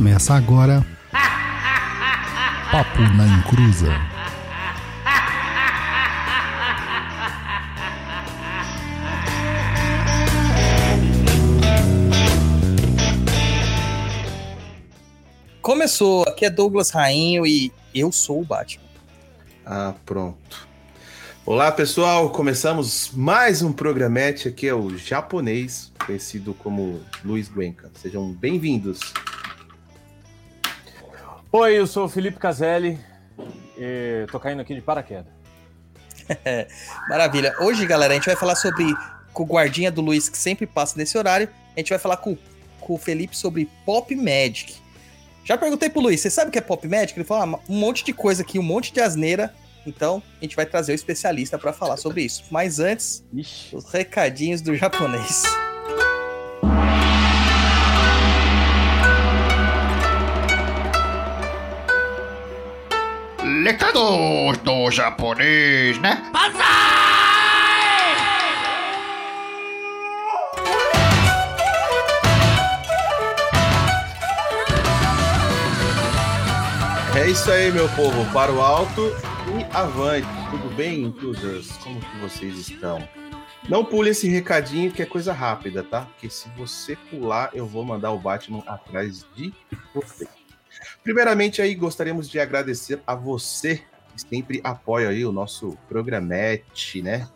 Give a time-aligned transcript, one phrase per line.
[0.00, 0.82] Começa agora.
[2.72, 3.88] Papo na Encruza.
[15.60, 18.82] Começou, aqui é Douglas Rainho e eu sou o Batman.
[19.66, 20.66] Ah, pronto.
[21.44, 24.48] Olá pessoal, começamos mais um programete.
[24.48, 27.90] Aqui é o japonês, conhecido como Luiz Guenca.
[28.00, 29.12] Sejam bem-vindos.
[31.52, 32.96] Oi, eu sou o Felipe Caselli
[33.76, 35.32] e tô caindo aqui de paraquedas.
[37.08, 37.52] Maravilha.
[37.58, 38.84] Hoje, galera, a gente vai falar sobre
[39.32, 41.48] com o guardinha do Luiz que sempre passa nesse horário.
[41.74, 42.38] A gente vai falar com,
[42.80, 44.76] com o Felipe sobre Pop Magic.
[45.44, 47.18] Já perguntei pro Luiz, você sabe o que é Pop Magic?
[47.18, 49.52] Ele falou ah, um monte de coisa aqui, um monte de asneira.
[49.84, 52.44] Então, a gente vai trazer o especialista para falar sobre isso.
[52.48, 53.74] Mas antes, Ixi.
[53.74, 55.42] os recadinhos do japonês.
[63.64, 66.22] Recados do japonês, né?
[77.14, 78.24] É isso aí, meu povo.
[78.32, 79.02] Para o alto
[79.48, 80.26] e avante.
[80.50, 81.70] Tudo bem, intrusers?
[81.78, 83.06] Como que vocês estão?
[83.68, 86.02] Não pule esse recadinho que é coisa rápida, tá?
[86.02, 89.52] Porque se você pular, eu vou mandar o Batman atrás de
[89.94, 90.26] você.
[91.02, 97.28] Primeiramente aí, gostaríamos de agradecer a você que sempre apoia aí o nosso programete, né?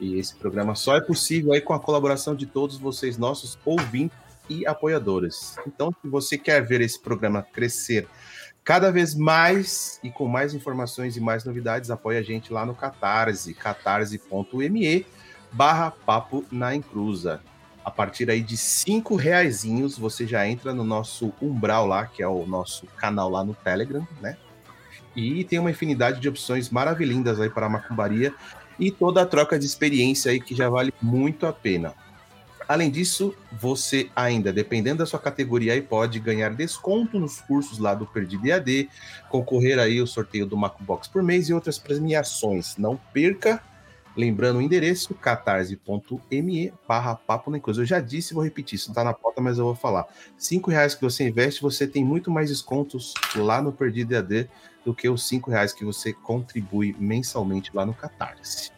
[0.00, 4.16] E esse programa só é possível aí com a colaboração de todos vocês, nossos ouvintes
[4.48, 5.56] e apoiadores.
[5.66, 8.08] Então, se você quer ver esse programa crescer
[8.64, 12.74] cada vez mais e com mais informações e mais novidades, apoie a gente lá no
[12.74, 15.06] Catarse, catarse.me
[15.52, 17.40] barra papo na encruza.
[17.84, 22.28] A partir aí de cinco reaisinhos, você já entra no nosso umbral lá, que é
[22.28, 24.36] o nosso canal lá no Telegram, né?
[25.16, 28.32] E tem uma infinidade de opções maravilhindas aí para a macumbaria
[28.78, 31.94] e toda a troca de experiência aí que já vale muito a pena.
[32.70, 37.94] Além disso, você ainda, dependendo da sua categoria, aí pode ganhar desconto nos cursos lá
[37.94, 38.88] do Perdido EAD,
[39.28, 42.76] concorrer aí ao sorteio do Macubox por mês e outras premiações.
[42.76, 43.60] Não perca,
[44.16, 47.82] lembrando o endereço catarse.me barra papo na Encruza.
[47.82, 50.06] Eu já disse vou repetir, isso não tá na pauta, mas eu vou falar.
[50.36, 54.48] Cinco reais que você investe, você tem muito mais descontos lá no Perdido EAD
[54.84, 58.72] do que os cinco reais que você contribui mensalmente lá no Catarse.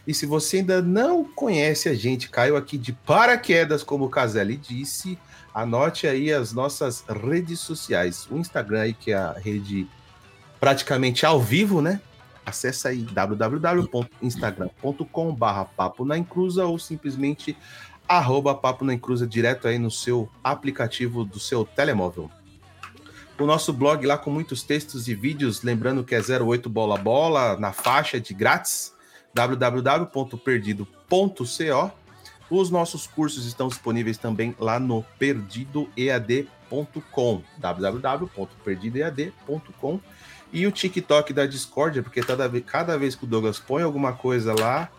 [0.06, 4.56] E se você ainda não conhece a gente, caiu aqui de paraquedas, como o Caselli
[4.56, 5.18] disse,
[5.52, 8.28] anote aí as nossas redes sociais.
[8.30, 9.88] O Instagram aí, que é a rede
[10.60, 12.00] praticamente ao vivo, né?
[12.46, 17.56] Acesse aí www.instagram.com barra papo na encruza ou simplesmente
[18.16, 22.30] arroba papo na encruza direto aí no seu aplicativo do seu telemóvel.
[23.38, 27.58] O nosso blog lá com muitos textos e vídeos, lembrando que é 08 bola bola
[27.58, 28.92] na faixa de grátis
[29.34, 31.90] www.perdido.co.
[32.50, 40.00] Os nossos cursos estão disponíveis também lá no perdidoead.com, www.perdidoead.com.
[40.52, 44.12] E o TikTok da Discordia, porque cada vez, cada vez que o Douglas põe alguma
[44.12, 44.90] coisa lá,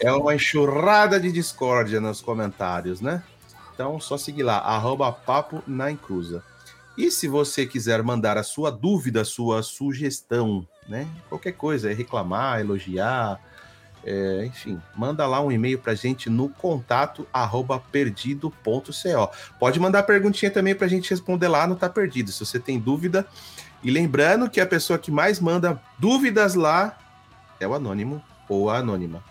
[0.00, 3.22] é uma enxurrada de discórdia nos comentários, né?
[3.74, 6.42] Então, só seguir lá, arroba papo na encruza.
[6.96, 11.06] E se você quiser mandar a sua dúvida, a sua sugestão, né?
[11.28, 13.40] Qualquer coisa, é reclamar, elogiar,
[14.04, 19.30] é, enfim, manda lá um e-mail pra gente no contato arroba perdido.co.
[19.58, 23.26] Pode mandar perguntinha também pra gente responder lá no Tá Perdido, se você tem dúvida.
[23.82, 26.98] E lembrando que a pessoa que mais manda dúvidas lá
[27.58, 29.22] é o anônimo ou a anônima.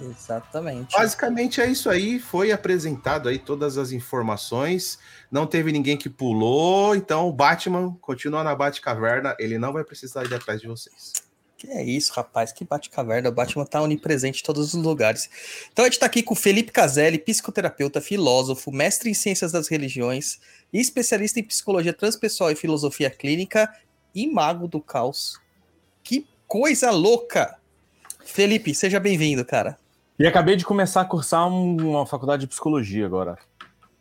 [0.00, 0.92] Exatamente.
[0.96, 4.98] Basicamente é isso aí, foi apresentado aí todas as informações,
[5.30, 10.24] não teve ninguém que pulou, então o Batman continua na Batcaverna, ele não vai precisar
[10.24, 11.12] ir atrás de vocês.
[11.56, 13.30] Que é isso, rapaz, que bate-caverna.
[13.30, 15.30] O Batman tá onipresente em todos os lugares.
[15.72, 19.66] Então a gente tá aqui com o Felipe Caselli, psicoterapeuta, filósofo, mestre em ciências das
[19.66, 20.38] religiões
[20.70, 23.72] e especialista em psicologia transpessoal e filosofia clínica
[24.14, 25.40] e mago do caos.
[26.04, 27.58] Que coisa louca!
[28.22, 29.78] Felipe, seja bem-vindo, cara.
[30.18, 33.38] E acabei de começar a cursar um- uma faculdade de psicologia agora.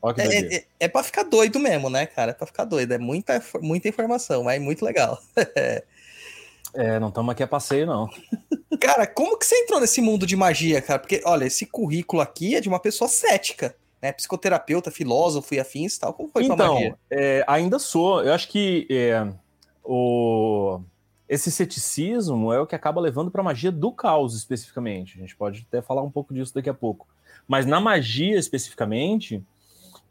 [0.01, 2.31] Olha que É, é, é, é pra ficar doido mesmo, né, cara?
[2.31, 2.91] É pra ficar doido.
[2.93, 5.19] É muita, muita informação, mas é muito legal.
[6.77, 8.09] É, não estamos aqui a passeio, não.
[8.81, 10.99] Cara, como que você entrou nesse mundo de magia, cara?
[10.99, 14.11] Porque, olha, esse currículo aqui é de uma pessoa cética, né?
[14.11, 16.13] Psicoterapeuta, filósofo e afins e tal.
[16.13, 16.95] Como foi pra então, magia?
[17.09, 18.21] é, ainda sou.
[18.21, 19.25] Eu acho que é,
[19.85, 20.81] o,
[21.27, 25.17] esse ceticismo é o que acaba levando para a magia do caos, especificamente.
[25.17, 27.07] A gente pode até falar um pouco disso daqui a pouco.
[27.47, 29.43] Mas na magia, especificamente,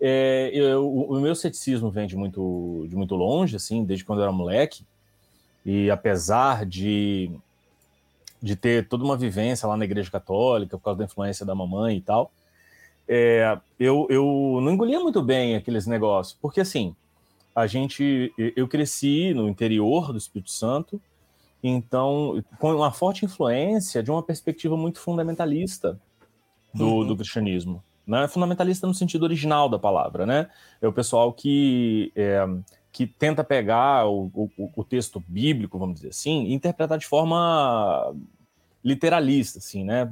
[0.00, 4.25] é, eu- o, meu ceticismo vem de muito, de muito longe, assim, desde quando eu
[4.25, 4.84] era moleque.
[5.64, 7.31] E apesar de,
[8.43, 11.96] de ter toda uma vivência lá na Igreja Católica, por causa da influência da mamãe
[11.96, 12.31] e tal,
[13.08, 16.94] é, eu, eu não engolia muito bem aqueles negócios, porque assim,
[17.54, 21.00] a gente, eu cresci no interior do Espírito Santo,
[21.62, 25.98] então, com uma forte influência de uma perspectiva muito fundamentalista
[26.74, 27.06] do, Uhum.
[27.06, 27.82] do cristianismo.
[28.06, 28.28] Né?
[28.28, 30.50] Fundamentalista no sentido original da palavra, né?
[30.82, 32.44] É o pessoal que, é,
[32.92, 38.14] que tenta pegar o, o, o texto bíblico, vamos dizer assim, e interpretar de forma
[38.84, 40.04] literalista, assim, né?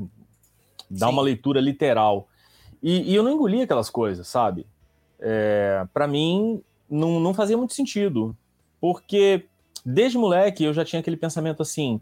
[0.91, 1.13] Dar Sim.
[1.13, 2.29] uma leitura literal.
[2.83, 4.67] E, e eu não engolia aquelas coisas, sabe?
[5.21, 6.63] É, para mim,
[6.93, 8.37] não, não fazia muito sentido.
[8.81, 9.47] Porque
[9.85, 12.01] desde moleque eu já tinha aquele pensamento assim: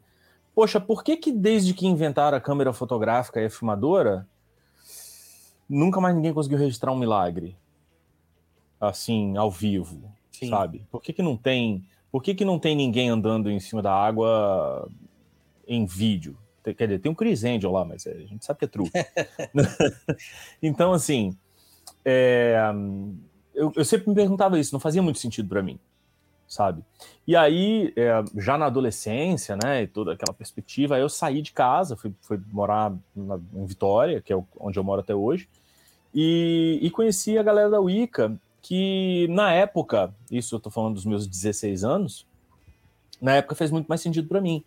[0.54, 4.26] poxa, por que, que desde que inventaram a câmera fotográfica e a filmadora,
[5.69, 7.56] nunca mais ninguém conseguiu registrar um milagre?
[8.81, 10.48] Assim, ao vivo, Sim.
[10.48, 10.87] sabe?
[10.90, 11.84] Por que, que não tem.
[12.10, 14.88] Por que, que não tem ninguém andando em cima da água
[15.69, 16.36] em vídeo?
[16.64, 18.90] Quer dizer, tem um Chris Angel lá, mas é, a gente sabe que é truque.
[20.62, 21.36] então, assim,
[22.04, 22.56] é,
[23.60, 25.78] eu, eu sempre me perguntava isso, não fazia muito sentido para mim,
[26.48, 26.82] sabe?
[27.26, 31.96] E aí, é, já na adolescência, né, e toda aquela perspectiva, eu saí de casa,
[31.96, 35.48] fui, fui morar na- em Vitória, que é onde eu moro até hoje,
[36.14, 41.04] e, e conheci a galera da Wicca, que na época, isso eu tô falando dos
[41.04, 42.26] meus 16 anos,
[43.20, 44.64] na época fez muito mais sentido para mim.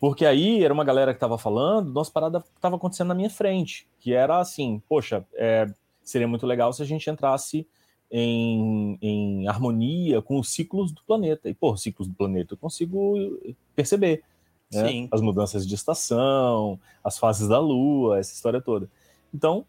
[0.00, 3.86] Porque aí era uma galera que estava falando, nossa parada estava acontecendo na minha frente,
[4.00, 5.66] que era assim, poxa, é,
[6.02, 7.66] seria muito legal se a gente entrasse
[8.12, 11.48] em, em harmonia com os ciclos do planeta.
[11.48, 13.38] E, pô, os ciclos do planeta eu consigo
[13.74, 14.22] perceber.
[14.70, 14.86] né?
[14.86, 15.08] Sim.
[15.10, 18.86] As mudanças de estação, as fases da lua, essa história toda.
[19.34, 19.64] Então,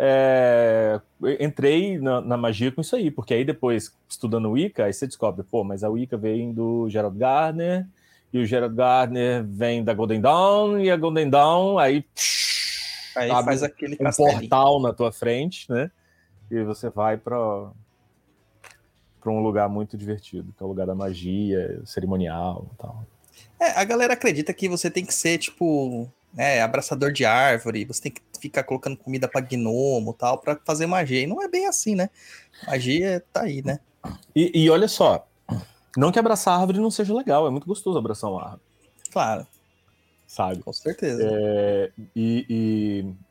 [0.00, 1.00] é,
[1.40, 5.42] entrei na, na magia com isso aí, porque aí depois, estudando Wicca, aí você descobre,
[5.42, 7.84] pô, mas a Wicca vem do Gerald Gardner,
[8.32, 12.04] e o Gerald Gardner vem da Golden Dawn, e a Golden Dawn, aí,
[13.16, 14.38] Aí abre faz aquele um castelinho.
[14.38, 15.90] portal na tua frente, né?
[16.50, 17.70] E você vai para
[19.20, 23.04] para um lugar muito divertido, que é o lugar da magia, cerimonial e tal.
[23.60, 28.02] É, a galera acredita que você tem que ser, tipo, né, abraçador de árvore, você
[28.02, 31.20] tem que ficar colocando comida pra gnomo e tal, pra fazer magia.
[31.20, 32.08] E não é bem assim, né?
[32.66, 33.80] Magia tá aí, né?
[34.34, 35.26] E, e olha só,
[35.96, 38.62] não que abraçar árvore não seja legal, é muito gostoso abraçar uma árvore,
[39.10, 39.46] Claro,
[40.28, 40.62] sabe?
[40.62, 41.20] com certeza.
[41.24, 42.46] É, e,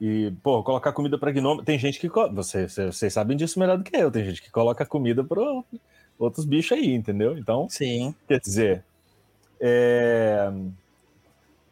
[0.01, 1.63] e, e, pô, colocar comida para gnomo.
[1.63, 2.09] Tem gente que.
[2.09, 4.11] você- vocês sabem disso melhor do que eu.
[4.11, 5.39] Tem gente que coloca comida para
[6.19, 7.37] outros bichos aí, entendeu?
[7.37, 8.13] Então, Sim.
[8.27, 8.83] quer dizer.
[9.61, 10.51] é,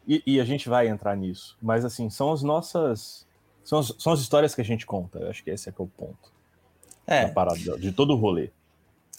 [0.08, 1.56] E, e a gente vai entrar nisso.
[1.60, 3.26] Mas, assim, são as nossas.
[3.64, 5.18] São as, são as histórias que a gente conta.
[5.18, 6.32] Eu acho que esse é, que é o ponto.
[7.04, 7.26] É.
[7.26, 8.50] Da parada, de todo o rolê.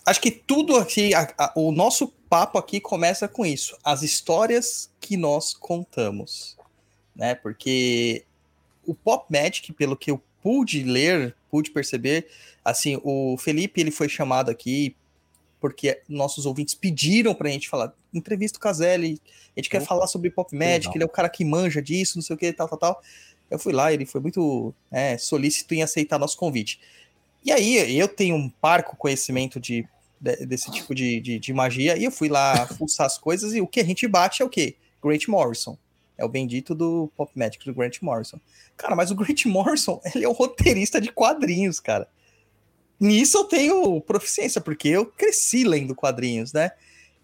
[0.07, 3.77] Acho que tudo aqui, a- a- o nosso papo aqui começa com isso.
[3.83, 6.57] As histórias que nós contamos.
[7.15, 7.35] Né?
[7.35, 8.23] Porque
[8.85, 12.27] o Pop Magic, pelo que eu pude ler, pude perceber,
[12.63, 14.95] assim, o Felipe ele foi chamado aqui
[15.59, 19.19] porque nossos ouvintes pediram pra gente falar, entrevista o Caselli,
[19.55, 20.93] a gente quer Opa, falar sobre Pop Magic, legal.
[20.95, 23.01] ele é o cara que manja disso, não sei o que, tal, tal, tal.
[23.49, 26.79] Eu fui lá, ele foi muito né, solícito em aceitar nosso convite.
[27.43, 29.87] E aí, eu tenho um parco conhecimento de-
[30.19, 33.67] desse tipo de, de, de magia, e eu fui lá fuçar as coisas, e o
[33.67, 34.75] que a gente bate é o quê?
[35.01, 35.77] Grant Morrison.
[36.17, 38.39] É o bendito do Pop Magic, do Grant Morrison.
[38.75, 42.07] Cara, mas o Grant Morrison, ele é um roteirista de quadrinhos, cara.
[42.99, 46.71] Nisso eu tenho proficiência, porque eu cresci lendo quadrinhos, né?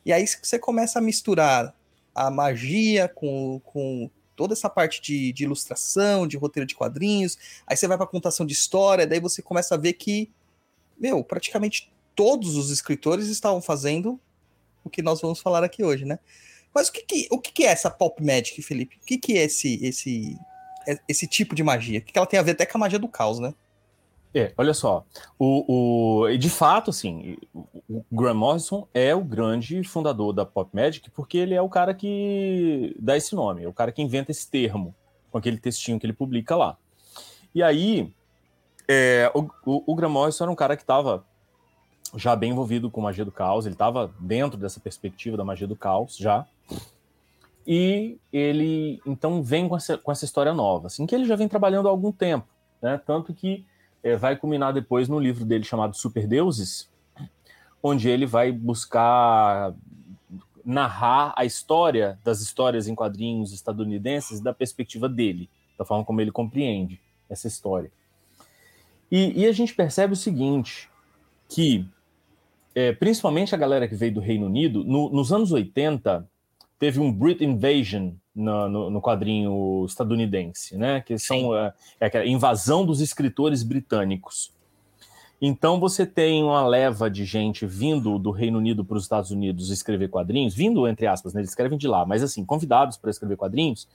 [0.06, 1.76] E aí você começa a misturar
[2.14, 7.76] a magia com, com toda essa parte de, de ilustração, de roteiro de quadrinhos, aí
[7.76, 10.32] você vai pra contação de história, daí você começa a ver que,
[11.00, 14.20] meu, praticamente todos os escritores estavam fazendo
[14.84, 16.20] o que nós vamos falar aqui hoje, né?
[16.74, 18.98] Mas o que, que, o que, que é essa Pop Magic, Felipe?
[19.02, 20.38] O que, que é esse, esse,
[21.08, 22.00] esse tipo de magia?
[22.00, 23.54] O que, que ela tem a ver até com a magia do caos, né?
[24.34, 25.06] É, olha só.
[25.38, 31.12] O, o, de fato, assim, o Graham Morrison é o grande fundador da Pop Magic,
[31.12, 34.50] porque ele é o cara que dá esse nome, é o cara que inventa esse
[34.50, 34.96] termo,
[35.32, 36.76] com aquele textinho que ele publica lá.
[37.54, 38.12] E aí,
[38.88, 41.24] é, o, o, o Graham Morrison era um cara que estava
[42.16, 45.76] já bem envolvido com magia do caos, ele estava dentro dessa perspectiva da magia do
[45.76, 46.46] caos já.
[47.66, 51.48] E ele então vem com essa, com essa história nova, assim, que ele já vem
[51.48, 52.48] trabalhando há algum tempo,
[52.82, 53.02] né?
[53.06, 53.66] Tanto que
[54.04, 56.90] é, vai culminar depois no livro dele chamado Super Deuses,
[57.82, 59.74] onde ele vai buscar
[60.64, 66.32] narrar a história das histórias em quadrinhos estadunidenses da perspectiva dele, da forma como ele
[66.32, 67.92] compreende essa história.
[69.12, 70.90] E, e a gente percebe o seguinte,
[71.50, 71.86] que
[72.76, 76.28] é, principalmente a galera que veio do Reino Unido, no- nos anos 80,
[76.80, 81.02] teve um Brit Invasion no, no- no quadrinho estadunidense, né?
[81.02, 84.52] Que são é, é aquela invasão dos escritores britânicos.
[85.42, 89.70] Então você tem uma leva de gente vindo do Reino Unido para os Estados Unidos
[89.70, 91.42] escrever quadrinhos, vindo entre aspas, né?
[91.42, 93.88] Eles escrevem de lá, mas assim, convidados para escrever quadrinhos,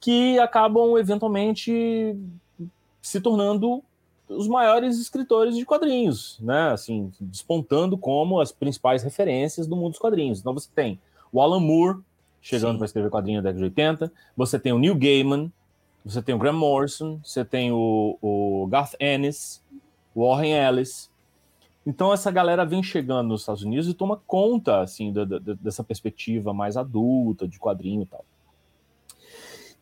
[0.00, 2.16] que acabam eventualmente
[3.00, 3.82] se tornando
[4.28, 6.70] os maiores escritores de quadrinhos, né?
[6.70, 10.38] Assim, despontando como as principais referências do mundo dos quadrinhos.
[10.40, 11.00] Então você tem
[11.32, 11.98] o Alan Moore
[12.40, 15.52] chegando para escrever quadrinho da década de 80, você tem o Neil Gaiman,
[16.04, 19.62] você tem o Graham Morrison, você tem o, o Garth Ennis,
[20.14, 21.10] o Warren Ellis.
[21.86, 25.82] Então essa galera vem chegando nos Estados Unidos e toma conta assim da- da- dessa
[25.82, 28.24] perspectiva mais adulta de quadrinho e tal.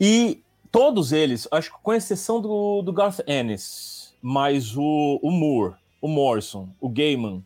[0.00, 3.95] E todos eles, acho que com exceção do, do Garth Ennis,
[4.28, 7.45] mas o, o Moore, o Morrison, o Gaiman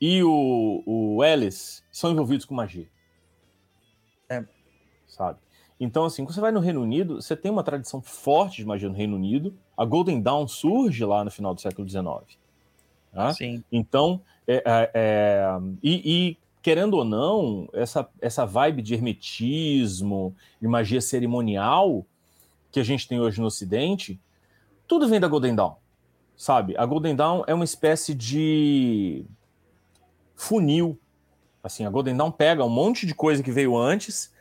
[0.00, 2.88] e o, o Ellis são envolvidos com magia.
[4.30, 4.42] É.
[5.06, 5.38] Sabe?
[5.78, 8.88] Então, assim, quando você vai no Reino Unido, você tem uma tradição forte de magia
[8.88, 9.54] no Reino Unido.
[9.76, 12.02] A Golden Dawn surge lá no final do século XIX.
[13.12, 13.34] tá?
[13.34, 13.62] Sim.
[13.70, 20.66] Então, é, é, é, e, e, querendo ou não, essa, essa vibe de hermetismo, de
[20.66, 22.06] magia cerimonial
[22.70, 24.18] que a gente tem hoje no Ocidente,
[24.88, 25.74] tudo vem da Golden Dawn,
[26.36, 26.76] sabe?
[26.76, 29.24] A Golden Dawn é uma espécie de
[30.34, 30.98] funil.
[31.62, 34.32] Assim, a Golden Dawn pega um monte de coisa que veio antes,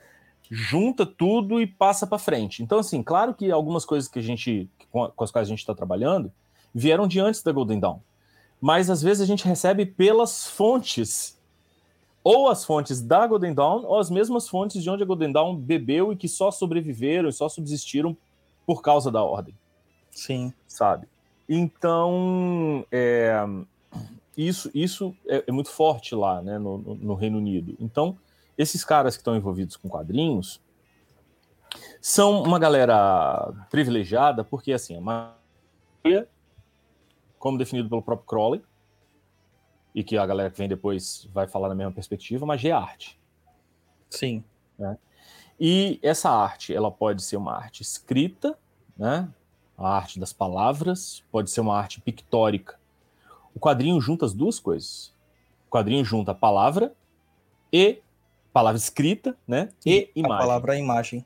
[0.50, 2.64] junta tudo e passa para frente.
[2.64, 5.76] Então, assim, claro que algumas coisas que a gente, com as quais a gente está
[5.76, 6.32] trabalhando,
[6.74, 8.00] vieram de antes da Golden Dawn
[8.62, 11.42] mas às vezes a gente recebe pelas fontes,
[12.24, 15.56] ou as fontes da Golden Dawn, ou as mesmas fontes de onde a Golden Dawn
[15.58, 18.16] bebeu e que só sobreviveram e só subsistiram
[18.64, 19.58] por causa da ordem,
[20.12, 20.54] Sim.
[20.68, 21.08] sabe?
[21.48, 23.34] Então, é,
[24.38, 27.76] isso, isso é, é muito forte lá, né, no, no- no Reino Unido.
[27.80, 28.18] Então,
[28.58, 30.62] esses caras que estão envolvidos com quadrinhos
[32.02, 36.28] são uma galera privilegiada, porque assim, a maioria
[37.40, 38.62] como definido pelo próprio Crowley,
[39.96, 43.20] e que a galera que vem depois vai falar na mesma perspectiva, magia é arte.
[44.10, 44.44] Sim.
[45.60, 48.58] E essa arte, ela pode ser uma arte escrita,
[48.98, 49.28] né?
[49.84, 52.80] A arte das palavras, pode ser uma arte pictórica.
[53.56, 55.12] O quadrinho junta as duas coisas.
[55.68, 56.94] O quadrinho junta a palavra
[57.74, 58.00] e
[58.54, 59.70] palavra escrita, né?
[59.86, 61.26] E A imagem palavra é imagem.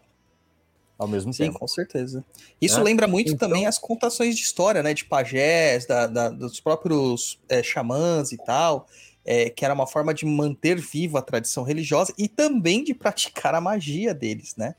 [0.98, 1.60] ao mesmo Sim, tempo.
[1.60, 2.24] com certeza.
[2.62, 2.84] Isso Né?
[2.86, 4.94] lembra muito Então- também as contações de história, né?
[4.94, 8.88] De pajés, da, da- dos próprios é, xamãs e tal,
[9.26, 13.54] é, que era uma forma de manter viva a tradição religiosa e também de praticar
[13.54, 14.76] a magia deles, né?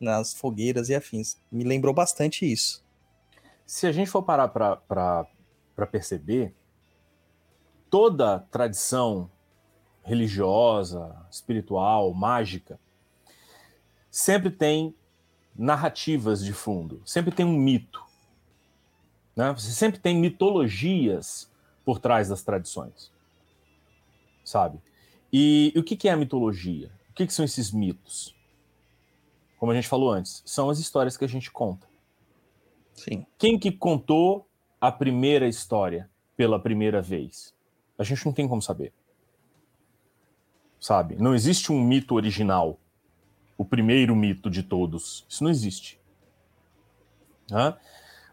[0.00, 1.36] Nas fogueiras e afins.
[1.52, 2.82] Me lembrou bastante isso.
[3.70, 6.52] Se a gente for parar para perceber,
[7.88, 9.30] toda tradição
[10.02, 12.80] religiosa, espiritual, mágica,
[14.10, 14.92] sempre tem
[15.54, 18.04] narrativas de fundo, sempre tem um mito.
[19.36, 19.52] Né?
[19.52, 21.48] Você sempre tem mitologias
[21.84, 23.12] por trás das tradições.
[24.44, 24.82] Sabe?
[25.32, 26.90] E, e o que, que é a mitologia?
[27.08, 28.34] O que, que são esses mitos?
[29.60, 31.88] Como a gente falou antes, são as histórias que a gente conta.
[32.94, 33.26] Sim.
[33.38, 34.46] Quem que contou
[34.80, 37.54] a primeira história pela primeira vez?
[37.98, 38.92] A gente não tem como saber.
[40.80, 41.16] Sabe?
[41.16, 42.78] Não existe um mito original.
[43.56, 45.24] O primeiro mito de todos.
[45.28, 46.00] Isso não existe.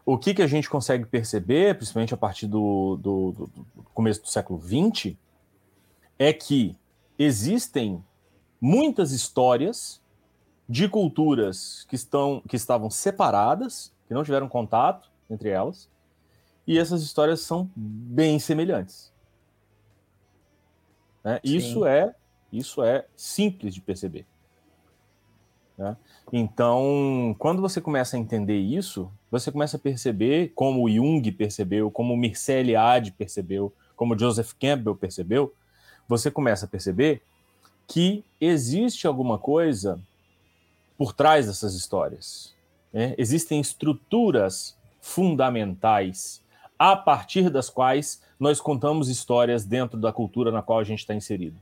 [0.06, 4.22] O que, que a gente consegue perceber, principalmente a partir do, do- do- do começo
[4.22, 5.14] do século XX,
[6.18, 6.74] é que
[7.18, 8.02] existem
[8.60, 10.00] muitas histórias
[10.68, 15.88] de culturas que, estão, que estavam separadas, que não tiveram contato entre elas,
[16.66, 19.12] e essas histórias são bem semelhantes.
[21.22, 21.38] Né?
[21.44, 22.14] Isso é
[22.52, 24.26] isso é simples de perceber.
[25.76, 25.96] Né?
[26.32, 32.16] Então, quando você começa a entender isso, você começa a perceber, como Jung percebeu, como
[32.16, 35.54] Mircea Eliade percebeu, como Joseph Campbell percebeu,
[36.08, 37.22] você começa a perceber
[37.86, 40.00] que existe alguma coisa
[40.96, 42.54] por trás dessas histórias.
[42.92, 43.14] Né?
[43.18, 46.42] Existem estruturas fundamentais
[46.78, 51.14] a partir das quais nós contamos histórias dentro da cultura na qual a gente está
[51.14, 51.60] inserido.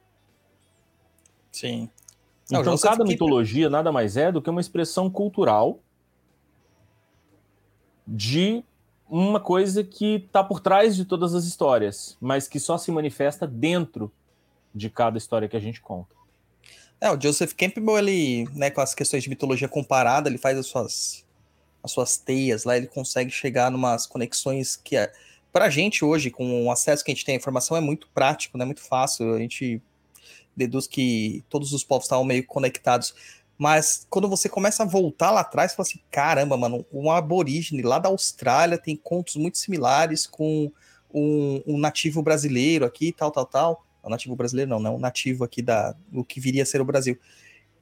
[1.51, 1.89] Sim.
[2.47, 5.81] Então, Não, cada Joseph mitologia nada mais é do que uma expressão cultural
[8.07, 8.63] de
[9.09, 13.47] uma coisa que está por trás de todas as histórias, mas que só se manifesta
[13.47, 14.13] dentro
[14.75, 16.16] de cada história que a gente conta.
[17.01, 20.67] É, o Joseph Campbell, ele, né, com as questões de mitologia comparada, ele faz as
[20.67, 21.25] suas,
[21.83, 25.13] as suas teias lá, ele consegue chegar numas conexões que, é,
[25.53, 28.57] pra gente hoje, com o acesso que a gente tem à informação, é muito prático,
[28.57, 29.81] né, muito fácil, a gente
[30.57, 33.15] deduz que todos os povos estavam meio conectados,
[33.59, 37.83] mas quando você começa a voltar lá atrás, você fala assim, caramba, mano, um aborígene
[37.83, 40.73] lá da Austrália tem contos muito similares com
[41.13, 45.61] um, um nativo brasileiro aqui, tal, tal, tal, não nativo brasileiro não, não, nativo aqui
[45.61, 47.19] da, do que viria a ser o Brasil.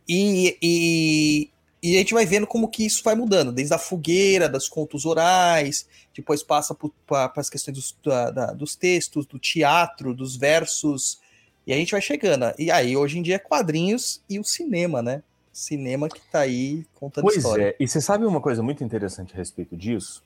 [0.09, 1.51] E, e,
[1.83, 5.05] e a gente vai vendo como que isso vai mudando, desde a fogueira, das contos
[5.05, 6.75] orais, depois passa
[7.07, 11.21] para as questões dos, da, da, dos textos, do teatro, dos versos,
[11.67, 12.53] e a gente vai chegando.
[12.59, 15.23] E aí, hoje em dia, é quadrinhos e o cinema, né?
[15.53, 17.69] Cinema que tá aí contando Pois história.
[17.69, 20.23] é, e você sabe uma coisa muito interessante a respeito disso,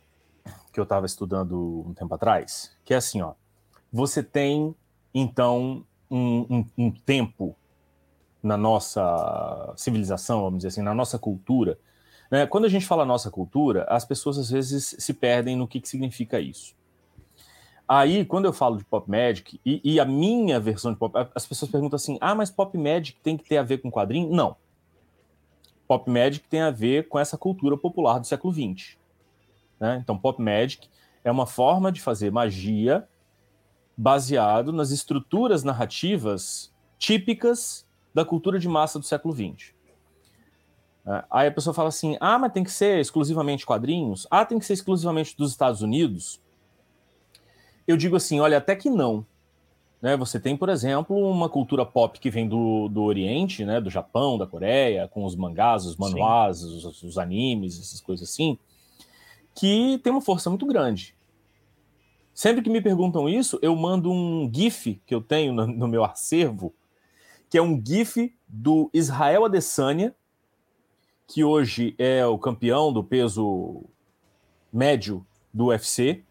[0.73, 3.35] que eu estava estudando um tempo atrás, que é assim, ó,
[3.93, 4.75] você tem,
[5.13, 7.55] então, um, um- um tempo
[8.43, 11.79] na nossa civilização, vamos dizer assim, na nossa cultura.
[12.31, 12.47] né?
[12.47, 15.89] Quando a gente fala nossa cultura, as pessoas às vezes se perdem no que, que
[15.89, 16.77] significa isso.
[17.87, 21.47] Aí, quando eu falo de Pop Magic, e, e a minha versão de Pop, as
[21.47, 24.31] pessoas perguntam assim: ah, mas Pop Magic tem que ter a ver com quadrinho?
[24.31, 24.57] Não.
[25.87, 28.99] Pop Magic tem a ver com essa cultura popular do século XX.
[29.81, 29.99] né?
[30.03, 30.87] Então, Pop Magic
[31.25, 33.09] é uma forma de fazer magia
[33.99, 37.85] baseado nas estruturas narrativas típicas
[38.15, 39.75] da cultura de massa do século XX.
[41.05, 44.25] É, Aí a pessoa fala assim: ah, mas tem que ser exclusivamente quadrinhos?
[44.31, 46.41] Ah, tem que ser exclusivamente dos Estados Unidos?
[47.89, 49.27] Eu digo assim: olha, até que não.
[50.01, 53.91] Né, você tem, por exemplo, uma cultura pop que vem do, do Oriente, né, do
[53.91, 58.57] Japão, da Coreia, com os mangás, os manuás, os, os animes, essas coisas assim,
[59.57, 61.18] que tem uma força muito grande.
[62.39, 66.05] Sempre que me perguntam isso, eu mando um GIF que eu tenho no, no meu
[66.05, 66.73] acervo,
[67.51, 70.15] que é um GIF do Israel Adesanya,
[71.27, 73.83] que hoje é o campeão do peso
[74.73, 76.23] médio do UFC,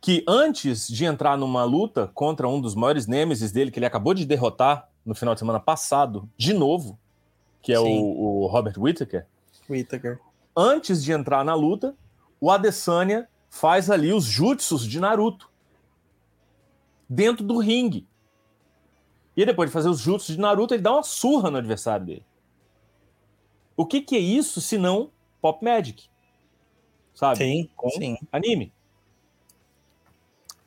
[0.00, 4.14] que antes de entrar numa luta contra um dos maiores nêmesis dele, que ele acabou
[4.14, 6.96] de derrotar no final de semana passado, de novo,
[7.60, 9.26] que é o, o Robert Whittaker,
[9.68, 10.20] Whittaker.
[10.56, 11.92] antes de entrar na luta,
[12.40, 15.50] o Adesanya faz ali os jutsus de Naruto
[17.08, 18.06] dentro do ringue.
[19.36, 22.24] E depois de fazer os jutsus de Naruto, ele dá uma surra no adversário dele.
[23.76, 26.08] O que, que é isso se não Pop Magic?
[27.14, 27.38] Sabe?
[27.38, 28.18] Sim, Com sim.
[28.30, 28.72] anime.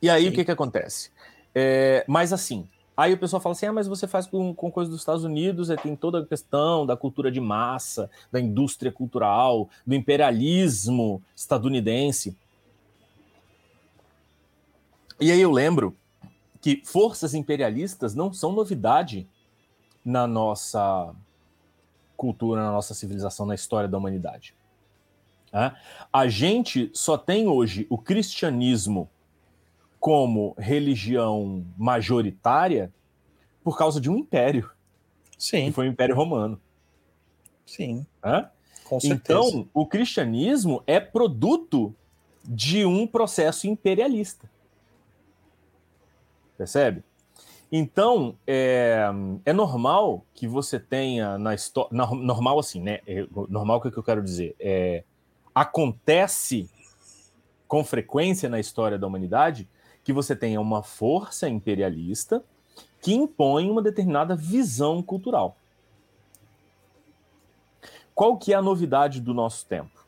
[0.02, 0.28] E aí Sim.
[0.30, 1.10] o que, que acontece?
[1.54, 4.90] É, mas assim, aí o pessoal fala assim: ah, mas você faz com, com coisa
[4.90, 9.68] dos Estados Unidos, aí tem toda a questão da cultura de massa, da indústria cultural,
[9.86, 12.36] do imperialismo estadunidense.
[15.20, 15.96] E aí eu lembro
[16.60, 19.28] que forças imperialistas não são novidade
[20.04, 21.14] na nossa
[22.16, 24.54] cultura, na nossa civilização, na história da humanidade.
[25.52, 25.76] né?
[26.12, 29.10] A gente só tem hoje o cristianismo
[29.98, 32.92] como religião majoritária
[33.62, 34.70] por causa de um império,
[35.36, 36.60] que Sim, foi o Império Romano.
[38.98, 39.10] sim.
[39.12, 41.94] Então, o cristianismo é produto
[42.42, 44.50] de um processo imperialista.
[46.60, 47.02] Percebe?
[47.72, 49.06] Então, é,
[49.46, 51.90] é normal que você tenha na história.
[51.90, 53.00] Normal assim, né?
[53.06, 54.54] É, normal o que eu quero dizer?
[54.60, 55.02] É,
[55.54, 56.68] acontece
[57.66, 59.66] com frequência na história da humanidade
[60.04, 62.44] que você tenha uma força imperialista
[63.00, 65.56] que impõe uma determinada visão cultural.
[68.14, 70.06] Qual que é a novidade do nosso tempo?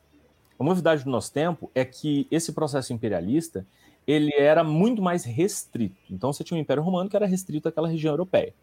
[0.60, 3.66] A novidade do nosso tempo é que esse processo imperialista
[4.06, 5.96] ele era muito mais restrito.
[6.10, 8.54] Então você tinha o Império Romano que era restrito àquela região europeia.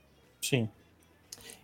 [0.41, 0.69] Sim.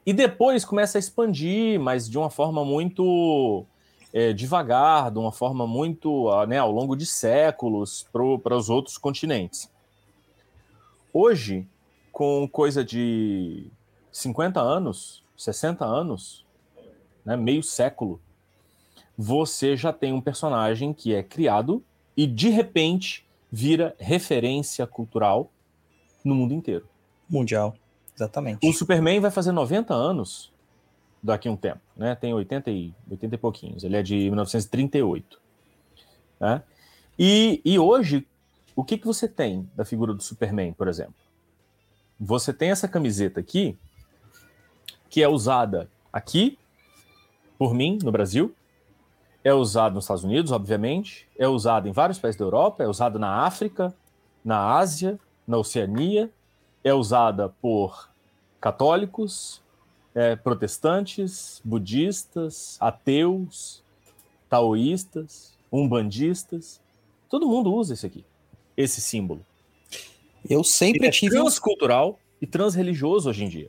[0.06, 3.66] E depois começa a expandir, mas de uma forma muito
[4.14, 9.70] é, devagar, de uma forma muito né, ao longo de séculos para os outros continentes.
[11.12, 11.68] Hoje,
[12.12, 13.68] com coisa de
[14.12, 16.46] 50 anos, 60 anos,
[17.26, 18.22] né, meio século,
[19.18, 21.84] você já tem um personagem que é criado
[22.16, 25.50] e de repente vira referência cultural
[26.26, 26.86] no mundo inteiro.
[27.30, 27.74] Mundial,
[28.14, 28.68] exatamente.
[28.68, 30.52] O Superman vai fazer 90 anos
[31.24, 32.16] daqui a um tempo, né?
[32.16, 33.84] Tem 80 e, 80 e pouquinhos.
[33.86, 35.40] Ele é de 1938.
[36.38, 36.62] Né?
[37.18, 38.28] E, e hoje,
[38.76, 41.16] o que, que você tem da figura do Superman, por exemplo?
[42.20, 43.78] Você tem essa camiseta aqui,
[45.10, 46.60] que é usada aqui,
[47.58, 48.54] por mim, no Brasil,
[49.46, 53.20] é usado nos Estados Unidos, obviamente, é usado em vários países da Europa, é usado
[53.20, 53.94] na África,
[54.44, 56.32] na Ásia, na Oceania,
[56.84, 58.10] é usada por
[58.60, 59.62] católicos,
[60.16, 63.84] é, protestantes, budistas, ateus,
[64.50, 66.82] taoístas, umbandistas.
[67.30, 68.26] Todo mundo usa isso aqui,
[68.76, 69.46] esse símbolo.
[70.50, 73.68] Eu sempre Ele é tive um, transcultural e transreligioso hoje em dia.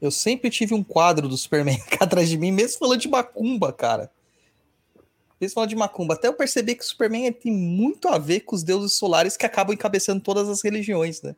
[0.00, 4.10] eu sempre tive um quadro do Superman atrás de mim, mesmo falando de macumba, cara.
[5.40, 8.56] Mesmo falando de macumba, até eu percebi que o Superman tem muito a ver com
[8.56, 11.36] os deuses solares que acabam encabeçando todas as religiões, né?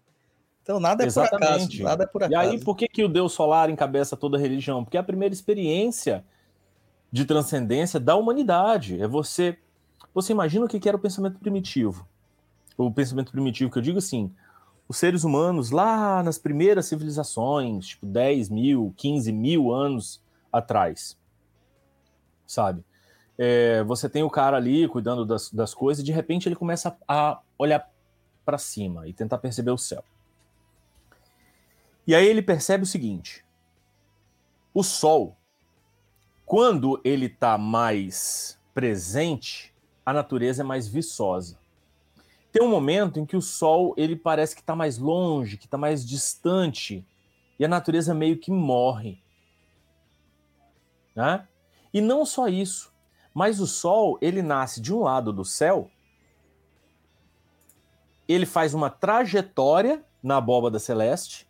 [0.63, 1.83] Então nada é por acaso, Exatamente.
[1.83, 2.51] nada é por E acaso.
[2.51, 4.85] aí, por que, que o Deus solar encabeça toda a religião?
[4.85, 6.25] Porque é a primeira experiência
[7.13, 9.01] de transcendência da humanidade.
[9.01, 9.59] É você.
[10.15, 12.07] Você imagina o que que era o pensamento primitivo?
[12.77, 14.33] O pensamento primitivo que eu digo assim:
[14.89, 21.17] os seres humanos lá nas primeiras civilizações, tipo 10 mil, 15 mil anos atrás,
[22.47, 22.83] sabe?
[23.42, 26.94] É, você tem o cara ali cuidando das, das coisas e de repente ele começa
[27.09, 27.90] a olhar
[28.44, 30.05] para cima e tentar perceber o céu.
[32.07, 33.42] E aí ele percebe o seguinte:
[34.74, 35.38] o Sol,
[36.44, 39.74] quando ele está mais presente,
[40.05, 41.59] a natureza é mais viçosa.
[42.53, 45.79] Tem um momento em que o Sol ele parece que está mais longe, que está
[45.79, 47.07] mais distante,
[47.59, 49.18] e a natureza meio que morre.
[51.16, 51.48] Né?
[51.90, 52.92] E não só isso,
[53.35, 55.90] mas o Sol ele nasce de um lado do céu,
[58.29, 61.49] ele faz uma trajetória na abóbada celeste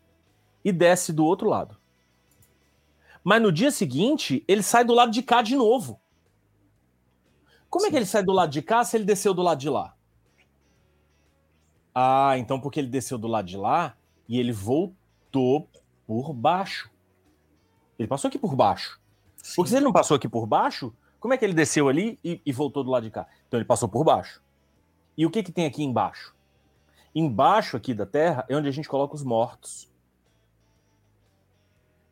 [0.64, 1.76] e desce do outro lado.
[3.22, 6.00] Mas no dia seguinte, ele sai do lado de cá de novo.
[7.68, 9.68] Como é que ele sai do lado de cá se ele desceu do lado de
[9.68, 9.94] lá?
[11.94, 13.96] Ah, então porque ele desceu do lado de lá
[14.28, 15.68] e ele voltou
[16.06, 16.90] por baixo.
[17.98, 19.00] Ele passou aqui por baixo.
[19.54, 22.40] Porque se ele não passou aqui por baixo, como é que ele desceu ali e,
[22.44, 23.26] e voltou do lado de cá?
[23.46, 24.42] Então ele passou por baixo.
[25.16, 26.34] E o que, que tem aqui embaixo?
[27.14, 29.90] Embaixo aqui da Terra é onde a gente coloca os mortos.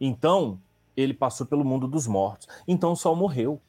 [0.01, 0.61] Então,
[0.97, 2.47] ele passou pelo mundo dos mortos.
[2.67, 3.61] Então o Sol morreu.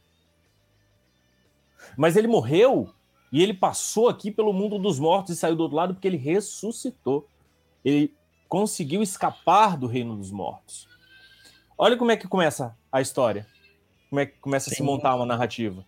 [1.95, 2.93] Mas ele morreu
[3.31, 6.17] e ele passou aqui pelo mundo dos mortos e saiu do outro lado porque ele
[6.17, 7.27] ressuscitou.
[7.85, 8.13] Ele
[8.47, 10.87] conseguiu escapar do reino dos mortos.
[11.77, 13.47] Olha como é que começa a história.
[14.09, 14.83] Como é que começa a se Sim.
[14.83, 15.85] montar uma narrativa.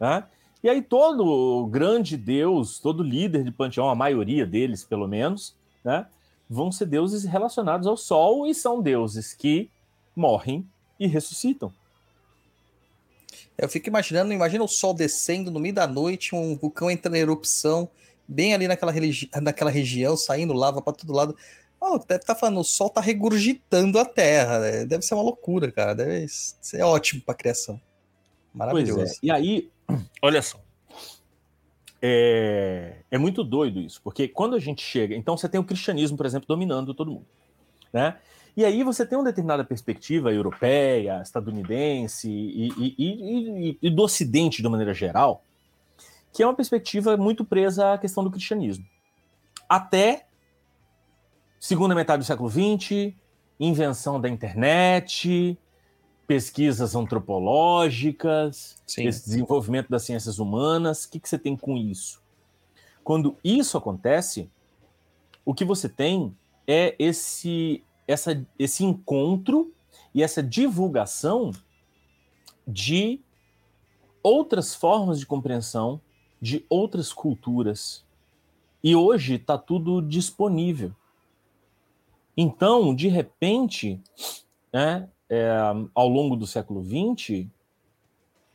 [0.00, 0.24] Né?
[0.62, 5.54] E aí todo grande deus, todo líder de panteão, a maioria deles pelo menos,
[5.84, 6.06] né,
[6.48, 9.70] vão ser deuses relacionados ao Sol e são deuses que
[10.14, 10.66] morrem
[10.98, 11.72] e ressuscitam.
[13.58, 17.20] Eu fico imaginando, imagina o sol descendo no meio da noite, um vulcão entrando em
[17.20, 17.88] erupção,
[18.28, 18.92] bem ali naquela,
[19.40, 21.36] naquela região, saindo lava para todo lado.
[21.88, 24.58] Oh, deve estar falando, o sol tá regurgitando a terra.
[24.58, 24.84] né?
[24.84, 25.94] Deve ser uma loucura, cara.
[25.94, 27.80] Deve ser ótimo pra criação.
[28.52, 28.96] Maravilhoso.
[28.96, 29.16] Pois é.
[29.22, 29.70] E aí,
[30.22, 30.60] olha só.
[32.02, 35.14] É, é muito doido isso, porque quando a gente chega.
[35.14, 37.26] Então, você tem o cristianismo, por exemplo, dominando todo mundo.
[37.92, 38.16] Né?
[38.56, 44.02] E aí você tem uma determinada perspectiva europeia, estadunidense e, e- e- e- e do
[44.02, 45.42] Ocidente de uma maneira geral,
[46.32, 48.84] que é uma perspectiva muito presa à questão do cristianismo.
[49.68, 50.25] Até
[51.58, 53.14] segunda metade do século XX,
[53.58, 55.58] invenção da internet,
[56.26, 59.06] pesquisas antropológicas, Sim.
[59.06, 61.04] esse desenvolvimento das ciências humanas.
[61.04, 62.22] O que, que você tem com isso?
[63.04, 64.50] Quando isso acontece,
[65.44, 69.72] o que você tem é esse, essa, esse encontro
[70.12, 71.52] e essa divulgação
[72.66, 73.20] de
[74.22, 76.00] outras formas de compreensão,
[76.40, 78.04] de outras culturas.
[78.82, 80.92] E hoje está tudo disponível.
[82.36, 84.00] Então, de repente,
[84.72, 85.50] né, é,
[85.94, 87.46] ao longo do século XX,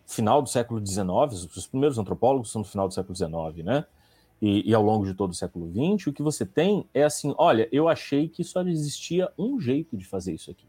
[0.05, 1.05] final do século XIX,
[1.55, 3.85] os primeiros antropólogos são do final do século XIX, né?
[4.41, 7.33] E, e ao longo de todo o século XX, o que você tem é assim:
[7.37, 10.65] olha, eu achei que só existia um jeito de fazer isso aqui.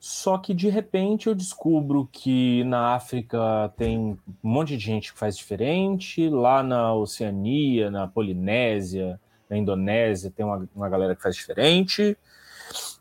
[0.00, 5.18] Só que de repente eu descubro que na África tem um monte de gente que
[5.18, 11.34] faz diferente, lá na Oceania, na Polinésia, na Indonésia tem uma, uma galera que faz
[11.34, 12.16] diferente,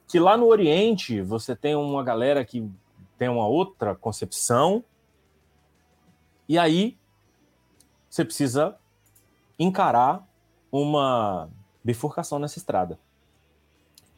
[0.07, 2.69] que lá no Oriente você tem uma galera que
[3.17, 4.83] tem uma outra concepção.
[6.47, 6.97] E aí
[8.09, 8.77] você precisa
[9.59, 10.25] encarar
[10.71, 11.49] uma
[11.83, 12.97] bifurcação nessa estrada.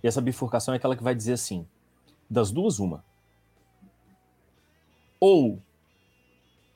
[0.03, 1.67] E essa bifurcação é aquela que vai dizer assim:
[2.29, 3.03] das duas, uma.
[5.19, 5.59] Ou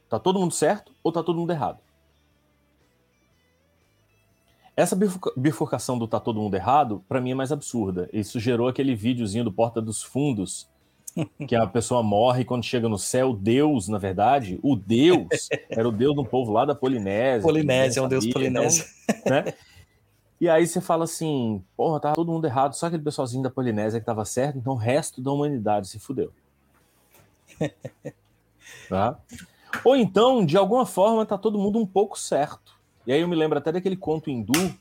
[0.10, 1.80] tá todo mundo certo, ou tá todo mundo errado.
[4.76, 4.98] Essa
[5.38, 8.10] bifurcação do tá todo mundo errado, para mim é mais absurda.
[8.12, 10.68] Isso gerou aquele videozinho do Porta dos Fundos,
[11.48, 15.28] que a pessoa morre e quando chega no céu, Deus, na verdade, o Deus,
[15.70, 17.44] era o Deus de um povo lá da Polinésia.
[17.44, 18.86] Polinésia, é um Deus polinésia.
[19.08, 19.54] Então, né?
[20.42, 24.00] E aí você fala assim, porra, tá todo mundo errado, só aquele pessoalzinho da Polinésia
[24.00, 26.34] que tava certo, então o resto da humanidade se fudeu.
[28.90, 29.18] tá?
[29.86, 32.73] Ou então, de alguma forma, tá todo mundo um pouco certo.
[33.06, 34.74] E aí eu me lembro até daquele conto hindu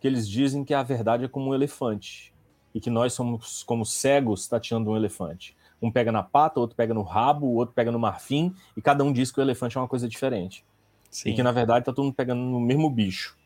[0.00, 2.32] que eles dizem que a verdade é como um elefante
[2.74, 5.56] e que nós somos como cegos tateando um elefante.
[5.80, 9.04] Um pega na pata, outro pega no rabo, o outro pega no marfim, e cada
[9.04, 10.64] um diz que o elefante é uma coisa diferente.
[11.10, 11.30] Sim.
[11.30, 13.36] E que, na verdade, tá todo mundo pegando no mesmo bicho.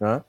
[0.00, 0.24] Né?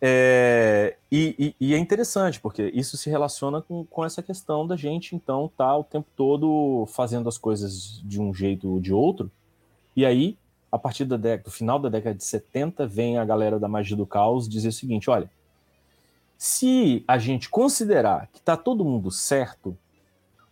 [0.00, 4.76] É, e, e, e, é interessante, porque isso se relaciona com, com essa questão da
[4.76, 9.30] gente, então, tá o tempo todo fazendo as coisas de um jeito ou de outro,
[9.94, 10.38] e aí
[10.70, 11.18] a partir do
[11.50, 15.10] final da década de 70, vem a galera da magia do caos dizer o seguinte:
[15.10, 15.30] olha,
[16.38, 19.76] se a gente considerar que está todo mundo certo,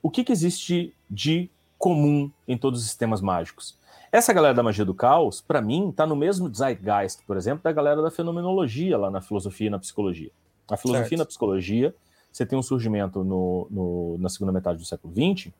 [0.03, 3.77] o que, que existe de comum em todos os sistemas mágicos?
[4.11, 7.71] Essa galera da magia do caos, para mim, está no mesmo zeitgeist, por exemplo, da
[7.71, 10.31] galera da fenomenologia lá na filosofia e na psicologia.
[10.69, 11.15] Na filosofia certo.
[11.15, 11.95] e na psicologia,
[12.33, 15.53] você tem um surgimento no, no, na segunda metade do século XX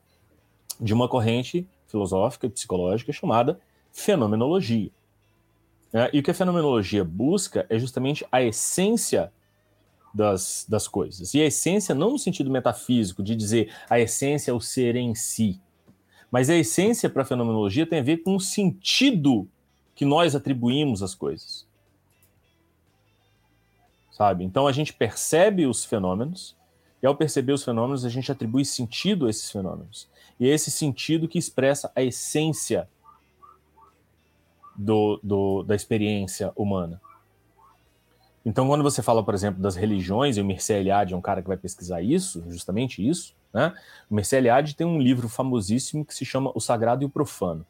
[0.79, 3.59] de uma corrente filosófica e psicológica chamada
[3.91, 4.91] fenomenologia.
[5.91, 9.31] É, e o que a fenomenologia busca é justamente a essência
[10.13, 11.33] das, das coisas.
[11.33, 15.15] E a essência, não no sentido metafísico, de dizer a essência é o ser em
[15.15, 15.59] si,
[16.31, 19.47] mas a essência para a fenomenologia tem a ver com o sentido
[19.95, 21.67] que nós atribuímos às coisas.
[24.11, 24.43] Sabe?
[24.43, 26.55] Então a gente percebe os fenômenos,
[27.01, 30.09] e ao perceber os fenômenos, a gente atribui sentido a esses fenômenos.
[30.39, 32.89] E é esse sentido que expressa a essência
[34.79, 37.01] do, do, da experiência humana.
[38.45, 41.41] Então, quando você fala, por exemplo, das religiões, e o Mircea Eliade é um cara
[41.41, 43.75] que vai pesquisar isso, justamente isso, né?
[44.09, 47.65] O Mircea Eliade tem um livro famosíssimo que se chama O Sagrado e o Profano.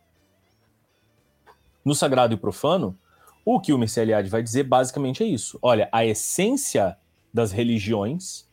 [1.84, 2.96] No Sagrado e o Profano,
[3.44, 5.58] o que o Mircea Eliade vai dizer basicamente é isso.
[5.64, 6.96] Olha, a essência
[7.34, 8.48] das religiões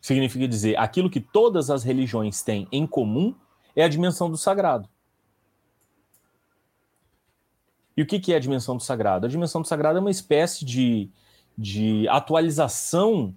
[0.00, 3.34] significa dizer aquilo que todas as religiões têm em comum
[3.76, 4.88] é a dimensão do sagrado.
[7.96, 9.26] E o que é a dimensão do sagrado?
[9.26, 11.10] A dimensão do sagrado é uma espécie de,
[11.56, 13.34] de atualização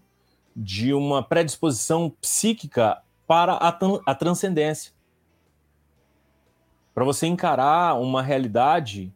[0.55, 4.91] de uma predisposição psíquica para a, a transcendência.
[6.95, 9.13] Para você encarar uma realidade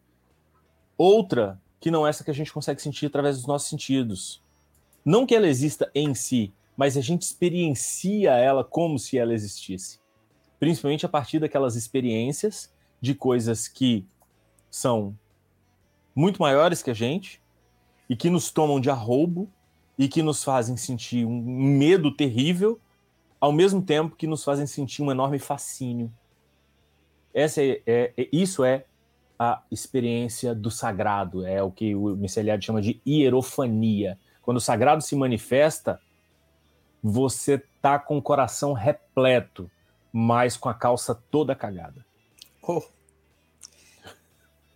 [0.95, 4.43] outra que não essa que a gente consegue sentir através dos nossos sentidos.
[5.04, 9.99] Não que ela exista em si, mas a gente experiencia ela como se ela existisse.
[10.60, 14.06] Principalmente a partir daquelas experiências de coisas que
[14.69, 15.17] são
[16.15, 17.41] muito maiores que a gente
[18.10, 19.50] e que nos tomam de arroubo
[19.97, 22.80] e que nos fazem sentir um medo terrível,
[23.39, 26.12] ao mesmo tempo que nos fazem sentir um enorme fascínio.
[27.34, 28.86] Essa é, é, é isso é
[29.39, 34.19] a experiência do sagrado, é o que o Miceliade chama de hierofania.
[34.41, 36.00] Quando o sagrado se manifesta,
[37.02, 39.69] você tá com o coração repleto,
[40.13, 42.06] mas com a calça toda cagada.
[42.62, 42.84] Oh.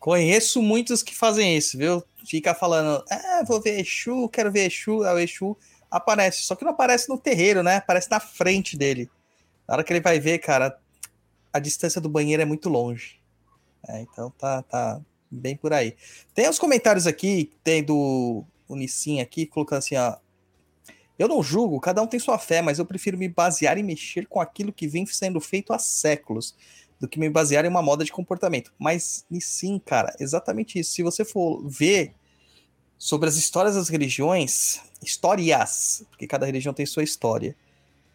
[0.05, 2.03] Conheço muitos que fazem isso, viu?
[2.27, 5.57] Fica falando, ah, vou ver Exu, quero ver Exu, aí o Exu
[5.89, 6.43] aparece.
[6.43, 7.77] Só que não aparece no terreiro, né?
[7.77, 9.09] Aparece na frente dele.
[9.67, 10.77] Na hora que ele vai ver, cara,
[11.51, 13.19] a distância do banheiro é muito longe.
[13.89, 15.95] É, então tá, tá bem por aí.
[16.35, 20.17] Tem os comentários aqui, tem do Unicim aqui, colocando assim, ó.
[21.17, 24.27] Eu não julgo, cada um tem sua fé, mas eu prefiro me basear e mexer
[24.27, 26.55] com aquilo que vem sendo feito há séculos
[26.99, 28.73] do que me basear em uma moda de comportamento.
[28.79, 30.91] Mas sim, cara, exatamente isso.
[30.91, 32.13] Se você for ver
[32.97, 37.55] sobre as histórias das religiões, histórias, porque cada religião tem sua história,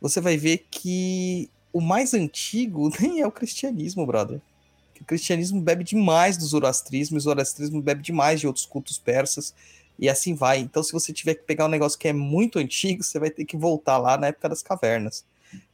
[0.01, 4.41] você vai ver que o mais antigo nem é o cristianismo, brother.
[5.01, 9.55] O cristianismo bebe demais do zoroastrismo, o zoroastrismo bebe demais de outros cultos persas,
[9.99, 10.59] e assim vai.
[10.59, 13.45] Então, se você tiver que pegar um negócio que é muito antigo, você vai ter
[13.47, 15.25] que voltar lá na época das cavernas.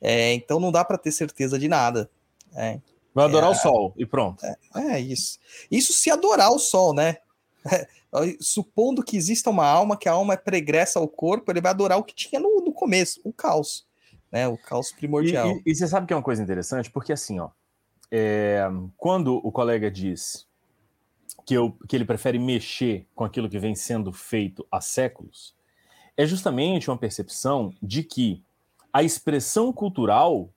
[0.01, 2.09] É, então, não dá para ter certeza de nada.
[2.55, 2.81] É,
[3.17, 4.45] Vai adorar é, o sol e pronto.
[4.45, 5.39] É, é, isso.
[5.71, 7.17] Isso se adorar o sol, né?
[7.73, 7.89] É,
[8.41, 11.99] supondo que exista uma alma, que a alma é pregressa ao corpo, ele vai adorar
[11.99, 13.87] o que tinha no, no começo, o caos.
[14.31, 14.47] né?
[14.47, 15.49] O caos E, primordial.
[15.49, 16.91] e- e você sabe que é uma coisa interessante?
[16.91, 17.49] Porque assim, ó,
[18.11, 18.63] é,
[18.99, 20.47] quando o colega diz
[21.47, 25.55] que, eu, que ele prefere mexer com aquilo que vem sendo feito há séculos,
[26.17, 28.43] é justamente uma percepção de que
[28.93, 30.51] a expressão cultural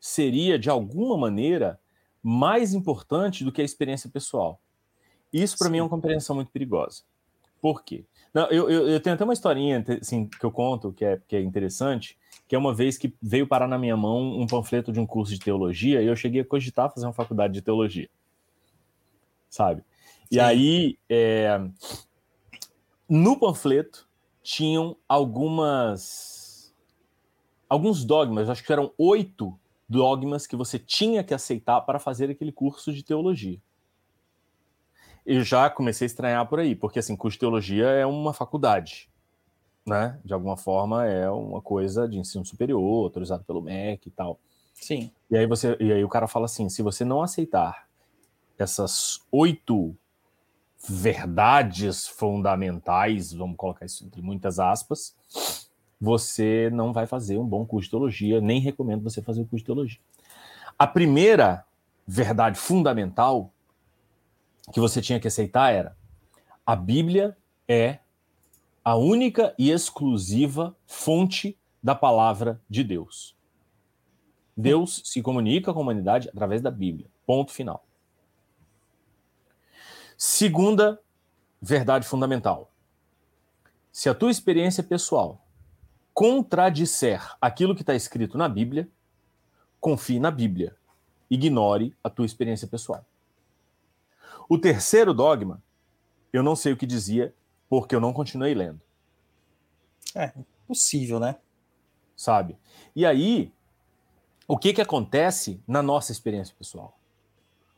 [0.00, 1.78] seria, de alguma maneira,
[2.28, 4.60] mais importante do que a experiência pessoal.
[5.32, 7.02] Isso, para mim, é uma compreensão muito perigosa.
[7.60, 8.04] Por quê?
[8.34, 11.36] Não, eu, eu, eu tenho até uma historinha assim, que eu conto que é, que
[11.36, 14.98] é interessante, que é uma vez que veio parar na minha mão um panfleto de
[14.98, 18.10] um curso de teologia e eu cheguei a cogitar fazer uma faculdade de teologia.
[19.48, 19.84] Sabe?
[20.28, 20.40] E Sim.
[20.40, 21.60] aí, é,
[23.08, 24.08] no panfleto,
[24.42, 26.74] tinham algumas.
[27.68, 29.56] Alguns dogmas, acho que eram oito
[29.88, 33.60] dogmas que você tinha que aceitar para fazer aquele curso de teologia.
[35.24, 39.10] Eu já comecei a estranhar por aí, porque assim, curso de teologia é uma faculdade,
[39.84, 40.20] né?
[40.24, 44.38] De alguma forma é uma coisa de ensino superior, autorizado pelo MEC e tal.
[44.74, 45.10] Sim.
[45.30, 47.88] E aí você, e aí o cara fala assim: se você não aceitar
[48.58, 49.96] essas oito
[50.88, 55.16] verdades fundamentais, vamos colocar isso entre muitas aspas,
[56.00, 59.62] você não vai fazer um bom curso de teologia, nem recomendo você fazer o curso
[59.62, 60.00] de teologia.
[60.78, 61.64] A primeira
[62.06, 63.52] verdade fundamental
[64.72, 65.96] que você tinha que aceitar era:
[66.64, 67.98] a Bíblia é
[68.84, 73.36] a única e exclusiva fonte da palavra de Deus.
[74.56, 77.10] Deus se comunica com a humanidade através da Bíblia.
[77.26, 77.84] Ponto final.
[80.16, 81.00] Segunda
[81.60, 82.72] verdade fundamental.
[83.92, 85.45] Se a tua experiência pessoal
[86.16, 88.88] contradisser aquilo que está escrito na Bíblia,
[89.78, 90.74] confie na Bíblia.
[91.28, 93.04] Ignore a tua experiência pessoal.
[94.48, 95.62] O terceiro dogma,
[96.32, 97.34] eu não sei o que dizia,
[97.68, 98.80] porque eu não continuei lendo,
[100.14, 100.32] É,
[100.66, 101.36] possível, né?
[102.16, 102.56] sabe?
[102.94, 103.52] E aí,
[104.48, 106.98] o que que acontece na nossa experiência pessoal?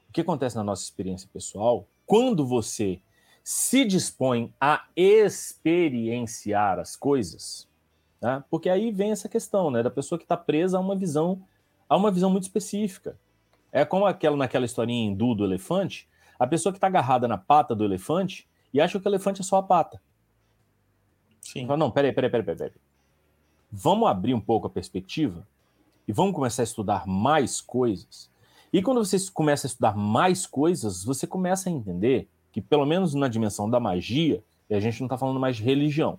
[0.08, 3.00] O que acontece na nossa experiência pessoal quando você
[3.42, 7.67] se dispõe a experienciar as coisas?
[8.20, 8.42] Né?
[8.50, 11.42] Porque aí vem essa questão, né, da pessoa que está presa a uma visão,
[11.88, 13.18] a uma visão muito específica.
[13.70, 17.74] É como aquela naquela historinha hindu do elefante, a pessoa que está agarrada na pata
[17.74, 20.00] do elefante e acha que o elefante é só a pata.
[21.40, 21.66] Sim.
[21.66, 22.72] Fala, não, peraí, peraí, peraí, peraí.
[23.70, 25.46] Vamos abrir um pouco a perspectiva
[26.06, 28.30] e vamos começar a estudar mais coisas.
[28.72, 33.14] E quando você começa a estudar mais coisas, você começa a entender que, pelo menos
[33.14, 36.18] na dimensão da magia, e a gente não está falando mais de religião,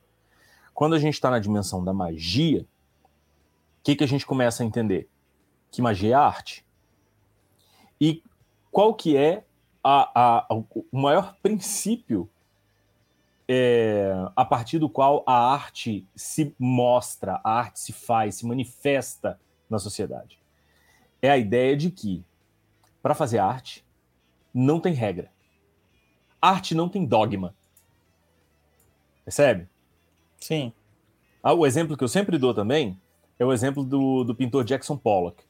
[0.79, 4.65] quando a gente está na dimensão da magia, o que, que a gente começa a
[4.65, 5.09] entender?
[5.69, 6.65] Que magia é arte.
[7.99, 8.23] E
[8.71, 9.43] qual que é
[9.83, 12.29] a, a, o maior princípio
[13.45, 19.37] é, a partir do qual a arte se mostra, a arte se faz, se manifesta
[19.69, 20.39] na sociedade.
[21.21, 22.23] É a ideia de que,
[23.01, 23.85] para fazer arte,
[24.53, 25.29] não tem regra.
[26.41, 27.53] Arte não tem dogma.
[29.25, 29.67] Percebe?
[30.39, 30.73] Sim.
[31.43, 32.99] Ah, o exemplo que eu sempre dou também
[33.37, 35.43] é o exemplo do, do pintor Jackson Pollock.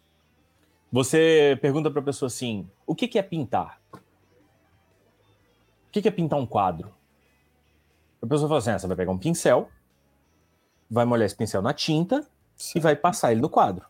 [0.92, 3.80] Você pergunta para a pessoa assim: o que, que é pintar?
[3.94, 6.94] O que, que é pintar um quadro?
[8.22, 9.70] A pessoa fala assim: ah, você vai pegar um pincel,
[10.90, 12.28] vai molhar esse pincel na tinta
[12.76, 13.86] e vai passar ele no quadro.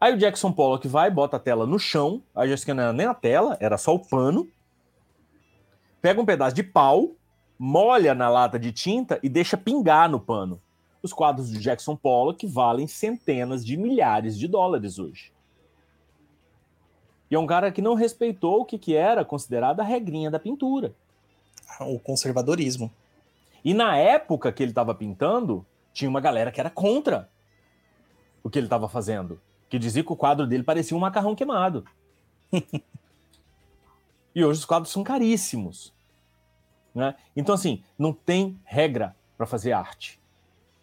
[0.00, 3.06] Aí o Jackson Pollock vai, bota a tela no chão, aí já não era nem
[3.06, 4.48] a tela, era só o pano,
[6.00, 7.16] pega um pedaço de pau,
[7.58, 10.60] molha na lata de tinta e deixa pingar no pano.
[11.02, 15.32] Os quadros do Jackson Pollock valem centenas de milhares de dólares hoje.
[17.30, 20.38] E é um cara que não respeitou o que, que era considerada a regrinha da
[20.38, 20.94] pintura.
[21.80, 22.90] O conservadorismo.
[23.64, 27.28] E na época que ele estava pintando, tinha uma galera que era contra
[28.42, 29.40] o que ele estava fazendo.
[29.68, 31.84] Que dizia que o quadro dele parecia um macarrão queimado.
[34.34, 35.92] e hoje os quadros são caríssimos.
[36.98, 37.14] Né?
[37.36, 40.18] Então, assim, não tem regra para fazer arte.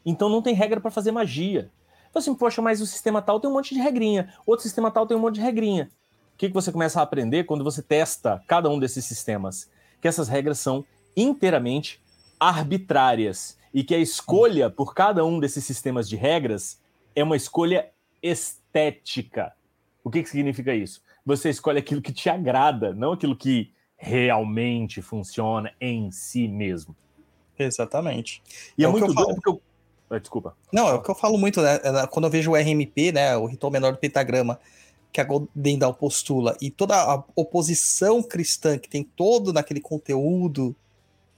[0.06, 1.69] Então, não tem regra para fazer magia.
[2.10, 5.05] Então, assim, poxa, mas o sistema tal tem um monte de regrinha, outro sistema tal
[5.05, 5.91] tem um monte de regrinha.
[6.34, 9.70] O que, que você começa a aprender quando você testa cada um desses sistemas?
[9.99, 10.86] Que essas regras são
[11.18, 12.01] inteiramente
[12.39, 16.80] arbitrárias e que a escolha por cada um desses sistemas de regras
[17.13, 17.89] é uma escolha
[18.24, 19.51] estética.
[20.01, 21.01] O que, que significa isso?
[21.26, 23.74] Você escolhe aquilo que te agrada, não aquilo que
[24.06, 26.95] realmente funciona em si mesmo.
[27.58, 28.41] Exatamente.
[28.78, 29.26] E é, É o que muito eu falo.
[29.26, 29.62] doido porque eu...
[30.08, 30.56] Ah, Desculpa.
[30.72, 31.80] Não, é o que eu falo muito, né?
[31.84, 33.36] É, Quando eu vejo o RMP, né?
[33.36, 34.60] O ritual menor do pentagrama,
[35.12, 40.76] que a Golden Dawn postula, e toda a oposição cristã que tem todo naquele conteúdo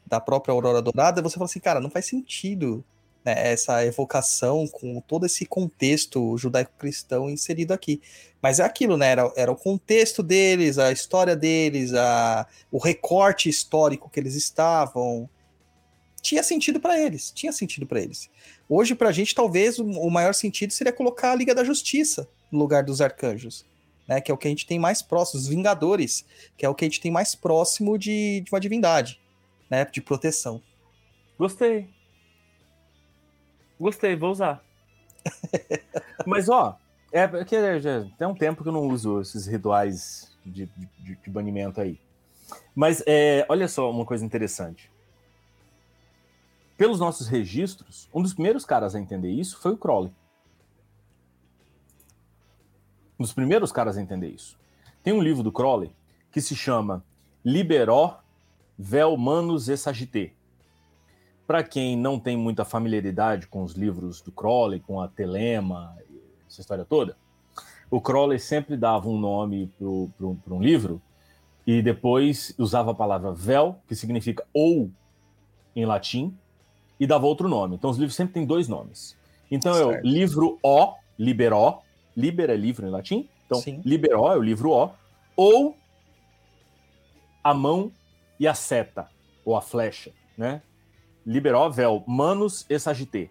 [0.05, 2.84] da própria Aurora Dourada, você fala assim, cara, não faz sentido
[3.28, 8.01] né, essa evocação com todo esse contexto judaico-cristão inserido aqui.
[8.41, 9.09] Mas é aquilo, né?
[9.09, 15.30] Era, era o contexto deles, a história deles, a, o recorte histórico que eles estavam.
[16.21, 18.30] Tinha sentido para eles, tinha sentido para eles.
[18.69, 22.57] Hoje, pra gente, talvez o, o maior sentido seria colocar a Liga da Justiça no
[22.57, 23.65] lugar dos arcanjos.
[24.07, 26.23] Né, que é o que a gente tem mais próximo, os Vingadores,
[26.57, 29.19] que é o que a gente tem mais próximo de, de uma divindade,
[29.69, 30.63] né, de proteção.
[31.38, 31.96] Gostei.
[33.80, 34.63] Gostei, vou usar.
[36.25, 36.78] Mas, ó,
[37.11, 41.30] é porque já tem um tempo que eu não uso esses rituais de, de, de
[41.30, 41.99] banimento aí.
[42.75, 44.91] Mas, é, olha só uma coisa interessante.
[46.78, 50.13] Pelos nossos registros, um dos primeiros caras a entender isso foi o Crowley.
[53.19, 54.57] Um dos primeiros caras a entender isso.
[55.03, 55.91] Tem um livro do Crowley
[56.32, 57.03] que se chama
[57.43, 58.19] Liberó
[58.78, 60.34] Vel Manus e Sagité.
[61.47, 65.95] Para quem não tem muita familiaridade com os livros do Crowley, com a Telema,
[66.45, 67.17] essa história toda,
[67.89, 71.01] o Crowley sempre dava um nome para um livro
[71.65, 74.91] e depois usava a palavra vel, que significa ou
[75.73, 76.37] em latim,
[76.99, 77.75] e dava outro nome.
[77.75, 79.15] Então os livros sempre têm dois nomes.
[79.49, 79.91] Então certo.
[79.91, 81.81] é o livro O, liberó,
[82.15, 83.81] liber é livro em latim, então Sim.
[83.85, 84.91] liberó é o livro O,
[85.35, 85.77] ou
[87.43, 87.91] a mão
[88.37, 89.09] e a seta,
[89.45, 90.61] ou a flecha, né?
[91.28, 93.30] Liberou vel Manus e Sagité.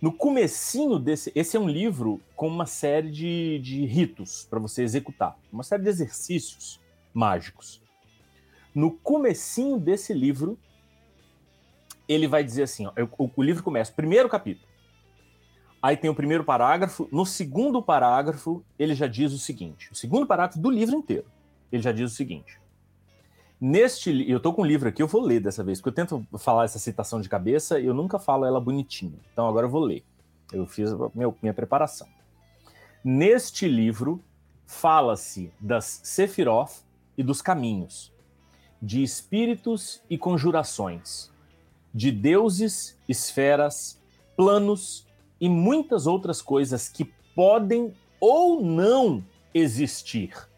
[0.00, 4.84] No comecinho desse, esse é um livro com uma série de, de ritos para você
[4.84, 6.80] executar, uma série de exercícios
[7.12, 7.82] mágicos.
[8.72, 10.56] No comecinho desse livro,
[12.08, 14.68] ele vai dizer assim, ó, o, o livro começa, primeiro capítulo.
[15.82, 20.26] Aí tem o primeiro parágrafo, no segundo parágrafo ele já diz o seguinte, o segundo
[20.26, 21.26] parágrafo do livro inteiro,
[21.72, 22.60] ele já diz o seguinte:
[23.58, 26.26] Neste, eu tô com um livro aqui, eu vou ler dessa vez, porque eu tento
[26.38, 29.18] falar essa citação de cabeça e eu nunca falo ela bonitinha.
[29.32, 30.04] Então agora eu vou ler.
[30.52, 32.06] Eu fiz meu, minha preparação.
[33.02, 34.22] Neste livro
[34.66, 36.84] fala-se das Sephiroth
[37.16, 38.12] e dos caminhos,
[38.82, 41.30] de espíritos e conjurações,
[41.94, 43.98] de deuses, esferas,
[44.36, 45.06] planos
[45.40, 47.04] e muitas outras coisas que
[47.34, 50.48] podem ou não existir.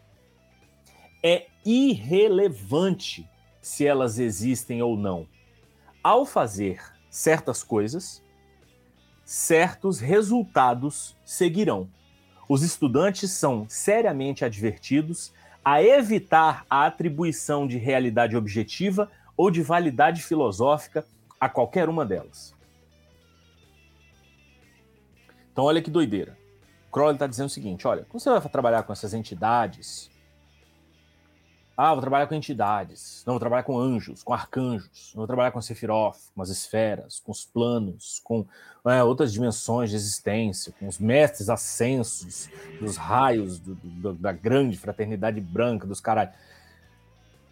[1.23, 3.29] É irrelevante
[3.61, 5.27] se elas existem ou não.
[6.03, 8.23] Ao fazer certas coisas,
[9.23, 11.87] certos resultados seguirão.
[12.47, 15.31] Os estudantes são seriamente advertidos
[15.63, 21.05] a evitar a atribuição de realidade objetiva ou de validade filosófica
[21.39, 22.55] a qualquer uma delas.
[25.51, 26.35] Então, olha que doideira.
[26.91, 30.09] Crowley está dizendo o seguinte: olha, quando você vai trabalhar com essas entidades,
[31.81, 33.23] ah, vou trabalhar com entidades.
[33.25, 35.13] Não, vou trabalhar com anjos, com arcanjos.
[35.13, 38.45] Não vou trabalhar com Sephiroth, com as esferas, com os planos, com
[38.85, 42.49] é, outras dimensões de existência, com os mestres ascensos,
[42.81, 46.31] dos raios do, do, da grande fraternidade branca, dos caras.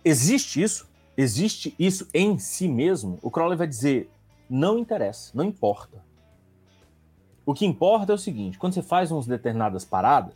[0.04, 0.90] Existe isso?
[1.16, 3.18] Existe isso em si mesmo?
[3.22, 4.12] O Crowley vai dizer:
[4.50, 6.04] não interessa, não importa.
[7.46, 10.34] O que importa é o seguinte: quando você faz umas determinadas paradas,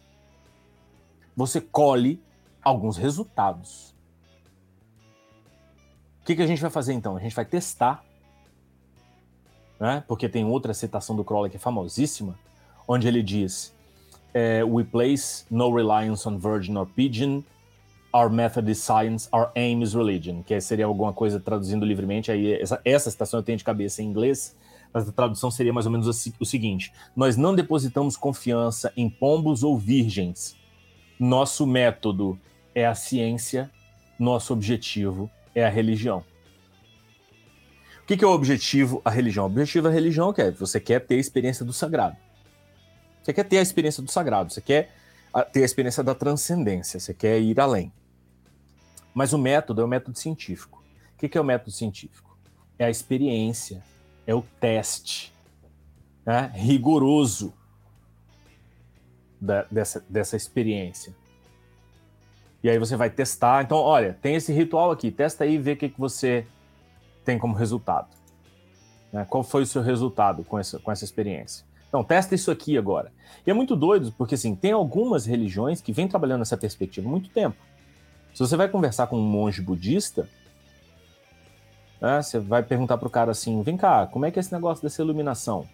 [1.36, 2.22] você colhe
[2.64, 3.96] alguns resultados.
[6.22, 7.18] O que, que a gente vai fazer então?
[7.18, 8.04] A gente vai testar,
[9.80, 10.04] né?
[10.08, 12.38] porque tem outra citação do Crowley que é famosíssima,
[12.88, 13.74] onde ele diz:
[14.34, 17.42] é, We place no reliance on virgin or pigeon.
[18.14, 20.44] Our method is science, our aim is religion.
[20.44, 22.30] Que seria alguma coisa traduzindo livremente.
[22.30, 24.56] Aí essa, essa citação eu tenho de cabeça em inglês,
[24.94, 29.64] mas a tradução seria mais ou menos o seguinte: Nós não depositamos confiança em pombos
[29.64, 30.56] ou virgens.
[31.20, 32.40] Nosso método
[32.74, 33.70] é a ciência,
[34.18, 36.24] nosso objetivo é a religião.
[38.02, 39.46] O que, que é o objetivo, a religião?
[39.46, 42.18] O objetivo da religião é você quer ter a experiência do sagrado.
[43.22, 44.94] Você quer ter a experiência do sagrado, você quer
[45.54, 47.94] ter a experiência da transcendência, você quer ir além.
[49.14, 50.84] Mas o método é o método científico.
[51.14, 52.38] O que, que é o método científico?
[52.80, 53.84] É a experiência,
[54.26, 55.32] é o teste
[56.26, 57.54] né, rigoroso
[59.40, 61.16] da, dessa, dessa experiência.
[62.64, 63.64] E aí você vai testar.
[63.64, 66.46] Então, olha, tem esse ritual aqui, testa aí e vê o que, que você
[67.26, 68.08] tem como resultado.
[69.12, 69.26] Né?
[69.30, 71.66] Qual foi o seu resultado com essa, com essa experiência?
[71.88, 73.12] Então, testa isso aqui agora.
[73.46, 77.12] E é muito doido, porque assim, tem algumas religiões que vêm trabalhando nessa perspectiva há
[77.12, 77.58] muito tempo.
[78.34, 80.30] Se você vai conversar com um monge budista,
[82.00, 84.54] né, você vai perguntar para o cara assim: vem cá, como é que é esse
[84.54, 85.68] negócio dessa iluminação?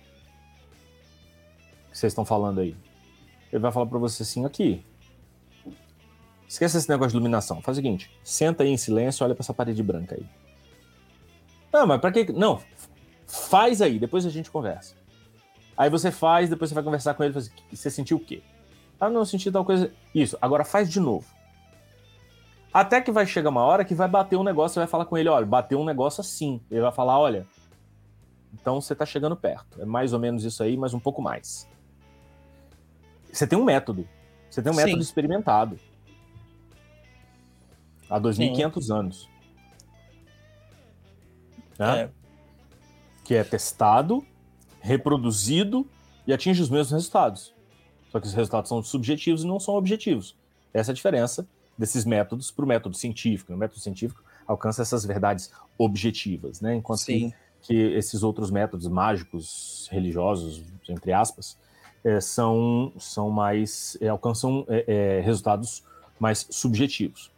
[1.92, 2.76] Que vocês estão falando aí?
[3.52, 4.84] Ele vai falar para você assim: aqui,
[6.48, 7.62] Esqueça esse negócio de iluminação.
[7.62, 10.26] Faz o seguinte: senta aí em silêncio, olha para essa parede branca aí.
[11.74, 12.32] Não, mas para que.
[12.32, 12.62] Não.
[13.26, 14.96] Faz aí, depois a gente conversa.
[15.76, 18.42] Aí você faz, depois você vai conversar com ele e assim, você sentiu o quê?
[19.00, 19.92] Ah, não, eu senti tal coisa.
[20.16, 21.28] Isso, agora faz de novo.
[22.74, 25.18] Até que vai chegar uma hora que vai bater um negócio, você vai falar com
[25.18, 26.62] ele, olha, bateu um negócio assim.
[26.72, 27.46] Ele vai falar, olha,
[28.54, 29.82] então você está chegando perto.
[29.82, 31.68] É mais ou menos isso aí, mas um pouco mais.
[33.32, 34.08] Você tem um método.
[34.50, 34.84] Você tem um Sim.
[34.84, 35.80] método experimentado.
[38.10, 39.30] Há 2.500 anos.
[41.78, 42.02] Né?
[42.04, 42.10] É,
[43.24, 44.26] Que é testado,
[44.80, 45.86] reproduzido
[46.26, 47.54] e atinge os mesmos resultados.
[48.12, 50.36] Só que os resultados são subjetivos e não são objetivos.
[50.74, 51.48] Essa é a diferença
[51.78, 53.54] desses métodos para o método científico.
[53.54, 56.76] O método científico alcança essas verdades objetivas, né?
[56.76, 61.58] Enquanto que que esses outros métodos mágicos, religiosos, entre aspas,
[62.04, 63.98] eh, são, são mais.
[64.00, 65.84] eh, alcançam eh, eh, resultados
[66.20, 67.32] mais subjetivos.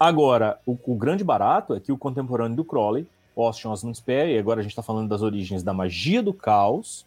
[0.00, 4.38] Agora, o, o grande barato é que o contemporâneo do Crowley, Austin Osman Spare, e
[4.38, 7.04] agora a gente está falando das origens da magia do caos.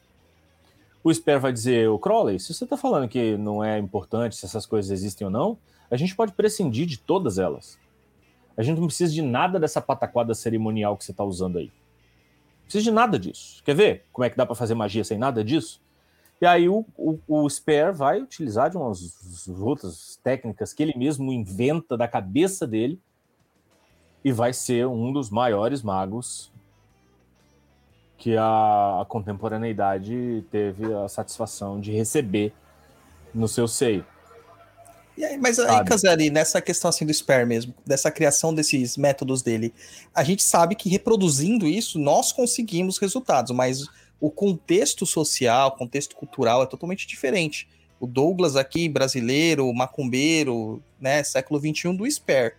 [1.03, 4.45] O Spare vai dizer, o Crowley, se você está falando que não é importante se
[4.45, 5.57] essas coisas existem ou não,
[5.89, 7.79] a gente pode prescindir de todas elas.
[8.55, 11.65] A gente não precisa de nada dessa pataquada cerimonial que você está usando aí.
[11.65, 13.63] Não precisa de nada disso.
[13.63, 15.81] Quer ver como é que dá para fazer magia sem nada disso?
[16.43, 21.31] E aí o, o, o Spare vai utilizar de umas outras técnicas que ele mesmo
[21.31, 22.99] inventa da cabeça dele
[24.25, 26.51] e vai ser um dos maiores magos
[28.17, 32.51] que a, a contemporaneidade teve a satisfação de receber
[33.33, 34.05] no seu seio.
[35.15, 35.89] E aí, mas aí, Sabe?
[35.89, 39.73] Casari, nessa questão assim do Spare mesmo, dessa criação desses métodos dele,
[40.13, 43.87] a gente sabe que reproduzindo isso, nós conseguimos resultados, mas
[44.23, 47.67] o contexto social, o contexto cultural é totalmente diferente.
[47.99, 52.53] O Douglas aqui, brasileiro, macumbeiro, né, século XXI do Spare.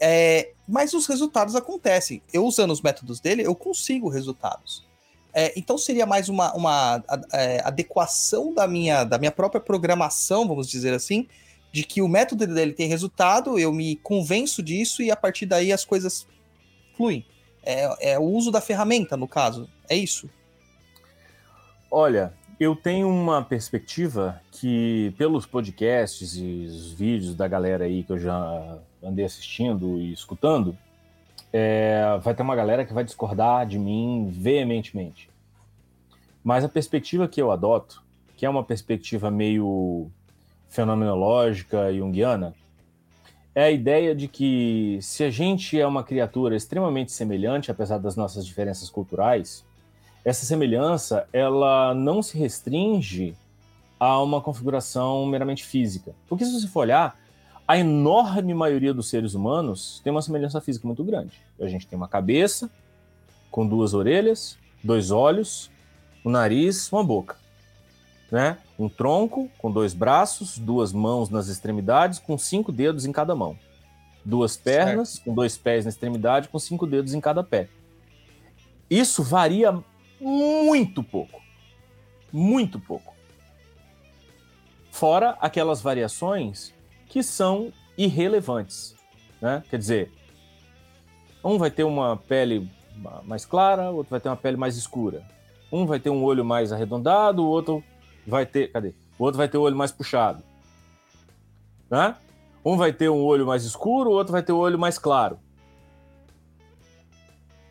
[0.00, 2.22] É, mas os resultados acontecem.
[2.32, 4.86] Eu usando os métodos dele, eu consigo resultados.
[5.34, 7.04] É, então seria mais uma, uma
[7.34, 11.28] é, adequação da minha, da minha própria programação, vamos dizer assim,
[11.70, 15.74] de que o método dele tem resultado, eu me convenço disso e a partir daí
[15.74, 16.26] as coisas
[16.96, 17.26] fluem.
[17.62, 19.68] É, é o uso da ferramenta, no caso.
[19.90, 20.26] É isso.
[21.94, 28.10] Olha, eu tenho uma perspectiva que, pelos podcasts e os vídeos da galera aí que
[28.10, 30.74] eu já andei assistindo e escutando,
[31.52, 35.28] é, vai ter uma galera que vai discordar de mim veementemente.
[36.42, 38.02] Mas a perspectiva que eu adoto,
[38.38, 40.10] que é uma perspectiva meio
[40.70, 42.54] fenomenológica e junguiana,
[43.54, 48.16] é a ideia de que se a gente é uma criatura extremamente semelhante, apesar das
[48.16, 49.62] nossas diferenças culturais,
[50.24, 53.36] essa semelhança ela não se restringe
[53.98, 56.14] a uma configuração meramente física.
[56.28, 57.16] Porque se você for olhar,
[57.66, 61.40] a enorme maioria dos seres humanos tem uma semelhança física muito grande.
[61.60, 62.70] A gente tem uma cabeça
[63.50, 65.70] com duas orelhas, dois olhos,
[66.24, 67.36] um nariz, uma boca.
[68.30, 68.58] Né?
[68.78, 73.56] Um tronco com dois braços, duas mãos nas extremidades, com cinco dedos em cada mão.
[74.24, 77.68] Duas pernas, com dois pés na extremidade, com cinco dedos em cada pé.
[78.88, 79.82] Isso varia
[80.22, 81.42] muito pouco.
[82.32, 83.12] Muito pouco.
[84.90, 86.72] Fora aquelas variações
[87.08, 88.94] que são irrelevantes.
[89.40, 89.62] Né?
[89.68, 90.12] Quer dizer,
[91.44, 95.26] um vai ter uma pele ma- mais clara, outro vai ter uma pele mais escura.
[95.70, 97.82] Um vai ter um olho mais arredondado, o outro
[98.26, 98.70] vai ter.
[98.70, 98.94] Cadê?
[99.18, 100.42] O outro vai ter o olho mais puxado.
[101.90, 102.16] Né?
[102.64, 105.38] Um vai ter um olho mais escuro, o outro vai ter o olho mais claro.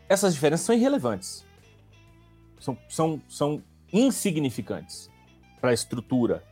[0.10, 1.46] Essas diferenças são irrelevantes.
[2.62, 5.10] São, são, são insignificantes
[5.60, 6.44] para a estrutura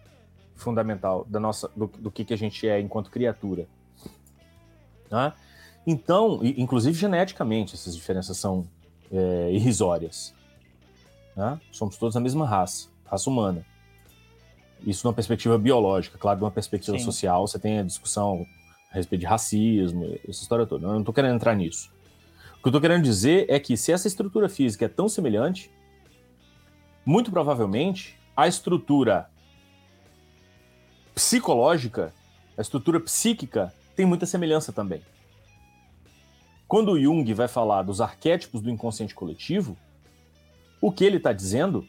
[0.55, 3.68] fundamental da nossa, do, do que, que a gente é enquanto criatura.
[5.10, 5.32] Né?
[5.88, 8.68] Então, inclusive geneticamente, essas diferenças são
[9.12, 10.34] é, irrisórias.
[11.36, 11.62] né?
[11.72, 13.66] Somos todos a mesma raça, raça humana.
[14.86, 17.05] Isso numa perspectiva biológica, claro, numa perspectiva Sim.
[17.05, 18.45] social, você tem a discussão
[18.91, 20.88] a respeito de racismo, essa história toda.
[20.88, 21.91] Eu não estou querendo entrar nisso.
[22.57, 25.72] O que eu estou querendo dizer é que se essa estrutura física é tão semelhante,
[27.05, 29.29] muito provavelmente a estrutura
[31.13, 32.13] psicológica,
[32.57, 35.01] a estrutura psíquica, tem muita semelhança também.
[36.67, 39.75] Quando Jung vai falar dos arquétipos do inconsciente coletivo,
[40.79, 41.85] o que ele está dizendo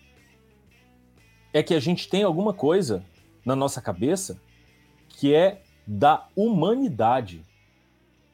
[1.53, 3.05] é que a gente tem alguma coisa
[3.45, 4.41] na nossa cabeça
[5.09, 7.45] que é da humanidade.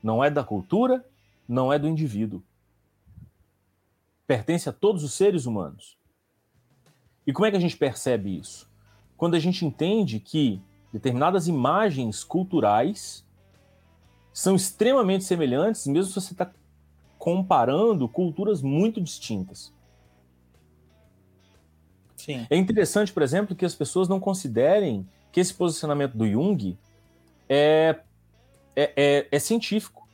[0.03, 1.05] Não é da cultura,
[1.49, 2.43] não é do indivíduo.
[4.27, 5.97] Pertence a todos os seres humanos.
[7.27, 8.69] E como é que a gente percebe isso?
[9.17, 10.61] Quando a gente entende que
[10.93, 13.27] determinadas imagens culturais
[14.33, 16.51] são extremamente semelhantes, mesmo se você está
[17.19, 19.73] comparando culturas muito distintas.
[22.17, 22.47] Sim.
[22.49, 26.77] É interessante, por exemplo, que as pessoas não considerem que esse posicionamento do Jung
[27.49, 28.01] é,
[28.75, 30.07] é, é, é científico.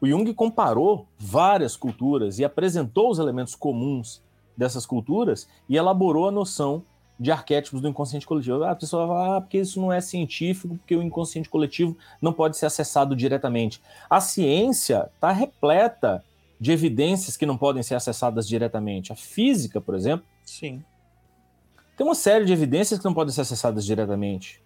[0.00, 4.22] O Jung comparou várias culturas e apresentou os elementos comuns
[4.56, 6.82] dessas culturas e elaborou a noção
[7.18, 8.62] de arquétipos do inconsciente coletivo.
[8.62, 11.96] Ah, a pessoa vai falar, ah, porque isso não é científico, porque o inconsciente coletivo
[12.20, 13.80] não pode ser acessado diretamente.
[14.08, 16.22] A ciência está repleta
[16.60, 19.12] de evidências que não podem ser acessadas diretamente.
[19.12, 20.82] A física, por exemplo, Sim.
[21.96, 24.62] tem uma série de evidências que não podem ser acessadas diretamente.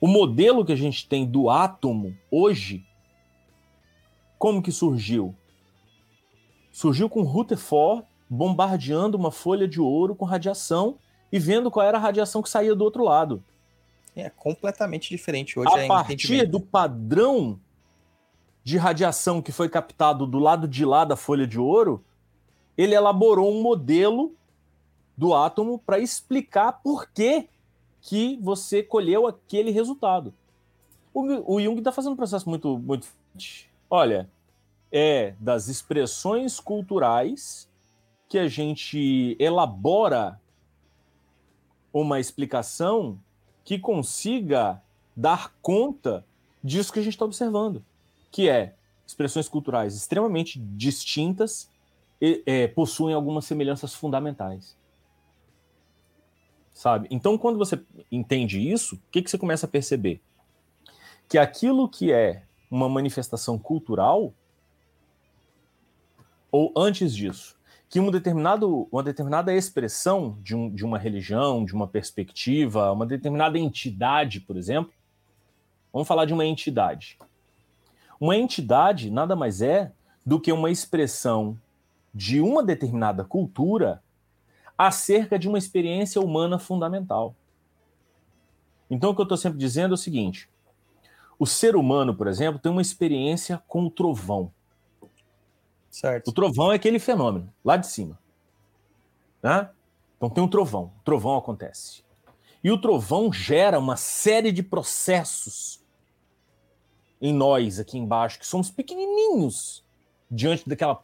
[0.00, 2.84] O modelo que a gente tem do átomo hoje,
[4.38, 5.34] como que surgiu?
[6.72, 10.96] Surgiu com Rutherford bombardeando uma folha de ouro com radiação
[11.32, 13.42] e vendo qual era a radiação que saía do outro lado.
[14.14, 15.74] É completamente diferente hoje.
[15.74, 17.58] A é partir do padrão
[18.62, 22.04] de radiação que foi captado do lado de lá da folha de ouro,
[22.78, 24.34] ele elaborou um modelo
[25.16, 27.48] do átomo para explicar por que,
[28.00, 30.32] que você colheu aquele resultado.
[31.12, 33.08] O, o Jung está fazendo um processo muito, muito.
[33.88, 34.30] Olha,
[34.92, 37.69] é das expressões culturais
[38.30, 40.40] que a gente elabora
[41.92, 43.20] uma explicação
[43.64, 44.80] que consiga
[45.16, 46.24] dar conta
[46.62, 47.84] disso que a gente está observando,
[48.30, 51.68] que é expressões culturais extremamente distintas
[52.22, 54.76] e é, possuem algumas semelhanças fundamentais.
[56.72, 57.08] Sabe?
[57.10, 60.20] Então, quando você entende isso, o que, que você começa a perceber?
[61.28, 64.32] Que aquilo que é uma manifestação cultural,
[66.52, 67.58] ou antes disso,
[67.90, 73.04] que um determinado, uma determinada expressão de, um, de uma religião, de uma perspectiva, uma
[73.04, 74.92] determinada entidade, por exemplo,
[75.92, 77.18] vamos falar de uma entidade.
[78.20, 79.90] Uma entidade nada mais é
[80.24, 81.58] do que uma expressão
[82.14, 84.00] de uma determinada cultura
[84.78, 87.34] acerca de uma experiência humana fundamental.
[88.88, 90.48] Então, o que eu estou sempre dizendo é o seguinte:
[91.36, 94.52] o ser humano, por exemplo, tem uma experiência com o trovão.
[95.90, 96.28] Certo.
[96.28, 98.18] O trovão é aquele fenômeno, lá de cima.
[99.42, 99.68] Né?
[100.16, 100.92] Então tem um trovão.
[101.00, 102.04] O trovão acontece.
[102.62, 105.80] E o trovão gera uma série de processos
[107.20, 109.84] em nós aqui embaixo, que somos pequenininhos
[110.30, 111.02] diante daquela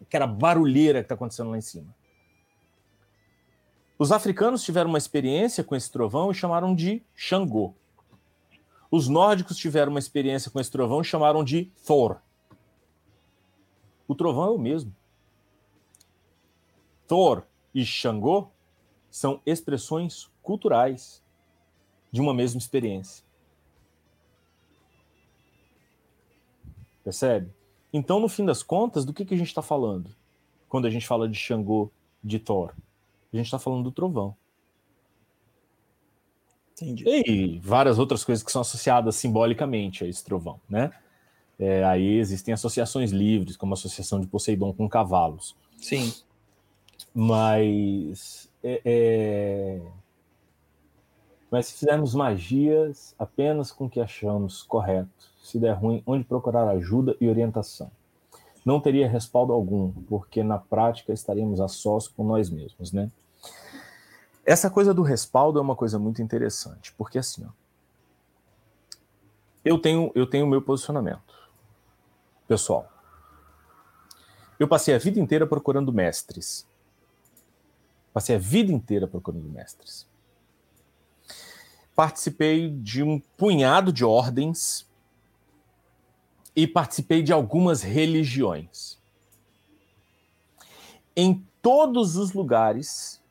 [0.00, 1.94] aquela, barulheira que está acontecendo lá em cima.
[3.98, 7.74] Os africanos tiveram uma experiência com esse trovão e chamaram de Xangô.
[8.90, 12.20] Os nórdicos tiveram uma experiência com esse trovão e chamaram de Thor.
[14.08, 14.92] O trovão é o mesmo.
[17.06, 17.44] Thor
[17.74, 18.48] e Xangô
[19.10, 21.22] são expressões culturais
[22.10, 23.24] de uma mesma experiência.
[27.04, 27.52] Percebe?
[27.92, 30.10] Então, no fim das contas, do que, que a gente está falando
[30.68, 31.90] quando a gente fala de Xangô,
[32.22, 32.74] de Thor?
[33.32, 34.36] A gente está falando do trovão.
[36.72, 37.04] Entendi.
[37.06, 40.92] E várias outras coisas que são associadas simbolicamente a esse trovão, né?
[41.58, 45.56] É, aí existem associações livres, como a associação de Poseidon com cavalos.
[45.76, 46.12] Sim.
[47.12, 48.48] Mas.
[48.62, 49.82] É, é...
[51.50, 55.08] Mas se fizermos magias apenas com o que achamos correto,
[55.42, 57.90] se der ruim, onde procurar ajuda e orientação?
[58.64, 63.10] Não teria respaldo algum, porque na prática estaríamos a sós com nós mesmos, né?
[64.44, 67.50] Essa coisa do respaldo é uma coisa muito interessante, porque assim, ó,
[69.64, 71.37] eu tenho eu tenho o meu posicionamento
[72.48, 72.90] pessoal.
[74.58, 76.66] Eu passei a vida inteira procurando mestres.
[78.12, 80.08] Passei a vida inteira procurando mestres.
[81.94, 84.88] Participei de um punhado de ordens
[86.56, 88.98] e participei de algumas religiões.
[91.14, 93.22] Em todos os lugares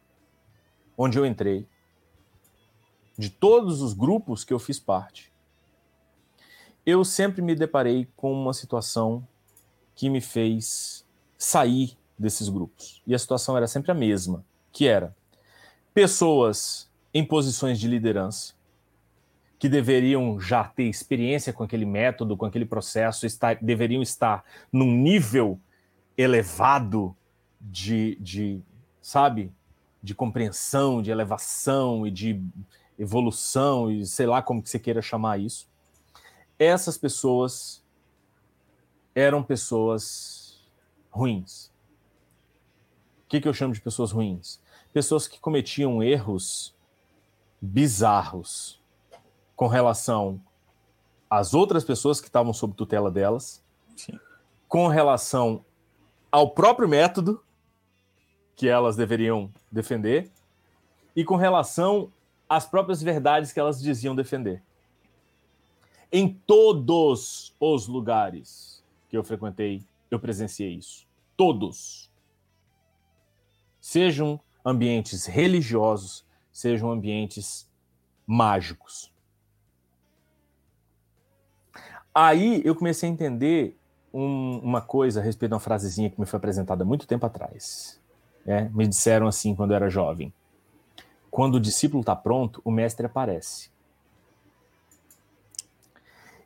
[0.98, 1.68] onde eu entrei,
[3.18, 5.27] de todos os grupos que eu fiz parte,
[6.88, 9.28] eu sempre me deparei com uma situação
[9.94, 11.06] que me fez
[11.38, 13.04] sair desses grupos.
[13.06, 15.14] E a situação era sempre a mesma, que era
[15.94, 18.54] pessoas em posições de liderança
[19.60, 24.90] que deveriam já ter experiência com aquele método, com aquele processo, estar, deveriam estar num
[24.90, 25.60] nível
[26.18, 27.14] elevado
[27.60, 28.62] de, de,
[29.02, 29.52] sabe,
[30.02, 32.42] de compreensão, de elevação e de
[32.98, 35.68] evolução, e sei lá como que você queira chamar isso
[36.60, 37.84] essas pessoas
[39.14, 40.62] eram pessoas
[41.10, 41.68] ruins.
[43.26, 44.62] O que, que eu chamo de pessoas ruins?
[44.94, 46.76] Pessoas que cometiam erros
[47.62, 48.82] bizarros
[49.56, 50.42] com relação
[51.30, 53.64] às outras pessoas que estavam sob tutela delas,
[53.96, 54.20] Sim.
[54.68, 55.66] com relação
[56.32, 57.44] ao próprio método
[58.56, 60.32] que elas deveriam defender
[61.16, 62.12] e com relação
[62.48, 64.64] às próprias verdades que elas diziam defender.
[66.12, 71.06] Em todos os lugares que eu frequentei, eu presenciei isso.
[71.36, 72.12] Todos.
[73.80, 77.70] Sejam ambientes religiosos, sejam ambientes
[78.26, 79.12] mágicos.
[82.14, 83.78] Aí eu comecei a entender
[84.14, 88.02] um, uma coisa a respeito de uma frasezinha que me foi apresentada muito tempo atrás.
[88.46, 88.72] Né?
[88.74, 90.34] Me disseram assim quando eu era jovem:
[91.30, 93.70] quando o discípulo está pronto, o mestre aparece.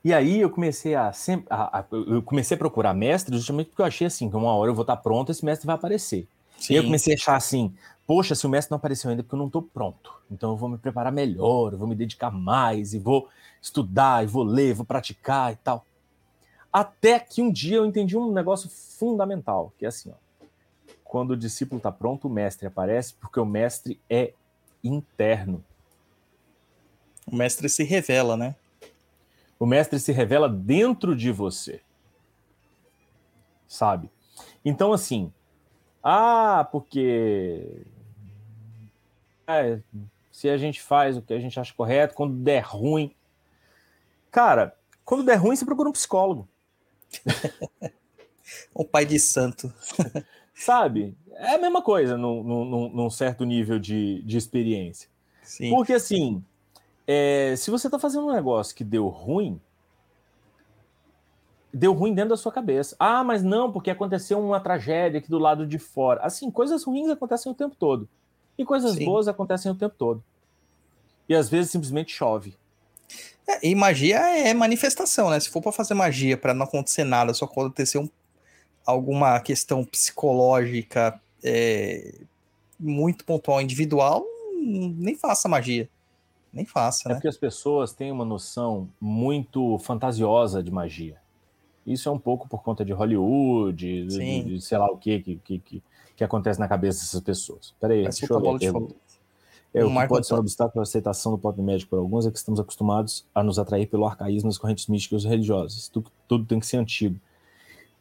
[0.04, 3.82] E aí eu comecei a, sempre, a, a, eu comecei a procurar mestre justamente porque
[3.82, 6.28] eu achei assim que uma hora eu vou estar pronto, esse mestre vai aparecer.
[6.58, 6.74] Sim.
[6.74, 7.74] E eu comecei a achar assim,
[8.08, 10.58] poxa, se o mestre não apareceu ainda é porque eu não estou pronto, então eu
[10.58, 13.30] vou me preparar melhor, eu vou me dedicar mais e vou
[13.62, 15.86] estudar, e vou ler, vou praticar e tal.
[16.74, 20.46] Até que um dia eu entendi um negócio fundamental, que é assim, ó,
[21.04, 24.34] quando o discípulo está pronto, o mestre aparece, porque o mestre é
[24.84, 25.64] interno.
[27.28, 28.56] O mestre se revela, né?
[29.62, 31.82] O mestre se revela dentro de você.
[33.68, 34.10] Sabe?
[34.66, 35.32] Então, assim,
[36.04, 37.86] ah, porque
[39.46, 39.80] é,
[40.32, 43.14] se a gente faz o que a gente acha correto, quando der ruim.
[44.32, 46.50] Cara, quando der ruim, você procura um psicólogo.
[48.76, 49.72] um pai de santo.
[50.56, 51.16] Sabe?
[51.34, 55.08] É a mesma coisa num, num, num certo nível de, de experiência.
[55.44, 55.70] Sim.
[55.70, 56.44] Porque assim,
[57.08, 59.60] é, se você está fazendo um negócio que deu ruim,
[61.74, 62.96] deu ruim dentro da sua cabeça.
[63.00, 66.22] Ah, mas não, porque aconteceu uma tragédia aqui do lado de fora.
[66.22, 68.08] Assim, coisas ruins acontecem o tempo todo.
[68.58, 69.06] E coisas Sim.
[69.06, 70.24] boas acontecem o tempo todo.
[71.28, 72.56] E às vezes simplesmente chove.
[73.48, 75.40] É, e magia é manifestação, né?
[75.40, 78.10] Se for para fazer magia para não acontecer nada, só acontecer um,
[78.86, 82.16] alguma questão psicológica é,
[82.80, 84.26] muito pontual, individual,
[84.56, 85.90] nem faça magia.
[86.54, 87.16] Nem faça, é né?
[87.16, 91.18] porque as pessoas têm uma noção muito fantasiosa de magia.
[91.86, 95.60] Isso é um pouco por conta de Hollywood, de, de, sei lá o que, que,
[95.60, 95.84] que,
[96.16, 97.74] que acontece na cabeça dessas pessoas.
[97.80, 98.70] Peraí, deixa eu ver.
[99.74, 102.26] Eu, é, o que pode ser um obstáculo a aceitação do pop médico por alguns
[102.26, 105.88] é que estamos acostumados a nos atrair pelo arcaísmo das correntes místicas e religiosas.
[105.88, 107.18] Tudo, tudo tem que ser antigo.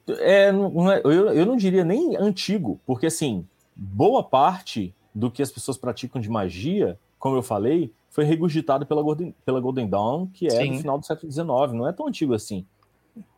[0.09, 3.47] É, não é, eu, eu não diria nem antigo, porque assim,
[3.77, 9.03] boa parte do que as pessoas praticam de magia, como eu falei, foi regurgitado pela
[9.03, 10.73] Golden, pela Golden Dawn, que é Sim.
[10.73, 12.67] no final do século XIX, não é tão antigo assim.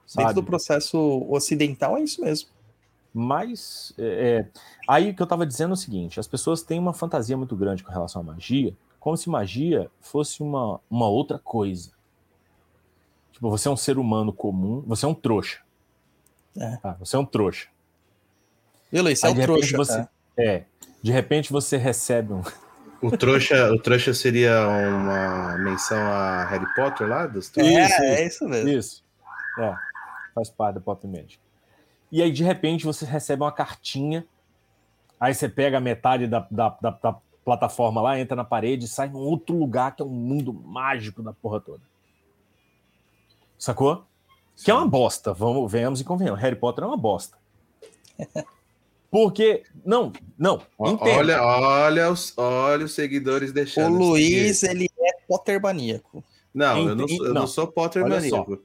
[0.07, 0.27] Sabe?
[0.27, 0.99] Dentro do processo
[1.31, 2.49] ocidental é isso mesmo.
[3.15, 4.49] Mas é, é
[4.89, 7.85] aí que eu estava dizendo é o seguinte: as pessoas têm uma fantasia muito grande
[7.85, 11.91] com relação à magia, como se magia fosse uma, uma outra coisa.
[13.33, 15.61] Tipo, você é um ser humano comum, você é um trouxa.
[16.57, 16.79] É.
[16.83, 17.69] Ah, você é um trouxa.
[18.91, 19.77] Beleza, é um trouxa.
[19.77, 20.55] Você, é.
[20.55, 20.65] é.
[21.03, 22.43] De repente você recebe um.
[23.03, 27.27] O trouxa, o trouxa seria uma menção a Harry Potter lá?
[27.27, 28.69] Dos é, isso, é isso mesmo.
[28.69, 29.05] Isso.
[29.59, 29.75] É,
[30.35, 31.39] faz parte da Pop Magic.
[32.13, 34.25] E aí, de repente, você recebe uma cartinha,
[35.19, 38.89] aí você pega a metade da, da, da, da plataforma lá, entra na parede e
[38.89, 41.83] sai num outro lugar que é um mundo mágico da porra toda.
[43.59, 44.07] Sacou?
[44.57, 46.41] Que é uma bosta, vamos, venhamos e convenhamos.
[46.41, 47.37] Harry Potter é uma bosta.
[49.13, 53.95] Porque, não, não, Olha, olha os, olha os seguidores deixando.
[53.97, 56.25] O Luiz, ele é Potter maníaco.
[56.55, 58.59] Não, eu não, sou, eu não sou Potter maníaco.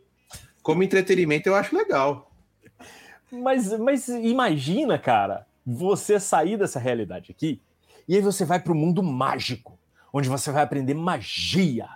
[0.63, 2.31] Como entretenimento, eu acho legal.
[3.29, 7.59] Mas, mas imagina, cara, você sair dessa realidade aqui
[8.07, 9.77] e aí você vai para o mundo mágico,
[10.13, 11.89] onde você vai aprender magia,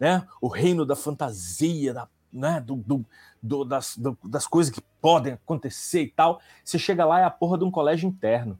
[0.00, 0.26] né?
[0.40, 2.60] O reino da fantasia, da, né?
[2.60, 3.04] do, do,
[3.42, 6.40] do, das, do, das coisas que podem acontecer e tal.
[6.64, 8.58] Você chega lá é a porra de um colégio interno.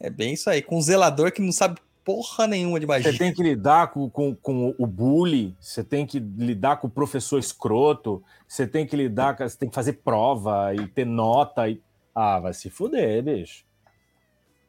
[0.00, 3.10] É bem isso aí, com um zelador que não sabe porra nenhuma de magia.
[3.10, 6.90] Você tem que lidar com, com, com o bully, você tem que lidar com o
[6.90, 11.68] professor escroto, você tem que lidar, você tem que fazer prova e ter nota.
[11.68, 11.80] E...
[12.14, 13.64] Ah, vai se fuder, bicho.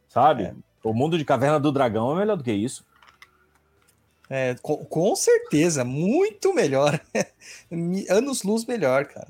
[0.07, 0.43] Sabe?
[0.43, 0.55] É.
[0.83, 2.85] O mundo de Caverna do Dragão é melhor do que isso.
[4.30, 6.99] É, com, com certeza, muito melhor.
[8.09, 9.28] Anos luz melhor, cara.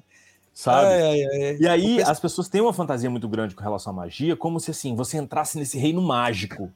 [0.54, 0.88] Sabe?
[0.88, 1.58] Ai, ai, ai.
[1.60, 4.72] E aí as pessoas têm uma fantasia muito grande com relação à magia, como se
[4.72, 6.72] assim, você entrasse nesse reino mágico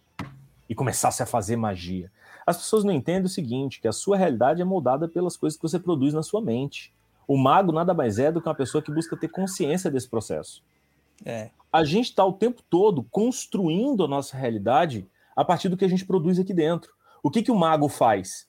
[0.67, 2.11] e começasse a fazer magia.
[2.45, 5.63] As pessoas não entendem o seguinte, que a sua realidade é moldada pelas coisas que
[5.63, 6.93] você produz na sua mente.
[7.25, 10.61] O mago nada mais é do que uma pessoa que busca ter consciência desse processo.
[11.23, 11.49] É.
[11.71, 15.87] A gente está o tempo todo construindo a nossa realidade a partir do que a
[15.87, 16.91] gente produz aqui dentro.
[17.21, 18.47] O que, que o mago faz?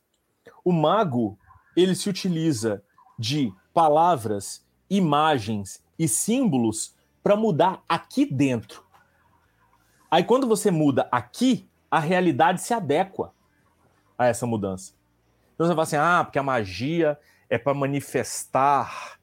[0.65, 1.39] O mago
[1.77, 2.83] ele se utiliza
[3.19, 8.85] de palavras, imagens e símbolos para mudar aqui dentro.
[10.11, 13.33] Aí quando você muda aqui, a realidade se adequa
[14.19, 14.93] a essa mudança.
[15.55, 17.19] Então você fala assim: ah, porque a magia
[17.49, 19.19] é para manifestar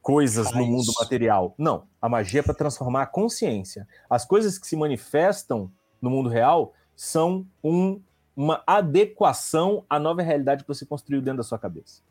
[0.00, 1.54] coisas no mundo material.
[1.56, 3.88] Não, a magia é para transformar a consciência.
[4.08, 8.00] As coisas que se manifestam no mundo real são um,
[8.36, 12.02] uma adequação à nova realidade que você construiu dentro da sua cabeça.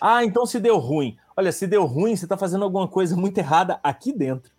[0.00, 1.16] Ah, então se deu ruim.
[1.36, 4.52] Olha, se deu ruim, você está fazendo alguma coisa muito errada aqui dentro.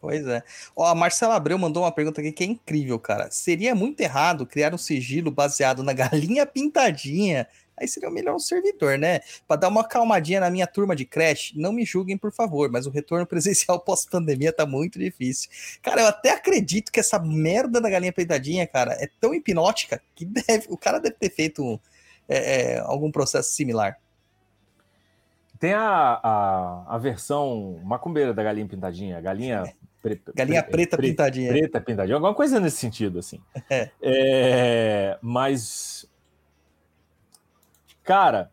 [0.00, 0.42] Pois é.
[0.76, 3.30] Ó, a Marcela Abreu mandou uma pergunta aqui que é incrível, cara.
[3.30, 7.48] Seria muito errado criar um sigilo baseado na galinha pintadinha?
[7.76, 9.20] Aí seria o melhor um servidor, né?
[9.48, 12.86] Para dar uma calmadinha na minha turma de creche, não me julguem, por favor, mas
[12.86, 15.50] o retorno presencial pós-pandemia tá muito difícil.
[15.82, 20.24] Cara, eu até acredito que essa merda da galinha pintadinha, cara, é tão hipnótica que
[20.26, 21.80] deve, o cara deve ter feito
[22.28, 23.98] é, é, algum processo similar.
[25.58, 29.64] Tem a, a, a, versão macumbeira da galinha pintadinha, galinha
[30.04, 31.48] Pre, Galinha pre, preta pre, pintadinha.
[31.48, 33.40] Preta pintadinha, alguma coisa nesse sentido, assim.
[33.70, 33.88] É.
[34.02, 35.18] é.
[35.22, 36.06] mas.
[38.04, 38.52] Cara,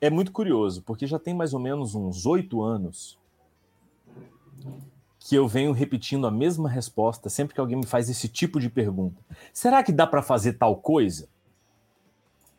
[0.00, 3.18] é muito curioso, porque já tem mais ou menos uns oito anos
[5.18, 8.70] que eu venho repetindo a mesma resposta sempre que alguém me faz esse tipo de
[8.70, 9.20] pergunta.
[9.52, 11.28] Será que dá para fazer tal coisa?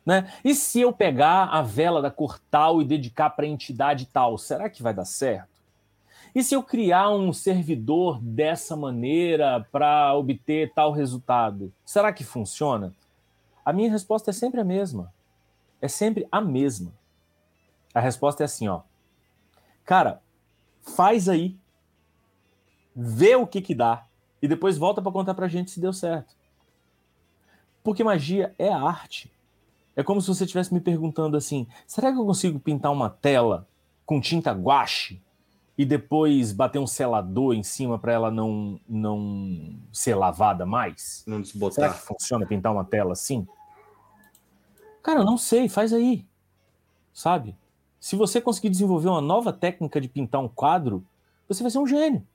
[0.04, 0.30] Né?
[0.44, 4.68] E se eu pegar a vela da cor tal e dedicar para entidade tal, será
[4.68, 5.54] que vai dar certo?
[6.34, 12.92] E se eu criar um servidor dessa maneira para obter tal resultado, será que funciona?
[13.64, 15.13] A minha resposta é sempre a mesma.
[15.84, 16.94] É sempre a mesma.
[17.92, 18.80] A resposta é assim, ó.
[19.84, 20.22] Cara,
[20.80, 21.58] faz aí.
[22.96, 24.06] Vê o que que dá
[24.40, 26.34] e depois volta para contar pra gente se deu certo.
[27.82, 29.30] Porque magia é arte.
[29.94, 33.68] É como se você estivesse me perguntando assim: será que eu consigo pintar uma tela
[34.06, 35.20] com tinta guache
[35.76, 41.22] e depois bater um selador em cima para ela não não ser lavada mais?
[41.26, 41.74] Não desbotar.
[41.74, 43.46] Será que funciona pintar uma tela assim?
[45.04, 46.26] Cara, eu não sei, faz aí.
[47.12, 47.54] Sabe?
[48.00, 51.06] Se você conseguir desenvolver uma nova técnica de pintar um quadro,
[51.46, 52.26] você vai ser um gênio.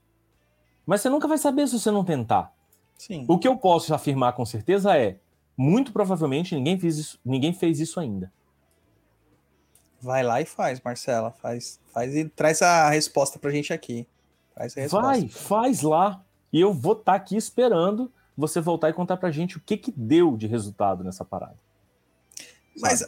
[0.85, 2.53] Mas você nunca vai saber se você não tentar.
[2.95, 3.25] Sim.
[3.27, 5.17] O que eu posso afirmar com certeza é,
[5.57, 8.31] muito provavelmente ninguém fez isso, ninguém fez isso ainda.
[9.99, 11.31] Vai lá e faz, Marcela.
[11.31, 14.07] Faz, faz e traz a resposta pra gente aqui.
[14.55, 15.07] Faz a resposta.
[15.07, 16.23] Vai, faz lá.
[16.53, 19.75] E eu vou estar tá aqui esperando você voltar e contar pra gente o que
[19.75, 21.57] que deu de resultado nessa parada.
[22.79, 23.05] Mas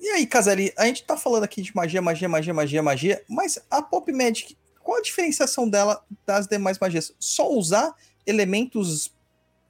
[0.00, 3.58] e aí, Casali, a gente tá falando aqui de magia, magia, magia, magia, magia, mas
[3.68, 7.12] a Pop Magic, qual a diferenciação dela das demais magias?
[7.18, 7.94] Só usar
[8.24, 9.12] elementos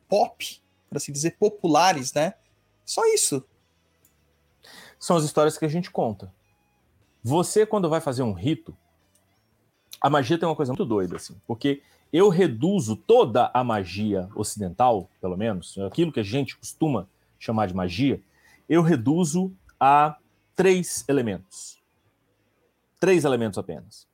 [0.09, 2.35] pop, por assim dizer, populares, né?
[2.85, 3.43] Só isso.
[4.99, 6.33] São as histórias que a gente conta.
[7.23, 8.77] Você, quando vai fazer um rito,
[10.01, 11.83] a magia tem uma coisa muito doida, assim, porque
[12.13, 17.75] eu reduzo toda a magia ocidental, pelo menos, aquilo que a gente costuma chamar de
[17.75, 18.23] magia,
[18.69, 20.17] eu reduzo a
[20.55, 21.83] três elementos.
[23.01, 24.07] Três elementos apenas.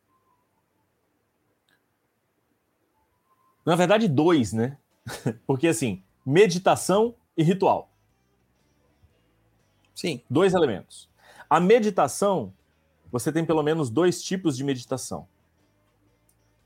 [3.64, 4.78] Na verdade, dois, né?
[5.46, 7.90] Porque assim, meditação e ritual.
[9.94, 10.22] Sim.
[10.28, 11.08] Dois elementos.
[11.48, 12.52] A meditação
[13.14, 15.28] você tem pelo menos dois tipos de meditação: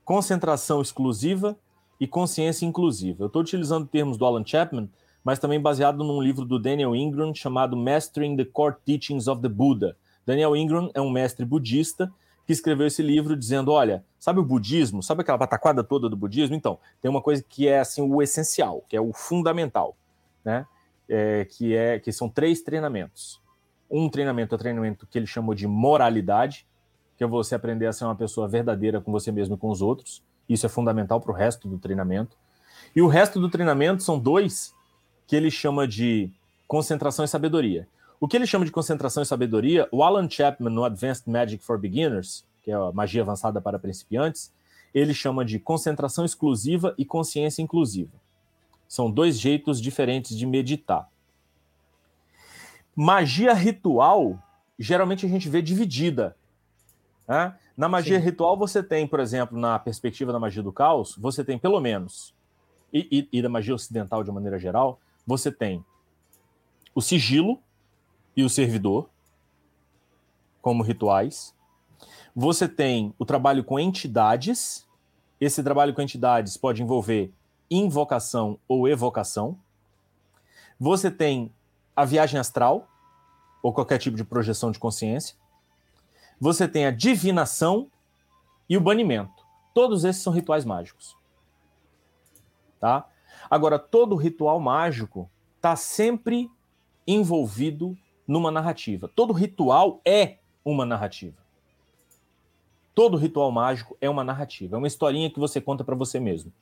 [0.02, 1.58] concentração exclusiva
[2.00, 3.24] e consciência inclusiva.
[3.24, 4.90] Eu estou utilizando termos do Alan Chapman,
[5.28, 9.48] mas também baseado num livro do Daniel Ingram chamado Mastering the Core Teachings of the
[9.50, 9.94] Buddha.
[10.24, 12.10] Daniel Ingram é um mestre budista
[12.46, 15.02] que escreveu esse livro dizendo: olha, sabe o budismo?
[15.02, 16.56] Sabe aquela pataquada toda do budismo?
[16.56, 19.98] Então, tem uma coisa que é assim o essencial, que é o fundamental,
[20.42, 20.66] né?
[21.06, 23.38] É, que é que são três treinamentos.
[23.90, 26.66] Um treinamento é o treinamento que ele chamou de moralidade,
[27.18, 29.82] que é você aprender a ser uma pessoa verdadeira com você mesmo e com os
[29.82, 30.24] outros.
[30.48, 32.34] Isso é fundamental para o resto do treinamento.
[32.96, 34.74] E o resto do treinamento são dois
[35.28, 36.32] que ele chama de
[36.66, 37.86] concentração e sabedoria.
[38.18, 41.78] O que ele chama de concentração e sabedoria, o Alan Chapman, no Advanced Magic for
[41.78, 44.50] Beginners, que é a magia avançada para principiantes,
[44.92, 48.10] ele chama de concentração exclusiva e consciência inclusiva.
[48.88, 51.08] São dois jeitos diferentes de meditar.
[52.96, 54.42] Magia ritual,
[54.78, 56.34] geralmente a gente vê dividida.
[57.28, 57.54] Né?
[57.76, 58.24] Na magia Sim.
[58.24, 62.34] ritual, você tem, por exemplo, na perspectiva da magia do caos, você tem pelo menos,
[62.90, 64.98] e, e, e da magia ocidental de maneira geral,
[65.28, 65.84] você tem
[66.94, 67.60] o sigilo
[68.34, 69.10] e o servidor,
[70.62, 71.54] como rituais.
[72.34, 74.88] Você tem o trabalho com entidades.
[75.38, 77.30] Esse trabalho com entidades pode envolver
[77.70, 79.58] invocação ou evocação.
[80.80, 81.52] Você tem
[81.94, 82.88] a viagem astral,
[83.62, 85.36] ou qualquer tipo de projeção de consciência.
[86.40, 87.90] Você tem a divinação
[88.66, 89.44] e o banimento.
[89.74, 91.14] Todos esses são rituais mágicos.
[92.80, 93.06] Tá?
[93.50, 96.50] Agora, todo ritual mágico está sempre
[97.06, 97.96] envolvido
[98.26, 99.08] numa narrativa.
[99.08, 101.36] Todo ritual é uma narrativa.
[102.94, 106.52] Todo ritual mágico é uma narrativa, é uma historinha que você conta para você mesmo.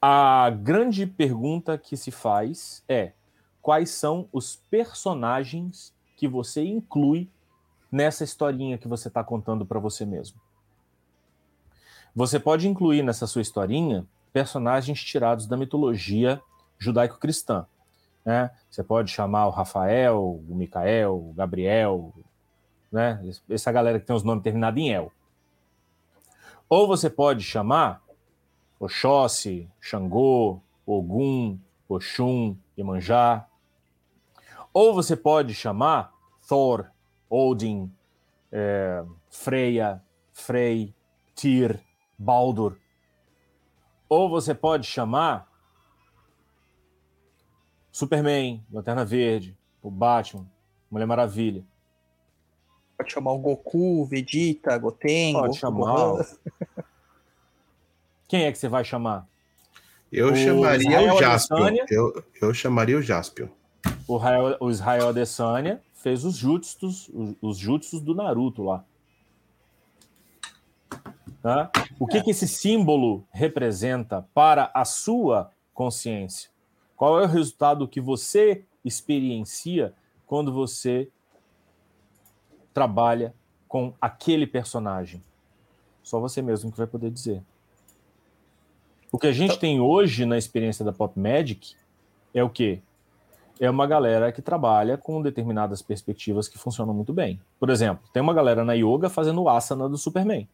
[0.00, 3.12] A grande pergunta que se faz é:
[3.60, 7.30] quais são os personagens que você inclui
[7.90, 10.40] nessa historinha que você está contando para você mesmo?
[12.14, 16.40] Você pode incluir nessa sua historinha personagens tirados da mitologia
[16.78, 17.66] judaico-cristã.
[18.24, 18.50] Né?
[18.70, 22.12] Você pode chamar o Rafael, o Micael, o Gabriel,
[22.90, 23.22] né?
[23.48, 25.12] essa galera que tem os nomes terminados em El.
[26.68, 28.02] Ou você pode chamar
[28.80, 31.58] Oxóssi, Xangô, Ogum,
[31.88, 33.46] Oxum, Iemanjá.
[34.72, 36.12] Ou você pode chamar
[36.48, 36.86] Thor,
[37.28, 37.92] Odin,
[38.50, 40.02] é, Freya,
[40.32, 40.94] Frey,
[41.34, 41.78] Tyr,
[42.18, 42.76] Baldur.
[44.12, 45.50] Ou você pode chamar
[47.90, 50.46] Superman, Lanterna Verde, o Batman,
[50.90, 51.64] Mulher Maravilha.
[52.98, 55.32] Pode chamar o Goku, Vegeta, Goten.
[55.32, 56.26] Pode chamar.
[58.28, 59.26] Quem é que você vai chamar?
[60.12, 61.76] Eu O chamaria Israel o Jaspion.
[61.88, 63.48] Eu, eu chamaria o Jaspion.
[64.06, 68.84] O Israel, o Israel Adesanya fez os jutsus, os, os jutsus do Naruto lá.
[71.42, 71.72] Tá?
[71.98, 76.48] O que, que esse símbolo representa para a sua consciência?
[76.96, 79.92] Qual é o resultado que você experiencia
[80.24, 81.08] quando você
[82.72, 83.34] trabalha
[83.66, 85.20] com aquele personagem?
[86.00, 87.42] Só você mesmo que vai poder dizer.
[89.10, 91.74] O que a gente tem hoje na experiência da Pop Magic
[92.32, 92.80] é o quê?
[93.60, 97.40] É uma galera que trabalha com determinadas perspectivas que funcionam muito bem.
[97.58, 100.48] Por exemplo, tem uma galera na yoga fazendo o asana do Superman.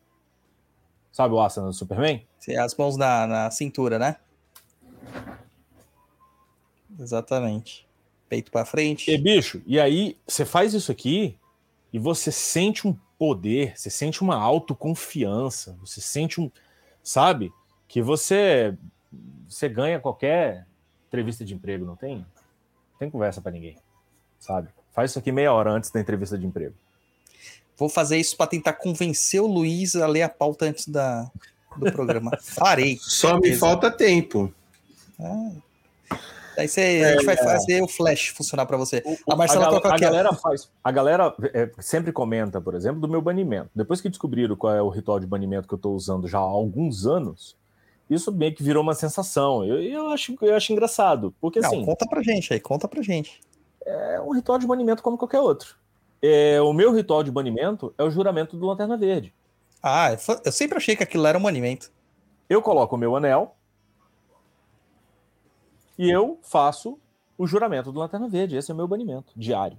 [1.12, 2.26] Sabe o asana do Superman?
[2.58, 4.16] As mãos na, na cintura, né?
[6.98, 7.86] Exatamente.
[8.28, 9.10] Peito pra frente.
[9.10, 11.36] E bicho, e aí você faz isso aqui
[11.92, 16.50] e você sente um poder, você sente uma autoconfiança, você sente um,
[17.02, 17.52] sabe,
[17.86, 18.76] que você
[19.48, 20.66] você ganha qualquer
[21.08, 22.16] entrevista de emprego, não tem?
[22.18, 23.76] Não tem conversa pra ninguém,
[24.38, 24.68] sabe?
[24.92, 26.74] Faz isso aqui meia hora antes da entrevista de emprego.
[27.78, 31.30] Vou fazer isso pra tentar convencer o Luiz a ler a pauta antes da,
[31.76, 32.32] do programa.
[32.42, 32.98] Farei.
[33.00, 33.60] Só me Certeza.
[33.60, 34.52] falta tempo.
[36.56, 39.00] Daí você, a gente vai fazer o flash funcionar pra você.
[39.30, 40.10] A Marcela a aqui, ó.
[40.10, 40.68] galera faz.
[40.82, 43.70] A galera é, sempre comenta, por exemplo, do meu banimento.
[43.72, 46.42] Depois que descobriram qual é o ritual de banimento que eu estou usando já há
[46.42, 47.56] alguns anos,
[48.10, 49.64] isso meio que virou uma sensação.
[49.64, 53.02] Eu, eu acho, eu acho engraçado, porque Não, assim, conta pra gente aí, conta pra
[53.02, 53.40] gente.
[53.86, 55.76] é um ritual de banimento como qualquer outro.
[56.20, 59.34] É, o meu ritual de banimento é o juramento do Lanterna Verde.
[59.82, 60.10] Ah,
[60.44, 61.90] eu sempre achei que aquilo era um banimento.
[62.48, 63.54] Eu coloco o meu anel
[65.98, 66.98] e eu faço
[67.36, 68.56] o juramento do Lanterna Verde.
[68.56, 69.78] Esse é o meu banimento diário.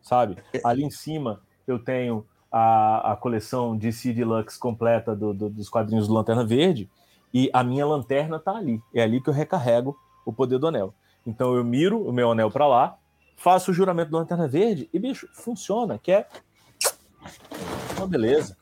[0.00, 0.36] Sabe?
[0.64, 5.68] Ali em cima eu tenho a, a coleção de CD Lux completa do- do- dos
[5.68, 6.90] quadrinhos do Lanterna Verde
[7.32, 8.80] e a minha lanterna tá ali.
[8.94, 10.94] É ali que eu recarrego o poder do anel.
[11.26, 12.98] Então eu miro o meu anel para lá,
[13.40, 16.26] faço o juramento do Lanterna Verde e, bicho, funciona, que é
[17.96, 18.56] uma beleza.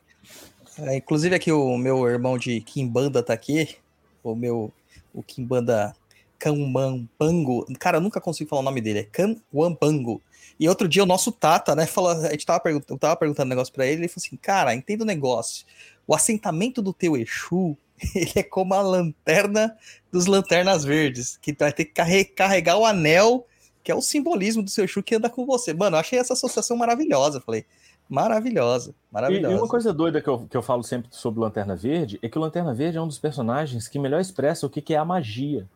[0.79, 3.75] É, inclusive aqui o meu irmão de Kimbanda tá aqui.
[4.23, 4.71] O meu.
[5.13, 5.93] O Kimbanda
[6.37, 7.65] Kamwampango.
[7.77, 8.99] Cara, eu nunca consigo falar o nome dele.
[8.99, 10.21] É Kamwampango.
[10.57, 11.85] E outro dia o nosso Tata, né?
[11.85, 14.01] Falou, a gente tava, perguntando, eu tava perguntando um negócio pra ele.
[14.01, 15.65] Ele falou assim: Cara, entenda o negócio.
[16.07, 17.77] O assentamento do teu Exu.
[18.15, 19.77] Ele é como a lanterna
[20.09, 23.45] dos lanternas verdes, que vai ter que carre- carregar o anel,
[23.83, 25.73] que é o simbolismo do seu Exu que anda com você.
[25.73, 27.41] Mano, eu achei essa associação maravilhosa.
[27.41, 27.65] Falei,
[28.09, 29.53] maravilhosa, E, maravilhosa.
[29.53, 32.27] e uma coisa doida que eu, que eu falo sempre sobre o Lanterna Verde é
[32.29, 34.97] que o Lanterna Verde é um dos personagens que melhor expressa o que, que é
[34.97, 35.67] a magia.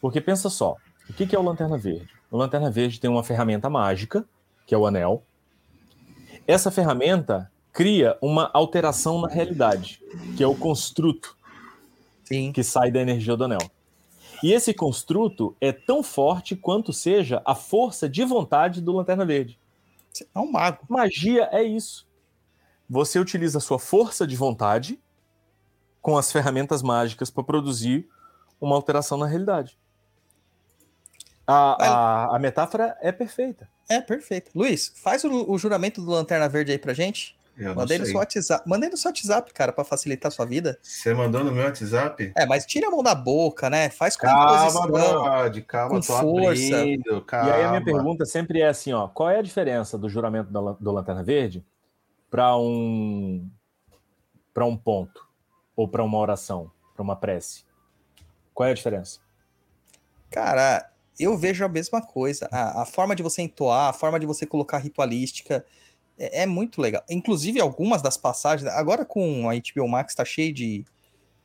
[0.00, 0.76] Porque pensa só,
[1.08, 2.08] o que, que é o Lanterna Verde?
[2.30, 4.24] O Lanterna Verde tem uma ferramenta mágica,
[4.66, 5.22] que é o anel.
[6.46, 10.00] Essa ferramenta cria uma alteração na realidade,
[10.36, 11.36] que é o construto
[12.24, 12.52] Sim.
[12.52, 13.70] que sai da energia do anel.
[14.42, 19.58] E esse construto é tão forte quanto seja a força de vontade do Lanterna Verde.
[20.34, 20.84] É um mago.
[20.88, 22.08] Magia é isso.
[22.88, 25.00] Você utiliza a sua força de vontade
[26.02, 28.08] com as ferramentas mágicas para produzir
[28.60, 29.78] uma alteração na realidade.
[31.46, 33.68] A, a, a metáfora é perfeita.
[33.88, 34.50] É, perfeito.
[34.54, 37.36] Luiz, faz o, o juramento do Lanterna Verde aí pra gente.
[37.60, 38.66] Eu Mandei no seu WhatsApp.
[38.66, 40.78] Mandei no seu WhatsApp, cara, pra facilitar a sua vida.
[40.82, 42.32] Você mandou no meu WhatsApp?
[42.34, 43.90] É, mas tira a mão da boca, né?
[43.90, 44.90] Faz com Calma, imposição.
[44.90, 46.76] Brod, calma, com tô força.
[46.76, 47.50] abrindo, calma.
[47.50, 50.50] E aí a minha pergunta sempre é assim, ó, qual é a diferença do juramento
[50.50, 51.62] da do Lanterna Verde
[52.30, 53.46] para um
[54.54, 55.28] para um ponto
[55.76, 57.64] ou para uma oração, para uma prece?
[58.54, 59.20] Qual é a diferença?
[60.30, 62.48] Cara, eu vejo a mesma coisa.
[62.50, 65.64] A, a forma de você entoar, a forma de você colocar ritualística
[66.20, 67.02] é, é muito legal.
[67.08, 68.70] Inclusive, algumas das passagens.
[68.70, 70.84] Agora com a HBO Max tá cheio de,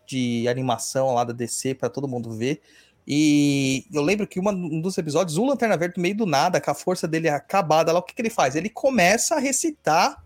[0.06, 2.62] de animação lá da DC para todo mundo ver.
[3.08, 6.60] E eu lembro que uma, um dos episódios, o Lanterna Verde, no meio do nada,
[6.60, 8.56] com a força dele acabada lá, o que, que ele faz?
[8.56, 10.24] Ele começa a recitar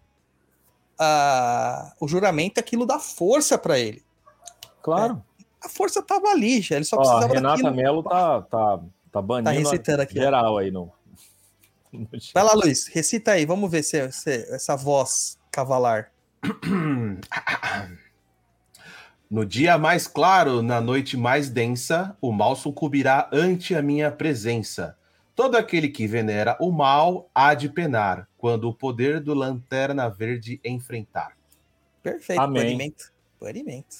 [0.99, 4.01] uh, o juramento, aquilo dá força para ele.
[4.81, 5.21] Claro.
[5.39, 6.77] É, a força tava ali, já.
[6.77, 7.75] Ele só Ó, precisava a Renata daquilo.
[7.75, 8.79] Mello tá, tá,
[9.11, 10.89] tá banindo Tá recitando aqui, geral aí no.
[12.33, 16.11] Vai lá, Luiz, recita aí, vamos ver se, se essa voz cavalar.
[19.29, 24.97] No dia mais claro, na noite mais densa, o mal sucumbirá ante a minha presença.
[25.35, 30.59] Todo aquele que venera o mal há de penar, quando o poder do Lanterna Verde
[30.65, 31.37] enfrentar.
[32.01, 32.63] Perfeito, Amém.
[32.63, 33.13] banimento.
[33.39, 33.97] Banimento.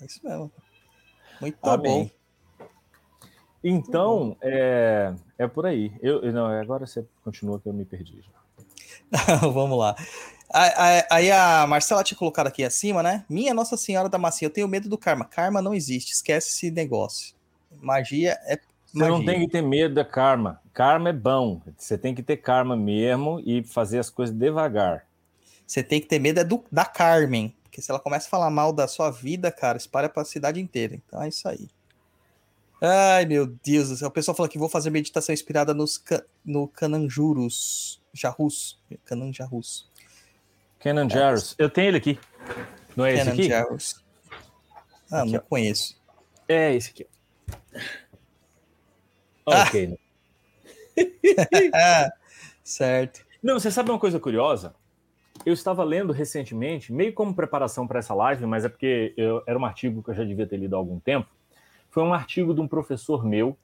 [0.00, 0.52] É isso mesmo.
[1.40, 2.04] Muito Amém.
[2.04, 2.10] bom.
[3.68, 5.92] Então, é, é por aí.
[6.00, 8.22] Eu, não, agora você continua que eu me perdi.
[9.52, 9.96] Vamos lá.
[10.52, 13.24] A- a- Aí a Marcela tinha colocado aqui acima, né?
[13.28, 15.24] Minha Nossa Senhora da Massinha, eu tenho medo do karma.
[15.24, 17.34] Karma não existe, esquece esse negócio.
[17.80, 18.56] Magia é
[18.86, 19.08] Você magia.
[19.18, 20.60] não tem que ter medo da karma.
[20.72, 21.60] Karma é bom.
[21.76, 25.04] Você tem que ter karma mesmo e fazer as coisas devagar.
[25.66, 27.52] Você tem que ter medo é do, da Carmen.
[27.64, 30.94] Porque se ela começa a falar mal da sua vida, cara, espalha pra cidade inteira.
[30.94, 31.68] Então é isso aí.
[32.80, 34.08] Ai, meu Deus do céu.
[34.08, 38.02] O pessoal falou que vou fazer meditação inspirada nos ca- no Cananjurus.
[38.12, 38.78] Jarrus.
[40.78, 41.54] Cananjarus.
[41.58, 42.18] Eu tenho ele aqui.
[42.94, 43.52] Não é esse aqui?
[43.52, 45.42] Ah, Aqui, não ó.
[45.48, 46.00] conheço.
[46.48, 47.06] É esse aqui.
[49.46, 49.62] Ah.
[49.62, 49.86] Ok.
[49.88, 49.96] né?
[52.64, 53.24] Certo.
[53.42, 54.74] Não, você sabe uma coisa curiosa?
[55.44, 59.58] Eu estava lendo recentemente, meio como preparação para essa live, mas é porque eu- era
[59.58, 61.28] um artigo que eu já devia ter lido há algum tempo.
[61.96, 63.56] Foi um artigo de um professor meu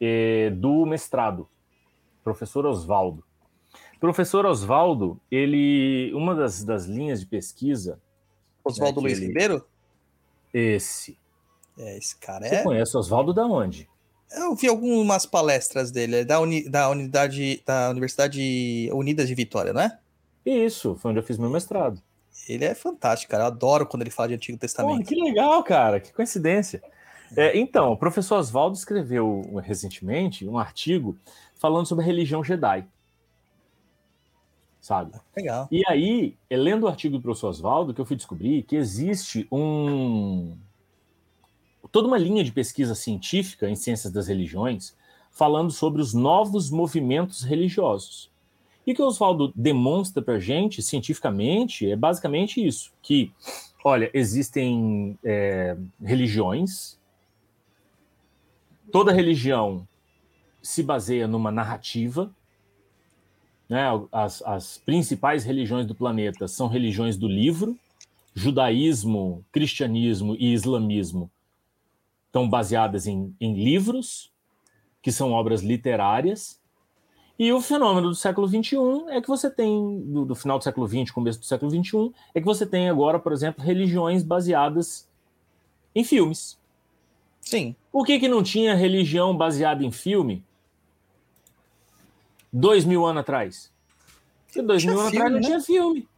[0.00, 1.48] eh, do mestrado,
[2.24, 3.22] professor Oswaldo.
[4.00, 8.00] Professor Oswaldo, ele, uma das, das linhas de pesquisa,
[8.64, 9.64] Oswaldo É Luiz aquele- Ribeiro?
[10.52, 11.16] esse.
[11.78, 12.62] É, esse cara Você é.
[12.64, 13.88] conhece Oswaldo da onde?
[14.32, 19.72] Eu vi algumas palestras dele, é da, uni, da unidade da Universidade Unidas de Vitória,
[19.72, 19.96] não é?
[20.44, 22.02] Isso, foi onde eu fiz meu mestrado.
[22.48, 23.44] Ele é fantástico, cara.
[23.44, 25.06] Eu adoro quando ele fala de Antigo Porra, Testamento.
[25.06, 26.82] que legal, cara, que coincidência.
[27.36, 31.16] É, então, o professor Oswaldo escreveu recentemente um artigo
[31.56, 32.86] falando sobre a religião Jedi.
[34.80, 35.12] Sabe?
[35.34, 35.66] Legal.
[35.70, 39.46] E aí, é lendo o artigo do professor Oswaldo, que eu fui descobrir que existe
[39.50, 40.56] um.
[41.90, 44.94] toda uma linha de pesquisa científica em ciências das religiões
[45.34, 48.30] falando sobre os novos movimentos religiosos.
[48.86, 53.32] E o que o Oswaldo demonstra para a gente, cientificamente, é basicamente isso: que,
[53.84, 56.98] olha, existem é, religiões,
[58.94, 59.88] toda religião
[60.62, 62.32] se baseia numa narrativa,
[63.68, 63.86] né?
[64.12, 67.76] As, as principais religiões do planeta são religiões do livro,
[68.36, 71.28] judaísmo, cristianismo e islamismo
[72.28, 74.30] estão baseadas em, em livros,
[75.02, 76.60] que são obras literárias,
[77.36, 78.76] e o fenômeno do século XXI
[79.08, 82.38] é que você tem, do, do final do século XX, começo do século XXI, é
[82.38, 85.10] que você tem agora, por exemplo, religiões baseadas
[85.96, 86.62] em filmes.
[87.44, 87.74] Sim.
[87.92, 90.42] Por que, que não tinha religião baseada em filme
[92.52, 93.72] dois mil anos atrás?
[94.46, 95.46] Porque dois Tinha mil anos filme, atrás não né?
[95.46, 96.08] tinha filme.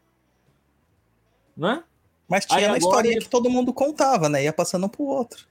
[1.57, 1.85] Não é?
[2.28, 4.44] Mas tinha agora historinha ele- que todo mundo contava, né?
[4.44, 5.47] Ia passando um pro outro.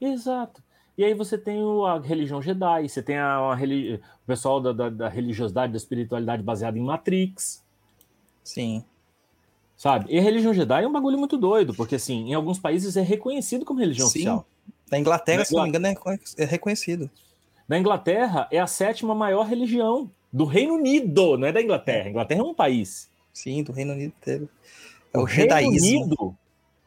[0.00, 0.62] Exato.
[0.98, 4.60] E aí você tem o- a religião Jedi, você tem a, uma reli- o pessoal
[4.60, 7.62] da, da- da religiosidade, da espiritualidade baseada em Matrix,
[8.42, 8.84] Sim.
[9.76, 10.06] sabe?
[10.12, 13.02] E a religião Jedi é um bagulho muito doido, porque assim, em alguns países é
[13.02, 14.18] reconhecido como religião Sim.
[14.20, 14.46] oficial.
[14.90, 15.96] Na Inglaterra, Na se não me engano, é
[16.38, 17.10] é reconhecido.
[17.68, 22.06] Na Inglaterra é a sétima maior religião do Reino Unido, não é da Inglaterra.
[22.06, 23.10] A Inglaterra é um país.
[23.32, 24.48] Sim, do Reino Unido inteiro.
[25.12, 26.02] É o, Reino jedaísmo.
[26.04, 26.36] Unido,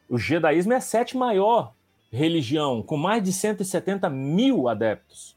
[0.08, 1.74] o jedaísmo é a sétima maior
[2.10, 5.36] religião, com mais de 170 mil adeptos.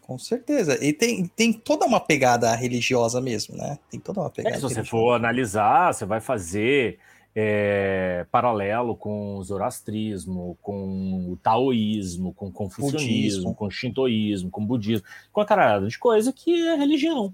[0.00, 0.84] Com certeza.
[0.84, 3.78] E tem, tem toda uma pegada religiosa mesmo, né?
[3.90, 4.56] Tem toda uma É, pegada.
[4.56, 4.90] se você religiosa.
[4.90, 6.98] for analisar, você vai fazer
[7.34, 13.54] é, paralelo com o zoroastrismo, com o taoísmo, com o confucionismo, Budismo.
[13.54, 17.32] com o shintoísmo, com o budismo, com a caralhada de coisa que é religião.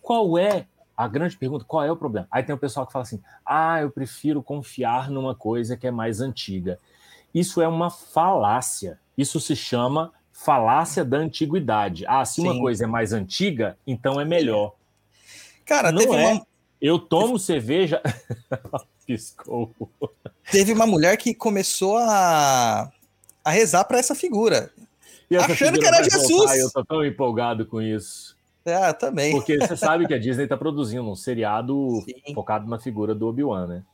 [0.00, 0.66] Qual é
[0.96, 1.64] a grande pergunta?
[1.64, 2.26] Qual é o problema?
[2.30, 5.90] Aí tem o pessoal que fala assim: ah, eu prefiro confiar numa coisa que é
[5.90, 6.78] mais antiga.
[7.34, 8.98] Isso é uma falácia.
[9.16, 12.04] Isso se chama falácia da antiguidade.
[12.08, 12.60] Ah, se uma Sim.
[12.60, 14.74] coisa é mais antiga, então é melhor.
[15.66, 16.32] Cara, Não é.
[16.32, 16.46] uma.
[16.80, 18.02] Eu tomo cerveja.
[19.06, 19.72] Piscou.
[20.50, 22.90] teve uma mulher que começou a,
[23.44, 24.70] a rezar pra essa figura.
[25.30, 26.28] E essa Achando figura que era Jesus.
[26.28, 28.36] voltar, eu tô tão empolgado com isso.
[28.66, 29.32] Ah, também.
[29.32, 32.34] Porque você sabe que a Disney tá produzindo um seriado Sim.
[32.34, 33.84] focado na figura do Obi-Wan, né?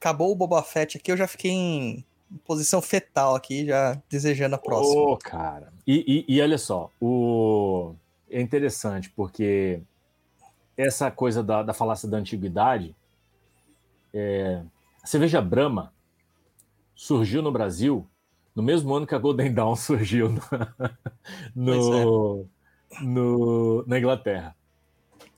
[0.00, 2.04] Acabou o Boba Fett aqui, eu já fiquei em
[2.44, 5.00] posição fetal aqui, já desejando a próxima.
[5.00, 5.72] Ô, cara.
[5.86, 7.94] E, e- e olha só, o...
[8.30, 9.80] é interessante porque
[10.76, 12.94] essa coisa da, da falácia da antiguidade,
[14.16, 14.62] é,
[15.02, 15.92] a cerveja Brahma
[16.94, 18.06] surgiu no Brasil
[18.54, 20.40] no mesmo ano que a Golden Dawn surgiu no,
[21.54, 22.46] no-
[23.02, 24.56] no- na Inglaterra,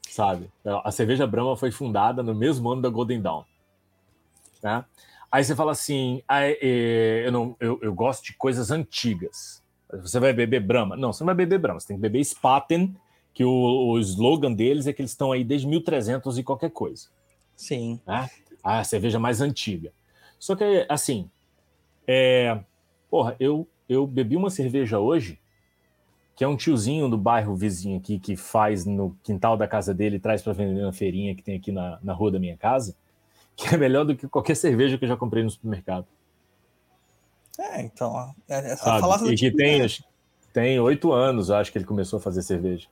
[0.08, 0.50] sabe?
[0.84, 3.42] A cerveja Brahma foi fundada no mesmo ano da Golden Dawn.
[4.60, 4.86] Tá?
[5.30, 9.62] Aí você fala assim, ah, é, é, eu, não, eu, eu gosto de coisas antigas.
[9.92, 10.96] Você vai beber Brahma?
[10.96, 12.94] Não, você não vai beber Brahma, você tem que beber Spaten,
[13.34, 17.08] que o, o slogan deles é que eles estão aí desde 1300 e qualquer coisa.
[17.56, 18.00] Sim.
[18.06, 18.28] Né?
[18.62, 19.92] A cerveja mais antiga.
[20.38, 21.30] Só que, assim,
[22.06, 22.58] é,
[23.10, 25.38] porra, eu, eu bebi uma cerveja hoje,
[26.36, 30.16] que é um tiozinho do bairro vizinho aqui, que faz no quintal da casa dele
[30.16, 32.94] e traz para vender na feirinha que tem aqui na, na rua da minha casa,
[33.56, 36.06] que é melhor do que qualquer cerveja que eu já comprei no supermercado.
[37.58, 39.00] É, então, é- sabe?
[39.00, 39.84] falácia da E que tem,
[40.52, 42.86] tem oito anos, eu acho que ele começou a fazer cerveja.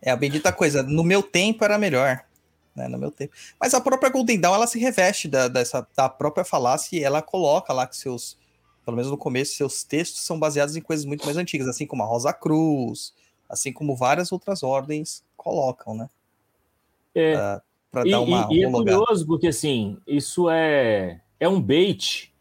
[0.00, 0.82] É a bendita coisa.
[0.82, 2.24] No meu tempo era melhor.
[2.74, 3.34] Né, no meu tempo.
[3.60, 7.20] Mas a própria Golden Dawn, ela se reveste da, dessa, da própria falácia e ela
[7.20, 8.38] coloca lá que seus,
[8.82, 12.02] pelo menos no começo, seus textos são baseados em coisas muito mais antigas, assim como
[12.02, 13.12] a Rosa Cruz,
[13.46, 16.08] assim como várias outras ordens colocam, né?
[17.14, 21.60] É, Pra E, dar uma e- e é curioso porque, assim, isso é, é um
[21.60, 22.32] bait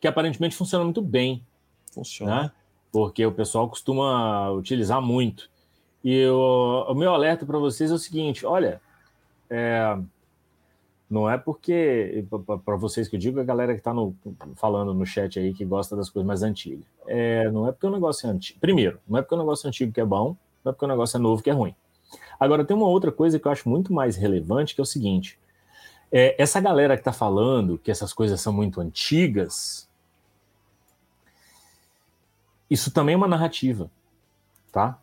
[0.00, 1.44] que aparentemente funciona muito bem,
[1.92, 2.42] Funciona.
[2.44, 2.52] né?
[2.92, 5.50] Porque o pessoal costuma utilizar muito.
[6.04, 8.80] E o, o meu alerta para vocês é o seguinte: olha,
[9.50, 9.98] é,
[11.10, 12.24] não é porque,
[12.64, 13.92] para vocês que eu digo, a galera que está
[14.54, 16.84] falando no chat aí que gosta das coisas mais antigas.
[17.08, 18.60] É, não é porque o negócio é antigo.
[18.60, 20.88] Primeiro, não é porque o negócio é antigo que é bom, não é porque o
[20.88, 21.74] negócio é novo que é ruim.
[22.38, 25.36] Agora, tem uma outra coisa que eu acho muito mais relevante, que é o seguinte:
[26.12, 29.88] é, essa galera que está falando que essas coisas são muito antigas,
[32.70, 33.90] isso também é uma narrativa,
[34.70, 34.96] tá?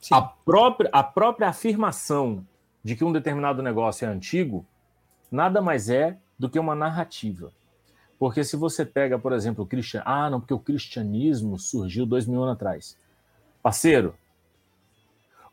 [0.00, 0.16] Sim.
[0.16, 2.44] A própria, a própria afirmação
[2.82, 4.66] de que um determinado negócio é antigo
[5.30, 7.52] nada mais é do que uma narrativa.
[8.18, 10.12] Porque se você pega, por exemplo, o cristianismo.
[10.12, 12.96] Ah, não, porque o cristianismo surgiu dois mil anos atrás.
[13.62, 14.14] Parceiro,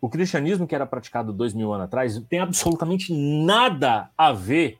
[0.02, 4.80] o cristianismo que era praticado dois mil anos atrás tem absolutamente nada a ver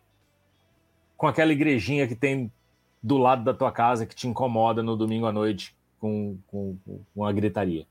[1.18, 2.52] com aquela igrejinha que tem
[3.02, 6.78] do lado da tua casa que te incomoda no domingo à noite com, com,
[7.14, 7.86] com a gritaria.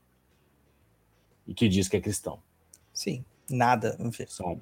[1.47, 2.39] E que diz que é cristão,
[2.93, 3.95] Sim, nada.
[3.99, 4.25] enfim.
[4.27, 4.61] sabe?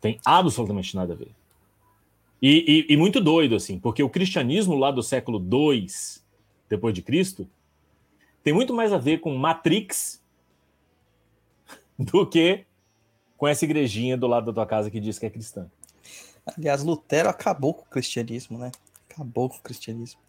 [0.00, 1.30] Tem absolutamente nada a ver.
[2.40, 5.86] E, e- e muito doido, assim, porque o cristianismo lá do século II,
[6.68, 7.48] depois de Cristo,
[8.44, 10.22] tem muito mais a ver com Matrix
[11.98, 12.64] do que
[13.36, 15.68] com essa igrejinha do lado da tua casa que diz que é cristã.
[16.56, 18.72] Aliás, Lutero acabou com o cristianismo, né?
[19.10, 20.20] Acabou com o cristianismo.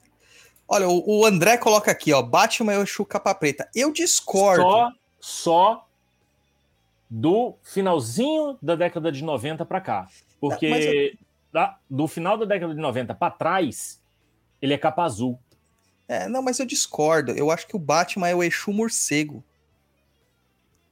[0.68, 3.70] Olha, o, o André coloca aqui, ó, Batman e o Exu capa preta.
[3.74, 4.62] Eu discordo.
[4.64, 5.89] Só, só
[7.10, 10.08] do finalzinho da década de 90 para cá.
[10.40, 11.12] Porque Mas eu-
[11.52, 14.00] da- do final da década de 90 para trás,
[14.62, 15.40] ele é capa azul.
[16.08, 17.32] É, não, mas eu discordo.
[17.32, 19.44] Eu acho que o Batman é o Exu morcego.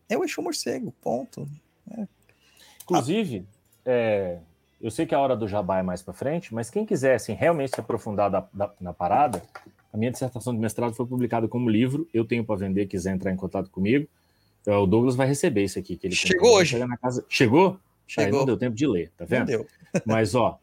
[0.09, 1.47] É o Exu morcego, ponto.
[2.83, 3.45] Inclusive,
[3.85, 4.39] é,
[4.81, 7.33] eu sei que a hora do jabá é mais para frente, mas quem quiser assim,
[7.33, 9.41] realmente se aprofundar da- da- na parada,
[9.91, 12.07] a minha dissertação de mestrado foi publicada como livro.
[12.13, 14.07] Eu tenho para vender, quiser entrar em contato comigo.
[14.67, 15.95] É, O Douglas vai receber isso aqui.
[15.97, 16.77] Que ele Chegou hoje.
[16.77, 17.25] na casa.
[17.27, 17.71] Chegou?
[17.71, 18.39] Aí Chegou.
[18.39, 19.47] não deu tempo de ler, tá Não vendo?
[19.47, 19.67] deu.
[20.05, 20.59] Mas, ó,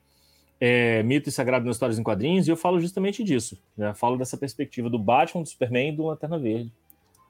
[0.60, 3.58] é, mito e sagrado nas histórias em quadrinhos, e eu falo justamente disso.
[3.76, 3.92] Né?
[3.94, 6.70] Falo dessa perspectiva do Batman, do Superman e do Lanterna Verde.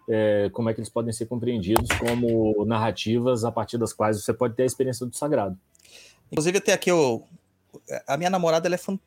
[0.08, 4.34] É, como é que eles podem ser compreendidos como narrativas a partir das quais você
[4.34, 5.58] pode ter a experiência do sagrado.
[6.30, 7.24] Inclusive, até aqui eu.
[8.06, 8.98] A minha namorada, ela é fan-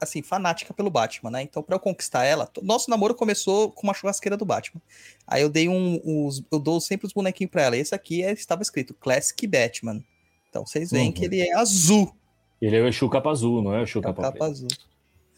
[0.00, 1.42] assim, fanática pelo Batman, né?
[1.42, 4.80] Então, pra eu conquistar ela, nosso namoro começou com uma churrasqueira do Batman.
[5.26, 6.00] Aí eu dei um.
[6.04, 7.76] Os, eu dou sempre os bonequinhos pra ela.
[7.76, 10.02] Esse aqui é- estava escrito Classic Batman.
[10.48, 11.12] Então, vocês veem Uhum.
[11.12, 12.14] que ele é azul.
[12.60, 14.68] Ele é o Exu capa azul, não é o Exu capa, capa azul.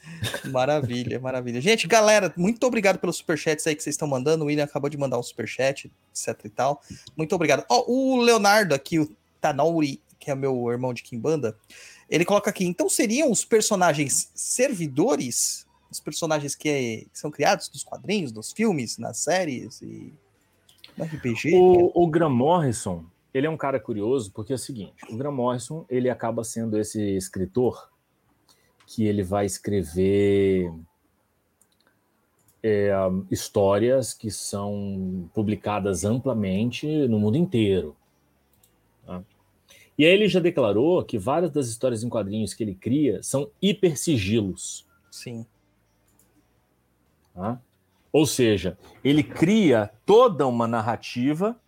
[0.50, 1.60] Maravilha, maravilha.
[1.60, 4.44] Gente, galera, muito obrigado pelos superchats aí que vocês estão mandando.
[4.44, 6.82] O William acabou de mandar um superchat, etc e tal.
[7.16, 7.64] Muito obrigado.
[7.70, 9.08] Ó, o Leonardo aqui, o
[9.40, 11.56] Tanauri, que é meu irmão de Kimbanda,
[12.12, 17.82] ele coloca aqui, então seriam os personagens servidores, os personagens que, que são criados nos
[17.82, 20.12] quadrinhos, nos filmes, nas séries e
[20.94, 21.54] no RPG?
[21.54, 23.02] O, o Graham Morrison,
[23.32, 26.78] ele é um cara curioso porque é o seguinte, o Graham Morrison, ele acaba sendo
[26.78, 27.90] esse escritor
[28.86, 30.70] que ele vai escrever
[32.62, 32.92] é,
[33.30, 37.96] histórias que são publicadas amplamente no mundo inteiro.
[39.98, 43.50] E aí ele já declarou que várias das histórias em quadrinhos que ele cria são
[43.60, 44.86] hipersigilos.
[45.10, 45.46] Sim.
[47.34, 47.60] Tá?
[48.12, 51.58] Ou seja, ele cria toda uma narrativa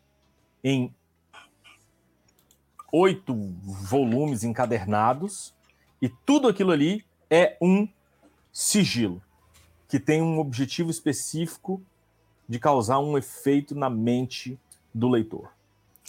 [0.62, 0.94] em
[2.92, 3.34] oito
[3.64, 5.54] volumes encadernados
[6.00, 7.88] e tudo aquilo ali é um
[8.52, 9.22] sigilo
[9.88, 11.82] que tem um objetivo específico
[12.48, 14.58] de causar um efeito na mente
[14.92, 15.50] do leitor.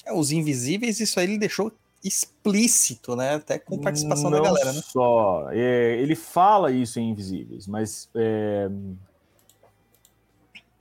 [0.06, 1.72] É, os invisíveis, isso aí ele deixou
[2.06, 3.36] explícito, né?
[3.36, 4.82] Até com participação Não da galera, né?
[4.84, 8.70] Só, é, ele fala isso em Invisíveis, mas é,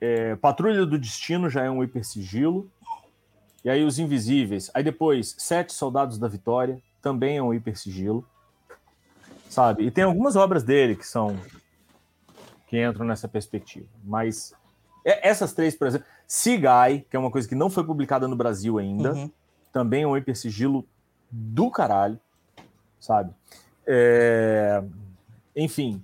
[0.00, 2.70] é, Patrulha do Destino já é um hipersigilo.
[3.64, 4.70] E aí os Invisíveis.
[4.74, 8.26] Aí depois, Sete Soldados da Vitória também é um hipersigilo.
[9.48, 9.84] Sabe?
[9.84, 11.38] E tem algumas obras dele que são
[12.66, 13.86] que entram nessa perspectiva.
[14.02, 14.52] Mas
[15.04, 18.34] é- essas três, por exemplo, Sigai, que é uma coisa que não foi publicada no
[18.34, 19.30] Brasil ainda, Uhum.
[19.72, 20.84] também é um hipersigilo
[21.30, 22.18] do caralho,
[23.00, 23.32] sabe?
[23.86, 24.82] É,
[25.54, 26.02] Enfim.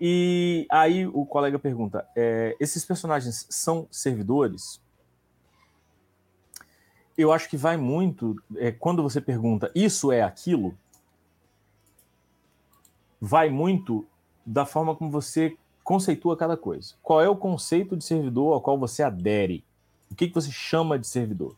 [0.00, 4.80] E aí o colega pergunta: é, esses personagens são servidores?
[7.16, 8.36] Eu acho que vai muito.
[8.56, 10.74] é, quando você pergunta isso é aquilo,
[13.20, 14.06] vai muito
[14.46, 16.94] da forma como você conceitua cada coisa.
[17.02, 19.64] Qual é o conceito de servidor ao qual você adere?
[20.10, 21.56] O que, que você chama de servidor?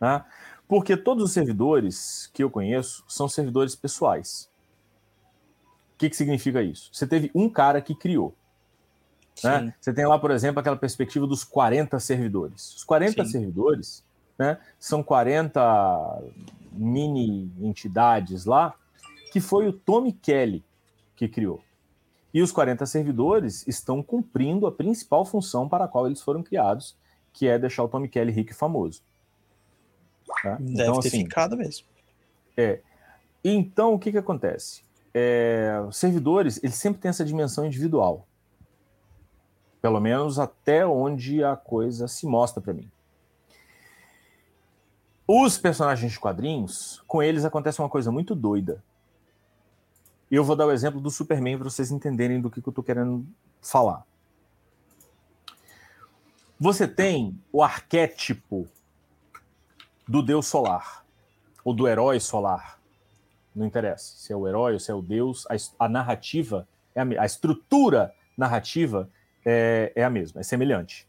[0.00, 0.24] Né?
[0.68, 4.50] Porque todos os servidores que eu conheço são servidores pessoais.
[5.94, 6.90] O que, que significa isso?
[6.92, 8.34] Você teve um cara que criou.
[9.42, 9.74] né?
[9.80, 12.74] Você tem lá, por exemplo, aquela perspectiva dos 40 servidores.
[12.74, 13.30] Os 40 Sim.
[13.30, 14.04] servidores
[14.38, 16.22] né, são 40
[16.70, 18.74] mini entidades lá
[19.32, 20.64] que foi o Tommy Kelly
[21.16, 21.60] que criou.
[22.32, 26.96] E os 40 servidores estão cumprindo a principal função para a qual eles foram criados,
[27.32, 29.02] que é deixar o Tommy Kelly rico e famoso.
[30.42, 30.56] Tá?
[30.60, 31.86] Deve Então, ter assim, ficado mesmo.
[33.42, 34.82] então, o que, que acontece?
[35.14, 38.26] É, os servidores, eles sempre têm essa dimensão individual.
[39.80, 42.90] Pelo menos até onde a coisa se mostra para mim.
[45.26, 48.82] Os personagens de quadrinhos, com eles acontece uma coisa muito doida.
[50.30, 52.70] E eu vou dar o exemplo do Superman para vocês entenderem do que, que eu
[52.70, 53.26] estou querendo
[53.60, 54.04] falar.
[56.58, 58.66] Você tem o arquétipo
[60.08, 61.04] do deus solar,
[61.62, 62.78] ou do herói solar.
[63.54, 67.00] Não interessa se é o herói ou se é o deus, a, a narrativa, é
[67.02, 69.10] a, a estrutura narrativa
[69.44, 71.06] é, é a mesma, é semelhante.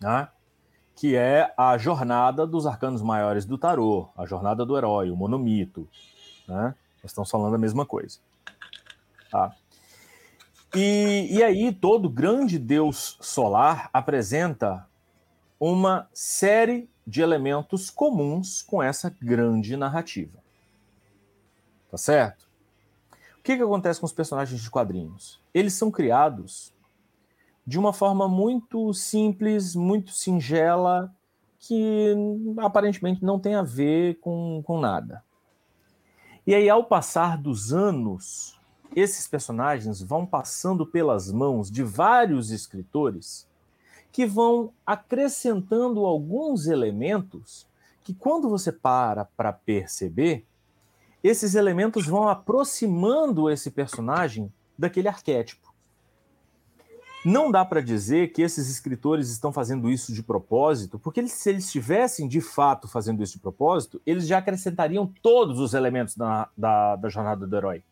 [0.00, 0.28] Né?
[0.94, 5.88] Que é a jornada dos arcanos maiores do tarô, a jornada do herói, o monomito.
[6.46, 6.74] Né?
[7.02, 8.18] Nós estamos falando a mesma coisa.
[9.30, 9.52] Tá?
[10.74, 14.86] E, e aí, todo grande deus solar apresenta
[15.58, 20.38] uma série de elementos comuns com essa grande narrativa.
[21.90, 22.48] Tá certo?
[23.38, 25.40] O que, que acontece com os personagens de quadrinhos?
[25.52, 26.72] Eles são criados
[27.66, 31.12] de uma forma muito simples, muito singela,
[31.58, 32.14] que
[32.58, 35.22] aparentemente não tem a ver com, com nada.
[36.46, 38.58] E aí, ao passar dos anos,
[38.96, 43.46] esses personagens vão passando pelas mãos de vários escritores
[44.12, 47.66] que vão acrescentando alguns elementos
[48.04, 50.44] que, quando você para para perceber,
[51.24, 55.72] esses elementos vão aproximando esse personagem daquele arquétipo.
[57.24, 61.50] Não dá para dizer que esses escritores estão fazendo isso de propósito, porque eles, se
[61.50, 66.48] eles estivessem de fato fazendo isso de propósito, eles já acrescentariam todos os elementos da,
[66.56, 67.84] da, da jornada do herói.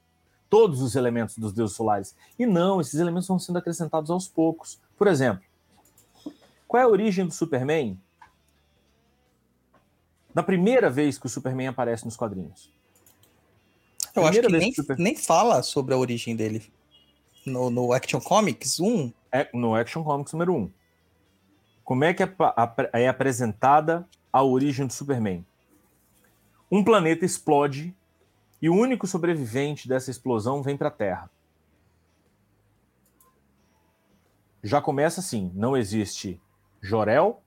[0.50, 2.16] Todos os elementos dos deuses solares.
[2.36, 4.80] E não, esses elementos vão sendo acrescentados aos poucos.
[4.98, 5.44] Por exemplo,
[6.70, 8.00] qual é a origem do Superman?
[10.32, 12.72] Da primeira vez que o Superman aparece nos quadrinhos.
[14.14, 16.72] Eu acho que nem, Super- nem fala sobre a origem dele.
[17.44, 20.70] No, no Action Comics 1, É no Action Comics número 1.
[21.82, 22.32] Como é que é,
[22.92, 25.44] é apresentada a origem do Superman?
[26.70, 27.92] Um planeta explode
[28.62, 31.28] e o único sobrevivente dessa explosão vem para a Terra.
[34.62, 36.40] Já começa assim: não existe
[36.80, 37.42] Jorel,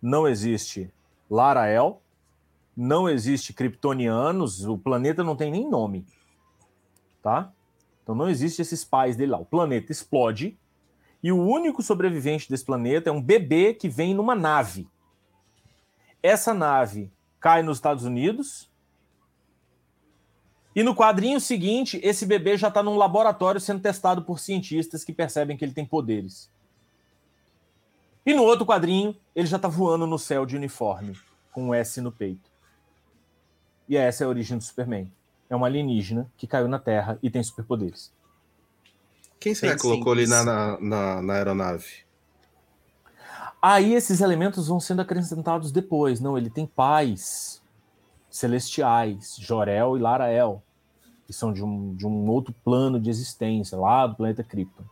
[0.00, 0.92] não existe
[1.30, 2.02] Larael,
[2.76, 6.06] não existe Kryptonianos, o planeta não tem nem nome.
[7.22, 7.52] Tá?
[8.02, 9.38] Então não existe esses pais dele lá.
[9.38, 10.58] O planeta explode
[11.22, 14.88] e o único sobrevivente desse planeta é um bebê que vem numa nave.
[16.22, 17.10] Essa nave
[17.40, 18.70] cai nos Estados Unidos
[20.74, 25.12] E no quadrinho seguinte, esse bebê já está num laboratório sendo testado por cientistas que
[25.12, 26.50] percebem que ele tem poderes.
[28.26, 31.16] E no outro quadrinho, ele já está voando no céu de uniforme,
[31.52, 32.50] com um S no peito.
[33.88, 35.10] E essa é a origem do Superman.
[35.48, 38.12] É uma alienígena que caiu na Terra e tem superpoderes.
[39.38, 42.04] Quem será que colocou na, na, na, na aeronave?
[43.62, 46.20] Aí esses elementos vão sendo acrescentados depois.
[46.20, 47.62] Não, ele tem pais
[48.28, 50.62] celestiais, Jorel e Larael,
[51.26, 54.84] que são de um, de um outro plano de existência, lá do planeta Krypton,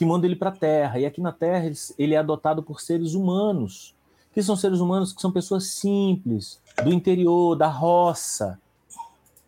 [0.00, 0.98] que manda ele para a Terra.
[0.98, 3.94] E aqui na Terra ele é adotado por seres humanos,
[4.32, 8.58] que são seres humanos que são pessoas simples, do interior, da roça,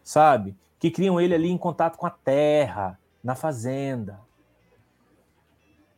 [0.04, 0.54] sabe?
[0.78, 4.20] Que criam ele ali em contato com a terra, na fazenda.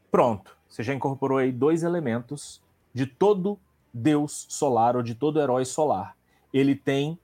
[0.09, 2.63] Pronto, você já incorporou aí dois elementos
[2.95, 3.59] de todo
[3.93, 6.17] deus solar ou de todo herói solar.
[6.53, 7.19] Ele tem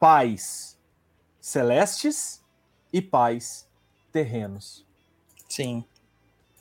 [0.00, 0.80] pais
[1.38, 2.42] celestes
[2.90, 3.63] e pais
[4.14, 4.86] terrenos.
[5.48, 5.84] Sim.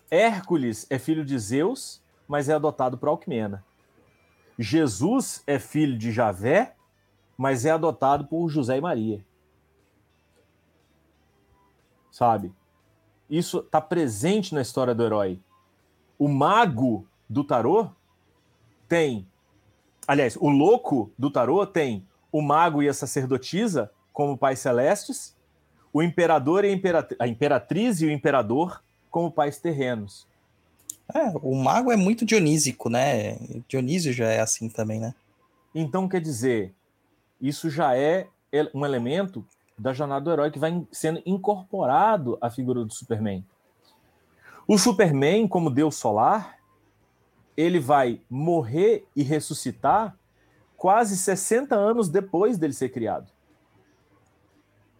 [0.09, 3.63] Hércules é filho de Zeus, mas é adotado por Alcmena.
[4.57, 6.75] Jesus é filho de Javé,
[7.37, 9.23] mas é adotado por José e Maria.
[12.11, 12.51] Sabe?
[13.29, 15.39] Isso está presente na história do herói.
[16.17, 17.89] O mago do tarô
[18.87, 19.27] tem.
[20.07, 25.35] Aliás, o louco do tarô tem o mago e a sacerdotisa como pais celestes,
[25.93, 30.27] o imperador e a, a imperatriz e o imperador como pais terrenos.
[31.13, 33.37] É, o mago é muito dionísico, né?
[33.67, 35.13] Dionísio já é assim também, né?
[35.75, 36.73] Então, quer dizer,
[37.39, 38.27] isso já é
[38.73, 39.45] um elemento
[39.77, 43.45] da jornada do herói que vai sendo incorporado à figura do Superman.
[44.67, 46.57] O Superman, como deus solar,
[47.57, 50.15] ele vai morrer e ressuscitar
[50.77, 53.32] quase 60 anos depois dele ser criado.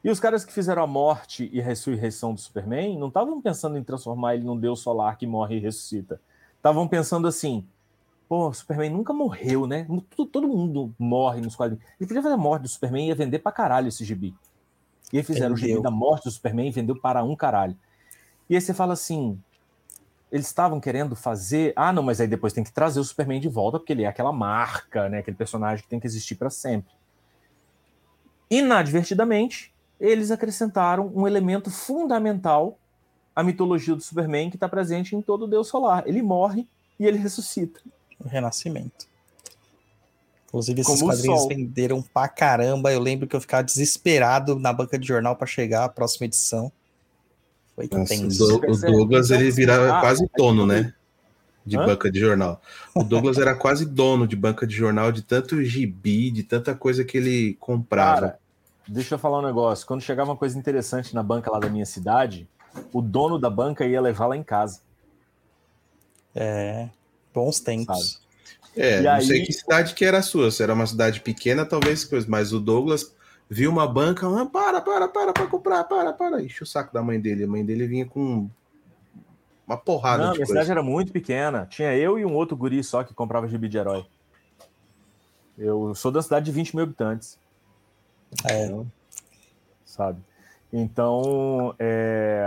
[0.04, 3.78] E os caras que fizeram a morte e a ressurreição do Superman não estavam pensando
[3.78, 6.20] em transformar ele num deus solar que morre e ressuscita.
[6.58, 7.66] Estavam pensando assim:
[8.28, 9.88] pô, o Superman nunca morreu, né?
[10.32, 11.86] Todo, mundo morre nos quadrinhos.
[12.00, 14.36] Ele podia fazer a morte do Superman e ia vender pra caralho esse gibi.
[15.12, 17.78] E aí fizeram o gibi da morte do Superman e vendeu para um caralho.
[18.50, 19.40] E aí você fala assim:
[20.32, 21.74] eles estavam querendo fazer.
[21.76, 24.08] Ah, não, mas aí depois tem que trazer o Superman de volta, porque ele é
[24.08, 25.20] aquela marca, né?
[25.20, 26.92] Aquele personagem que tem que existir para sempre.
[28.50, 29.73] Inadvertidamente,
[30.04, 32.78] eles acrescentaram um elemento fundamental
[33.34, 36.04] à mitologia do Superman que está presente em todo o Deus Solar.
[36.06, 36.68] Ele morre
[37.00, 37.80] e ele ressuscita.
[38.20, 39.08] O Renascimento.
[40.48, 42.92] Inclusive, esses Como quadrinhos venderam pra caramba.
[42.92, 46.70] Eu lembro que eu ficava desesperado na banca de jornal pra chegar a próxima edição.
[47.74, 48.38] Foi Nossa, o, tenso.
[48.46, 48.78] Do- o?
[48.78, 50.94] Douglas ele virava ah, quase dono, né?
[51.66, 51.86] De Hã?
[51.86, 52.62] banca de jornal.
[52.94, 57.06] O Douglas era quase dono de banca de jornal, de tanto gibi, de tanta coisa
[57.06, 58.22] que ele comprava.
[58.22, 58.43] Cara,
[58.88, 59.86] deixa eu falar um negócio.
[59.88, 62.48] Quando chegava uma coisa interessante na banca lá da minha cidade,
[62.92, 64.82] o dono da banca ia levar lá em casa.
[66.36, 66.90] É,
[67.34, 68.22] bons tempos.
[68.76, 70.50] É, E não sei aí- que cidade que era a sua.
[70.50, 72.26] Se era uma cidade pequena, talvez coisa.
[72.28, 73.16] Mas o Douglas
[73.50, 76.42] viu uma banca, ah, para, para, para, para comprar, para, para.
[76.42, 77.44] Enche o saco da mãe dele.
[77.44, 78.50] A mãe dele vinha com
[79.68, 80.62] uma porrada Não, de minha coisa.
[80.62, 81.68] cidade era muito pequena.
[81.70, 84.06] Tinha eu e um outro guri só que comprava gibi de herói.
[85.56, 87.38] Eu sou da cidade de 20 mil habitantes.
[88.46, 88.86] É.
[89.86, 90.22] Sabe?
[90.72, 92.44] Então, é,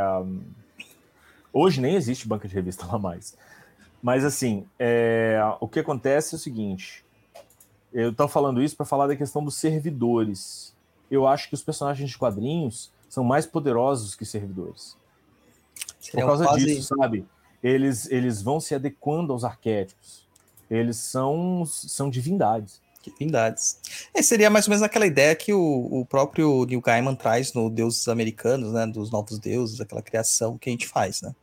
[1.53, 3.37] hoje nem existe banca de revista lá mais.
[4.03, 7.05] Mas, assim, é, o que acontece é o seguinte:
[7.93, 10.75] eu estou falando isso para falar da questão dos servidores.
[11.11, 14.97] Eu acho que os personagens de quadrinhos são mais poderosos que servidores.
[16.11, 17.25] Por causa quase- disso, sabe?
[17.63, 20.27] Eles, eles vão se adequando aos arquétipos.
[20.71, 22.81] Eles são, são divindades.
[24.15, 25.61] É, seria mais ou menos aquela ideia que o,
[26.01, 28.87] o próprio Neil Gaiman traz no Deuses Americanos, né?
[28.87, 31.35] Dos novos deuses, aquela criação que a gente faz, né?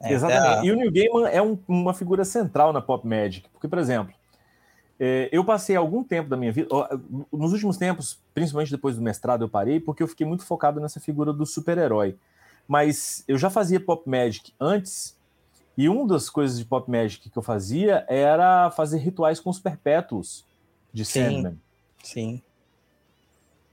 [0.00, 0.58] É, Exatamente.
[0.58, 3.48] a- E o Neil Gaiman é um- uma figura central na Pop Magic.
[3.52, 4.12] Porque, por exemplo,
[4.98, 6.68] é, eu passei algum tempo da minha vida.
[7.32, 11.00] Nos últimos tempos, principalmente depois do mestrado, eu parei porque eu fiquei muito focado nessa
[11.00, 12.16] figura do super-herói.
[12.68, 15.16] Mas eu já fazia Pop Magic antes.
[15.76, 19.58] E uma das coisas de Pop Magic que eu fazia era fazer rituais com os
[19.58, 20.44] perpétuos
[20.92, 21.24] de Sim.
[21.24, 21.60] Sandman.
[22.02, 22.42] Sim.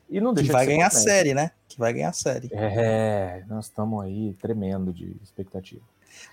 [0.09, 1.01] E não Que deixa vai de ganhar Magic.
[1.03, 1.51] série, né?
[1.67, 2.49] Que vai ganhar série.
[2.51, 5.81] É, nós estamos aí tremendo de expectativa.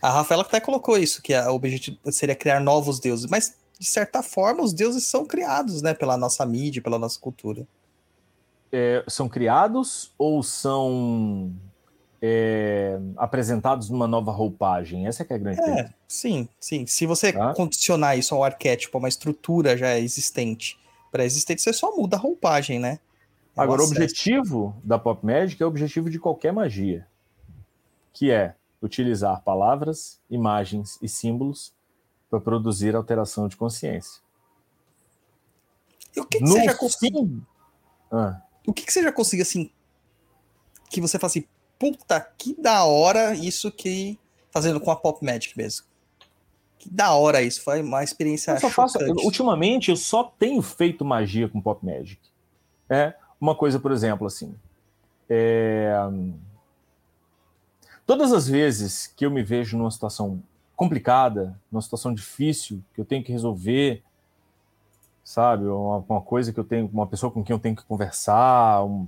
[0.00, 3.86] A Rafaela até colocou isso, que a- o objetivo seria criar novos deuses, mas de
[3.86, 7.66] certa forma os deuses são criados, né, pela nossa mídia, pela nossa cultura.
[8.72, 11.52] É, são criados ou são
[12.20, 15.06] é, apresentados numa nova roupagem?
[15.06, 15.80] Essa é que é a grande pergunta.
[15.82, 16.86] É, sim, sim.
[16.86, 17.55] Se você Tá.
[17.55, 20.78] condicionar isso ao arquétipo, a uma estrutura já existente,
[21.12, 22.98] pré-existente, você só muda a roupagem, né?
[23.56, 24.01] É Agora, o acesso.
[24.01, 27.06] objetivo da Pop Magic é o objetivo de qualquer magia,
[28.12, 31.72] que é utilizar palavras, imagens e símbolos
[32.28, 34.20] para produzir alteração de consciência.
[36.14, 37.43] E o que, que você já conseguiu?
[38.10, 39.70] Ah, O que, que você já conseguiu assim?
[40.90, 41.44] Que você fala assim,
[41.78, 44.19] puta, que da hora isso que.
[44.51, 45.85] Fazendo com a Pop Magic mesmo.
[46.78, 47.62] Que da hora isso.
[47.62, 48.53] Foi uma experiência.
[48.53, 52.20] eu só faço, ultimamente, eu só tenho feito magia com Pop Magic.
[52.89, 54.55] É uma coisa, por exemplo, assim.
[55.28, 55.93] é,
[58.07, 60.43] Todas as vezes que eu me vejo numa situação
[60.77, 64.03] complicada, numa situação difícil, que eu tenho que resolver,
[65.24, 68.85] sabe, uma, uma coisa que eu tenho, uma pessoa com quem eu tenho que conversar,
[68.85, 69.07] um-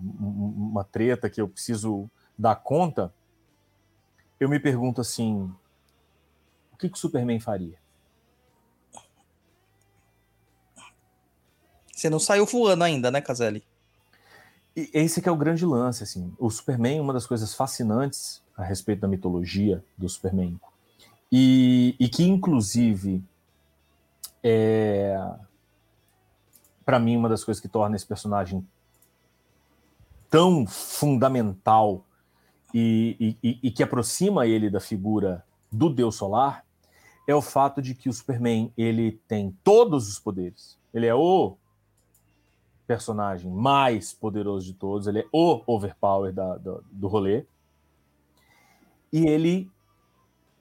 [0.73, 3.13] uma treta que eu preciso dar conta,
[4.39, 5.53] eu me pergunto assim:
[6.73, 7.79] o que, que o Superman faria?
[11.93, 13.65] Você não saiu voando ainda, né, Caselli?
[14.77, 16.33] E esse que é o grande lance, assim.
[16.39, 20.61] O Superman, uma das coisas fascinantes a respeito da mitologia do Superman,
[21.31, 23.23] e, e que, inclusive,
[24.43, 25.21] é,
[26.85, 28.67] para mim, uma das coisas que torna esse personagem
[30.31, 32.05] tão fundamental
[32.73, 36.65] e, e- e- que aproxima ele da figura do Deus Solar
[37.27, 40.79] é o fato de que o Superman ele tem todos os poderes.
[40.93, 41.57] Ele é o
[42.87, 47.45] personagem mais poderoso de todos, ele é o overpower da, do, do rolê.
[49.13, 49.71] E ele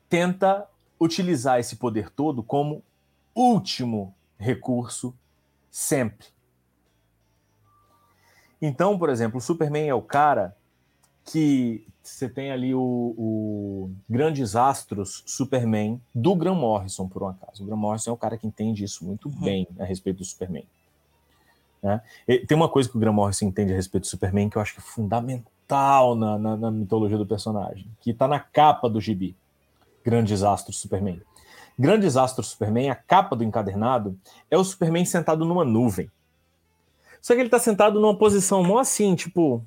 [0.09, 0.67] tenta
[0.99, 2.83] utilizar esse poder todo como
[3.33, 5.15] último recurso
[5.69, 6.27] sempre.
[8.61, 10.57] Então, por exemplo, o Superman é o cara
[11.27, 12.79] que você tem ali o,
[13.17, 17.61] o Grandes Astros Superman do Graham Morrison, por um acaso.
[17.61, 20.63] O Graham Morrison é o cara que entende isso muito bem a respeito do Superman.
[21.83, 22.01] né?
[22.47, 24.73] Tem uma coisa que o Graham Morrison entende a respeito do Superman que eu acho
[24.73, 29.35] que é fundamental na, na, na mitologia do personagem, que está na capa do gibi.
[30.03, 31.21] Grandes Astros Superman.
[31.77, 34.17] Grandes Astros Superman, a capa do encadernado,
[34.49, 36.09] é o Superman sentado numa nuvem.
[37.21, 39.61] Só que ele tá sentado numa posição mó assim, tipo,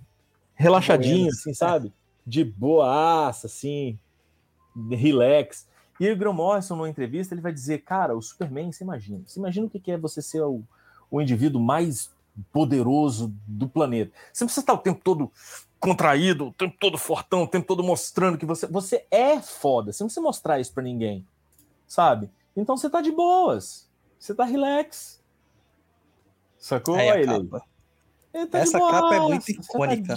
[0.61, 1.93] relaxadinho, assim, sabe?
[2.27, 3.99] De boaça, assim,
[4.91, 5.67] relax.
[5.99, 9.23] E aí o Graham Morrison, numa entrevista, ele vai dizer, cara, o Superman, você imagina.
[9.27, 10.63] Você imagina o que é você ser o,
[11.11, 12.13] o indivíduo mais
[12.53, 14.13] poderoso do planeta.
[14.33, 15.33] Você não precisa estar o tempo todo
[15.79, 18.67] contraído, o tempo todo fortão, o tempo todo mostrando que você...
[18.67, 21.27] Você é foda, você não precisa mostrar isso pra ninguém,
[21.87, 22.31] sabe?
[22.55, 23.89] Então você tá de boas,
[24.19, 25.23] você tá relax.
[26.59, 27.31] Sacou Aí ele?
[27.31, 27.49] aí?
[28.47, 30.17] Tá Essa de capa é boaça, muito icônica.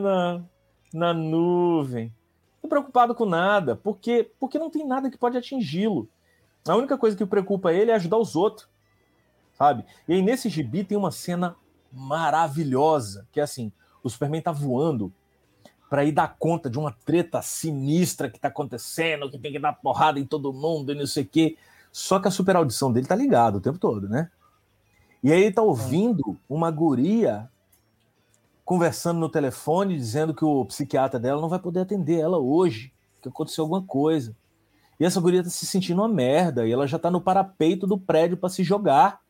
[0.00, 0.44] na,
[0.92, 2.12] na nuvem.
[2.62, 6.08] Não preocupado com nada, porque, porque não tem nada que pode atingi-lo.
[6.66, 8.68] A única coisa que preocupa ele é ajudar os outros,
[9.58, 9.84] sabe?
[10.08, 11.56] E aí nesse gibi tem uma cena
[11.92, 13.70] maravilhosa, que é assim,
[14.02, 15.12] o Superman tá voando
[15.90, 19.74] para ir dar conta de uma treta sinistra que tá acontecendo, que tem que dar
[19.74, 21.56] porrada em todo mundo e não sei o quê.
[21.92, 24.30] Só que a super audição dele tá ligada o tempo todo, né?
[25.24, 27.50] E aí ele tá ouvindo uma guria
[28.62, 32.92] conversando no telefone, dizendo que o psiquiatra dela não vai poder atender ela hoje,
[33.22, 34.36] que aconteceu alguma coisa.
[35.00, 37.98] E essa guria tá se sentindo uma merda, e ela já tá no parapeito do
[37.98, 39.22] prédio para se jogar.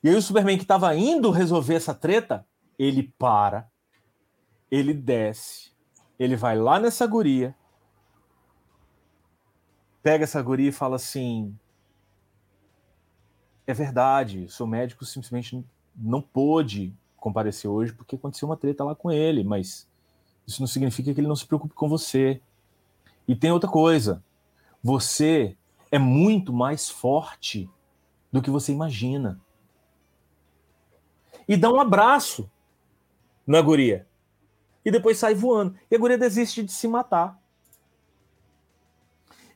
[0.00, 2.46] E aí o Superman que tava indo resolver essa treta,
[2.78, 3.68] ele para,
[4.70, 5.72] ele desce,
[6.20, 7.52] ele vai lá nessa guria,
[10.04, 11.52] pega essa guria e fala assim:
[13.68, 15.62] é verdade, seu médico simplesmente
[15.94, 19.86] não pôde comparecer hoje porque aconteceu uma treta lá com ele, mas
[20.46, 22.40] isso não significa que ele não se preocupe com você.
[23.28, 24.24] E tem outra coisa,
[24.82, 25.54] você
[25.90, 27.68] é muito mais forte
[28.32, 29.38] do que você imagina.
[31.46, 32.50] E dá um abraço
[33.46, 34.08] na guria.
[34.82, 35.76] E depois sai voando.
[35.90, 37.38] E a guria desiste de se matar.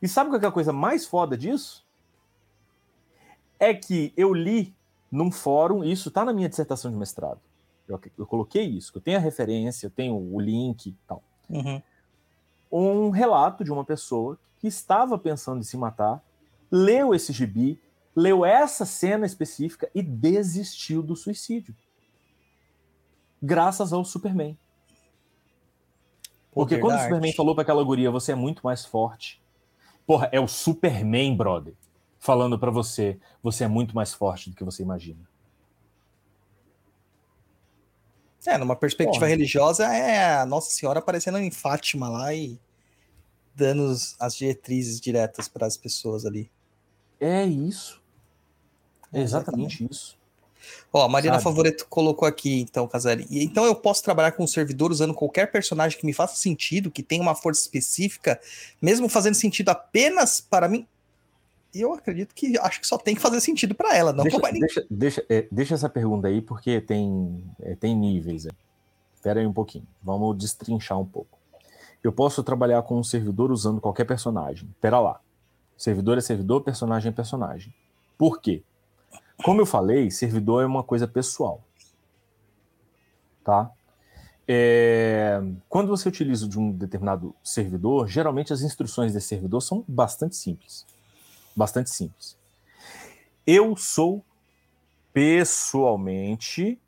[0.03, 1.83] E sabe qual é a coisa mais foda disso?
[3.63, 4.75] É que eu li
[5.09, 7.39] num fórum, isso tá na minha dissertação de mestrado.
[7.87, 11.23] Eu, eu coloquei isso, eu tenho a referência, eu tenho o link e tal.
[11.49, 11.83] Uhum.
[12.73, 16.25] Um relato de uma pessoa que estava pensando em se matar,
[16.71, 17.79] leu esse gibi,
[18.17, 21.75] leu essa cena específica e desistiu do suicídio.
[23.41, 24.59] Graças ao Superman.
[26.53, 29.41] Porque Poder quando o Superman falou para aquela guria, você é muito mais forte.
[30.07, 31.75] Porra, é o Superman, brother,
[32.23, 35.29] falando para você, você é muito mais forte do que você imagina.
[38.47, 39.29] É, numa perspectiva Porra.
[39.29, 42.61] religiosa, é a Nossa Senhora aparecendo em Fátima lá e
[43.57, 46.49] dando as diretrizes diretas para as pessoas ali.
[47.19, 48.01] É isso.
[49.13, 50.17] É exatamente isso.
[50.93, 51.45] Ó, a Marina Sabe?
[51.45, 53.27] Favoreto colocou aqui, então, Casari.
[53.31, 57.03] Então eu posso trabalhar com um servidor usando qualquer personagem que me faça sentido, que
[57.03, 58.41] tenha uma força específica,
[58.81, 60.87] mesmo fazendo sentido apenas para mim?
[61.75, 64.39] E eu acredito que acho que só tem que fazer sentido para ela, não deixa,
[64.39, 64.61] ninguém.
[64.61, 68.45] deixa, deixa, é, deixa essa pergunta aí, porque tem, é, tem níveis.
[68.45, 68.51] Né?
[69.15, 69.87] Espera aí um pouquinho.
[70.03, 71.39] Vamos destrinchar um pouco.
[72.03, 74.69] Eu posso trabalhar com um servidor usando qualquer personagem.
[74.81, 75.21] Pera lá.
[75.77, 77.73] Servidor é servidor, personagem é personagem.
[78.19, 78.63] Por quê?
[79.43, 81.63] Como eu falei, servidor é uma coisa pessoal.
[83.43, 83.71] Tá?
[84.47, 90.37] É, quando você utiliza de um determinado servidor, geralmente as instruções desse servidor são bastante
[90.37, 90.85] simples.
[91.55, 92.39] Bastante simples.
[93.47, 94.25] Eu sou
[95.13, 96.81] pessoalmente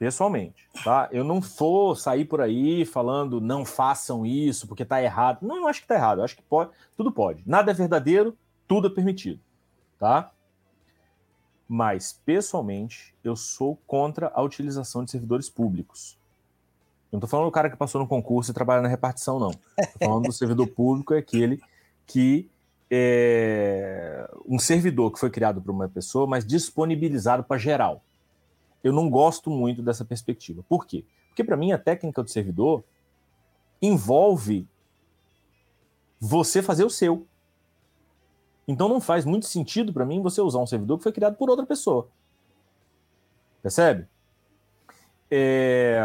[0.00, 1.10] pessoalmente, tá?
[1.12, 5.46] Eu não vou sair por aí falando não façam isso porque tá errado.
[5.46, 6.20] Não, eu acho que tá errado.
[6.20, 7.42] Eu acho que pode, tudo pode.
[7.46, 8.34] Nada é verdadeiro,
[8.66, 9.38] tudo é permitido,
[9.98, 10.32] tá?
[11.68, 16.18] Mas pessoalmente, eu sou contra a utilização de servidores públicos.
[17.12, 19.50] Eu não tô falando do cara que passou no concurso e trabalha na repartição, não.
[19.50, 21.60] Tô falando do servidor público é aquele
[22.06, 22.50] que
[22.90, 28.02] é um servidor que foi criado por uma pessoa, mas disponibilizado para geral.
[28.82, 30.64] Eu não gosto muito dessa perspectiva.
[30.68, 31.04] Por quê?
[31.28, 32.82] Porque para mim a técnica do servidor
[33.80, 34.66] envolve
[36.18, 37.26] você fazer o seu.
[38.66, 41.48] Então não faz muito sentido para mim você usar um servidor que foi criado por
[41.48, 42.08] outra pessoa.
[43.62, 44.06] Percebe?
[45.30, 46.00] É...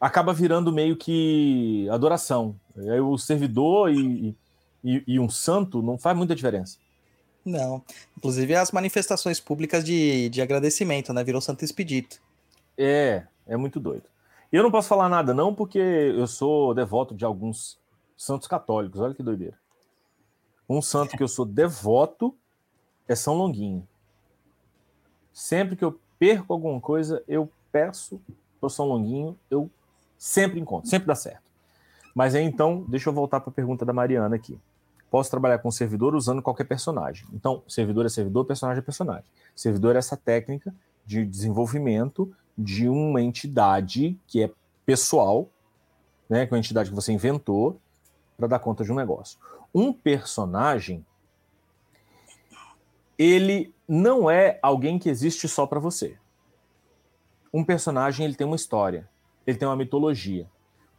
[0.00, 2.58] Acaba virando meio que adoração.
[3.04, 4.36] O servidor e,
[4.82, 6.78] e, e um santo não faz muita diferença.
[7.44, 7.82] Não.
[8.16, 11.24] Inclusive as manifestações públicas de, de agradecimento, né?
[11.24, 12.20] Virou Santo Expedito.
[12.78, 14.04] É, é muito doido.
[14.52, 17.78] Eu não posso falar nada, não, porque eu sou devoto de alguns
[18.16, 19.00] santos católicos.
[19.00, 19.58] Olha que doideira.
[20.68, 22.36] Um santo que eu sou devoto
[23.08, 23.86] é São Longuinho.
[25.32, 28.20] Sempre que eu perco alguma coisa, eu peço
[28.60, 29.70] para São Longuinho, eu
[30.16, 31.42] sempre encontro, sempre dá certo.
[32.14, 34.58] Mas aí então, deixa eu voltar para a pergunta da Mariana aqui.
[35.12, 37.26] Posso trabalhar com servidor usando qualquer personagem.
[37.34, 39.24] Então, servidor é servidor, personagem é personagem.
[39.54, 40.74] Servidor é essa técnica
[41.04, 44.50] de desenvolvimento de uma entidade que é
[44.86, 45.50] pessoal,
[46.30, 47.78] né, que é uma entidade que você inventou
[48.38, 49.38] para dar conta de um negócio.
[49.74, 51.04] Um personagem
[53.18, 56.16] ele não é alguém que existe só para você.
[57.52, 59.06] Um personagem ele tem uma história,
[59.46, 60.48] ele tem uma mitologia.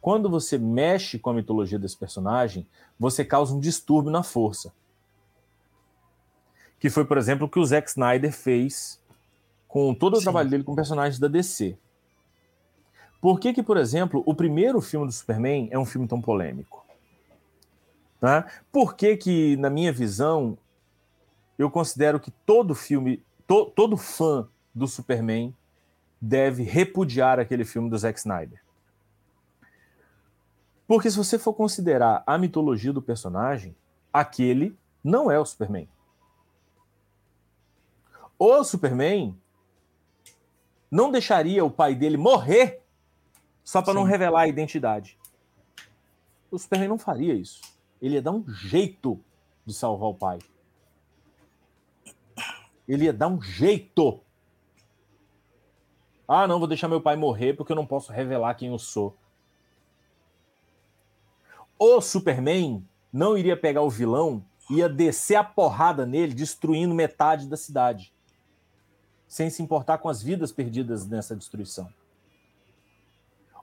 [0.04, 2.66] Quando você mexe com a mitologia desse personagem,
[3.00, 4.70] você causa um distúrbio na força.
[6.78, 9.00] Que foi, por exemplo, o que o Zack Snyder fez
[9.66, 10.24] com todo o Sim.
[10.24, 11.78] trabalho dele com personagens da DC.
[13.18, 16.84] Por que, que, por exemplo, o primeiro filme do Superman é um filme tão polêmico?
[18.20, 18.44] Né?
[18.70, 20.58] Por que, que, na minha visão,
[21.58, 25.56] eu considero que todo filme, to- todo fã do Superman
[26.20, 28.63] deve repudiar aquele filme do Zack Snyder?
[30.86, 33.74] Porque se você for considerar a mitologia do personagem,
[34.12, 35.88] aquele não é o Superman.
[38.38, 39.38] O Superman
[40.90, 42.82] não deixaria o pai dele morrer
[43.62, 45.18] só para não revelar a identidade.
[46.50, 47.62] O Superman não faria isso.
[48.00, 49.18] Ele ia dar um jeito
[49.64, 50.38] de salvar o pai.
[52.86, 54.20] Ele ia dar um jeito.
[56.28, 59.16] Ah, não, vou deixar meu pai morrer porque eu não posso revelar quem eu sou.
[61.78, 67.56] O Superman não iria pegar o vilão, ia descer a porrada nele, destruindo metade da
[67.56, 68.12] cidade.
[69.26, 71.92] Sem se importar com as vidas perdidas nessa destruição.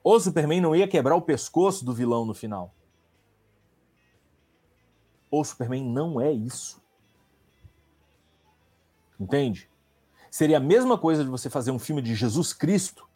[0.03, 2.73] O Superman não ia quebrar o pescoço do vilão no final.
[5.29, 6.81] O Superman não é isso.
[9.19, 9.69] Entende?
[10.29, 13.07] Seria a mesma coisa de você fazer um filme de Jesus Cristo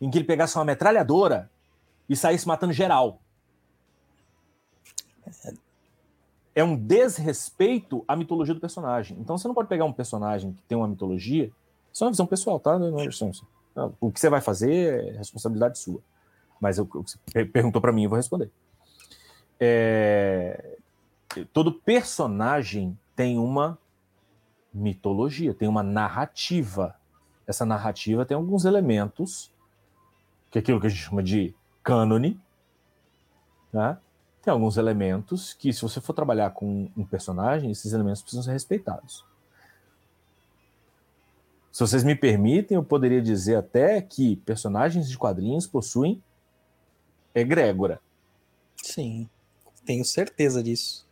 [0.00, 1.50] em que ele pegasse uma metralhadora
[2.08, 3.20] e saísse matando geral.
[6.54, 9.18] É um desrespeito à mitologia do personagem.
[9.20, 11.50] Então você não pode pegar um personagem que tem uma mitologia.
[11.92, 12.78] Isso é uma visão pessoal, tá?
[12.78, 13.08] Não é
[13.74, 16.00] não, O que você vai fazer é responsabilidade sua.
[16.60, 18.50] Mas o que você per- perguntou para mim, eu vou responder.
[19.58, 20.76] É,
[21.52, 23.76] Todo personagem tem uma
[24.72, 26.94] mitologia, tem uma narrativa.
[27.46, 29.50] Essa narrativa tem alguns elementos,
[30.50, 32.40] que é aquilo que a gente chama de cânone,
[33.72, 33.98] né?
[34.44, 38.52] Tem alguns elementos que, se você for trabalhar com um personagem, esses elementos precisam ser
[38.52, 39.24] respeitados.
[41.72, 46.22] Se vocês me permitem, eu poderia dizer até que personagens de quadrinhos possuem
[47.34, 48.00] egrégora.
[48.76, 49.28] Sim,
[49.86, 51.08] tenho certeza disso.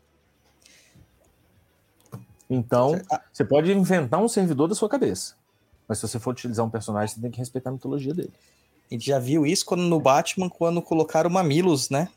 [2.51, 5.37] Então, Ah, você pode inventar um servidor da sua cabeça.
[5.89, 8.33] Mas se você for utilizar um personagem, você tem que respeitar a mitologia dele.
[8.91, 12.11] A gente já viu isso quando no Batman, quando colocaram o Mamilos, né?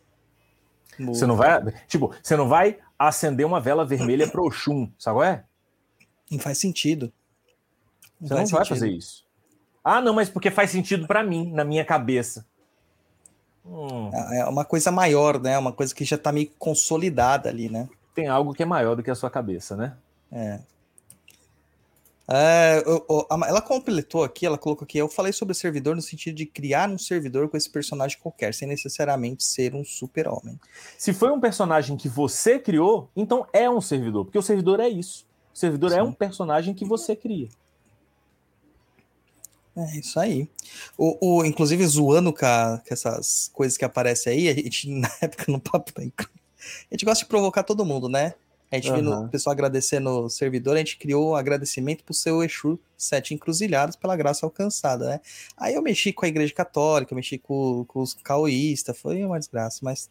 [1.00, 1.62] Você não vai.
[1.88, 5.44] Tipo, você não vai acender uma vela vermelha pro Oxum, sabe qual é?
[6.32, 7.12] Não faz sentido.
[8.22, 8.68] Você não vai sentido.
[8.68, 9.26] fazer isso.
[9.84, 12.46] Ah, não, mas porque faz sentido pra mim, na minha cabeça.
[13.66, 15.58] Hum, É uma coisa maior, né?
[15.58, 17.90] Uma coisa que já tá meio consolidada ali, né?
[18.14, 19.94] tem algo que é maior do que a sua cabeça, né?
[20.32, 20.60] É,
[22.86, 26.36] eu- eu- a- ela completou aqui, ela colocou aqui, eu falei sobre servidor no sentido
[26.36, 30.60] de criar um servidor com esse personagem qualquer, sem necessariamente ser um super-homem.
[30.98, 34.90] Se foi um personagem que você criou, então é um servidor, porque o servidor é
[34.90, 35.26] isso.
[35.54, 36.02] O servidor é Sim.
[36.02, 37.48] um personagem que você cria.
[39.78, 40.50] É isso aí.
[40.98, 45.12] O, o- inclusive, zoando com, a- com essas coisas que aparecem aí, a gente, na
[45.22, 46.08] época, no Papo da a
[46.96, 48.34] gente gosta de provocar todo mundo, né?
[48.72, 49.26] A gente viu Aham.
[49.26, 53.96] o pessoal agradecendo o servidor, a gente criou um agradecimento pro seu Exu Sete Encruzilhados
[53.96, 55.22] pela graça alcançada, né?
[55.56, 59.38] Aí eu mexi com a Igreja Católica, eu mexi com, com os caoístas, foi uma
[59.38, 60.10] desgraça, mas,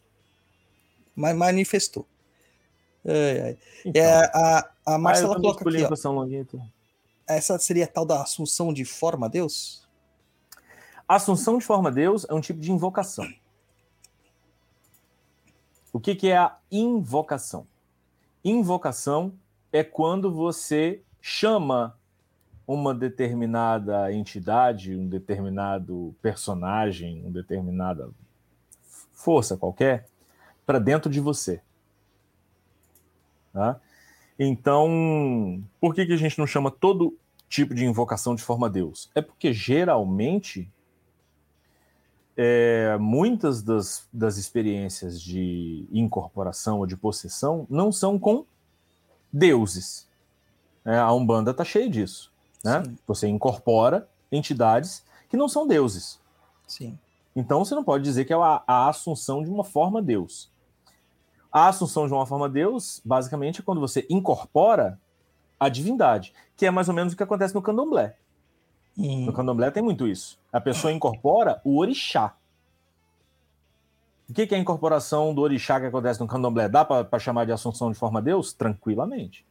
[1.15, 2.07] mas manifestou.
[3.05, 3.57] Ai, ai.
[3.85, 6.65] Então, É, a, a ah, Marcela coloca aqui, ó,
[7.27, 9.85] essa seria a tal da assunção de forma a Deus?
[11.07, 13.27] Assunção de forma a Deus é um tipo de invocação.
[15.91, 17.67] O que, que é a invocação?
[18.47, 19.33] Invocação
[19.73, 21.97] é quando você chama
[22.67, 28.11] uma determinada entidade, um determinado personagem, uma determinada
[29.11, 30.05] força qualquer
[30.63, 31.59] para dentro de você.
[33.51, 33.81] Tá?
[34.37, 37.17] Então, por que, que a gente não chama todo
[37.49, 39.09] tipo de invocação de forma a Deus?
[39.15, 40.71] É porque geralmente
[42.37, 48.45] é, muitas das, das experiências de incorporação ou de possessão não são com
[49.31, 50.07] deuses.
[50.83, 52.31] É, a Umbanda está cheia disso.
[52.63, 52.83] Né?
[52.83, 52.97] Sim.
[53.07, 56.19] Você incorpora entidades que não são deuses.
[56.67, 56.97] Sim.
[57.35, 60.51] Então você não pode dizer que é a, a assunção de uma forma Deus.
[61.51, 64.99] A assunção de uma forma Deus, basicamente, é quando você incorpora
[65.57, 68.17] a divindade, que é mais ou menos o que acontece no candomblé.
[68.97, 70.39] No candomblé tem muito isso.
[70.51, 72.33] A pessoa incorpora o orixá.
[74.29, 76.67] O que que é a incorporação do orixá que acontece no candomblé?
[76.69, 78.53] Dá para chamar de assunção de forma Deus?
[78.53, 79.45] Tranquilamente.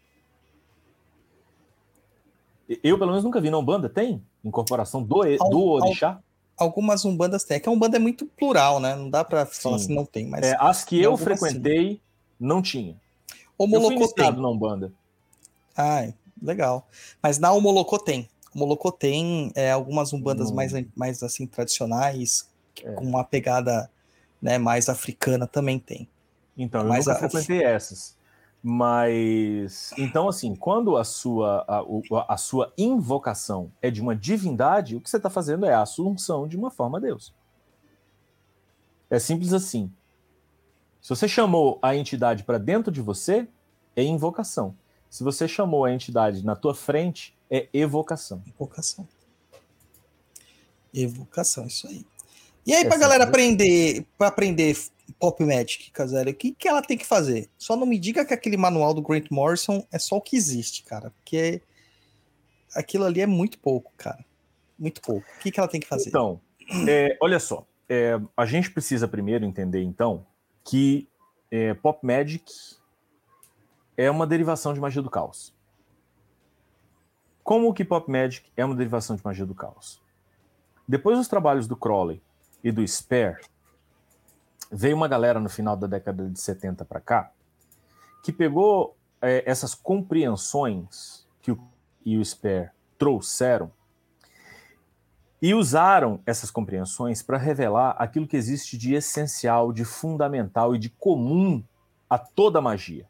[2.83, 3.89] Eu, pelo menos, nunca vi na Umbanda.
[3.89, 6.19] Tem incorporação do, do orixá?
[6.57, 7.57] algumas umbandas têm.
[7.57, 8.95] É que a umbanda é muito plural, né?
[8.95, 9.85] Não dá pra falar Sim.
[9.85, 12.01] assim, não tem, mas É, as que em eu algumas frequentei,
[12.39, 12.97] não tinha.
[13.59, 14.33] o Eu fui tem.
[14.33, 14.93] na Umbanda.
[15.77, 16.09] Ah,
[16.41, 16.87] legal.
[17.23, 18.29] Mas na Molocô tem.
[18.55, 20.55] O Molocô tem é, algumas umbandas Hum.
[20.55, 22.49] mais, mais assim, tradicionais,
[22.83, 22.93] É.
[22.93, 23.91] com uma pegada
[24.41, 26.09] né, mais africana também tem.
[26.57, 28.17] Então, eu Mas nunca a- frequentei essas.
[28.63, 35.01] Mas, então, assim, quando a sua, a, a sua invocação é de uma divindade, o
[35.01, 37.35] que você está fazendo é a assunção de uma forma a Deus.
[39.11, 39.93] É simples assim.
[41.01, 43.47] Se você chamou a entidade para dentro de você,
[43.95, 44.75] é invocação.
[45.11, 48.43] Se você chamou a entidade na tua frente, é evocação.
[48.47, 49.07] Evocação.
[50.93, 52.05] Evocação, isso aí.
[52.66, 54.77] E aí, É pra galera aprender, pra aprender
[55.19, 57.49] Pop Magic, Casélio, o que, que ela tem que fazer?
[57.59, 60.83] Só não me diga que aquele manual do Grant Morrison é só o que existe,
[60.83, 61.11] cara.
[61.11, 61.61] Porque
[62.75, 64.25] aquilo ali é muito pouco, cara.
[64.79, 65.27] Muito pouco.
[65.37, 66.09] O que, que ela tem que fazer?
[66.09, 66.41] Então,
[66.89, 70.27] é, olha só, é, a gente precisa primeiro entender, então,
[70.65, 71.09] que
[71.51, 72.45] é, Pop Magic
[73.97, 75.54] é uma derivação de magia do caos.
[77.45, 80.03] Como que Pop Magic é uma derivação de magia do caos?
[80.89, 82.21] Depois dos trabalhos do Crowley
[82.62, 83.45] e do Spare,
[84.73, 87.31] veio uma galera no final da década de 70 para cá
[88.25, 91.59] que pegou é, essas compreensões que o
[92.05, 93.73] e o Spare trouxeram
[95.41, 100.89] e usaram essas compreensões para revelar aquilo que existe de essencial, de fundamental e de
[100.89, 101.62] comum
[102.09, 103.07] a toda magia.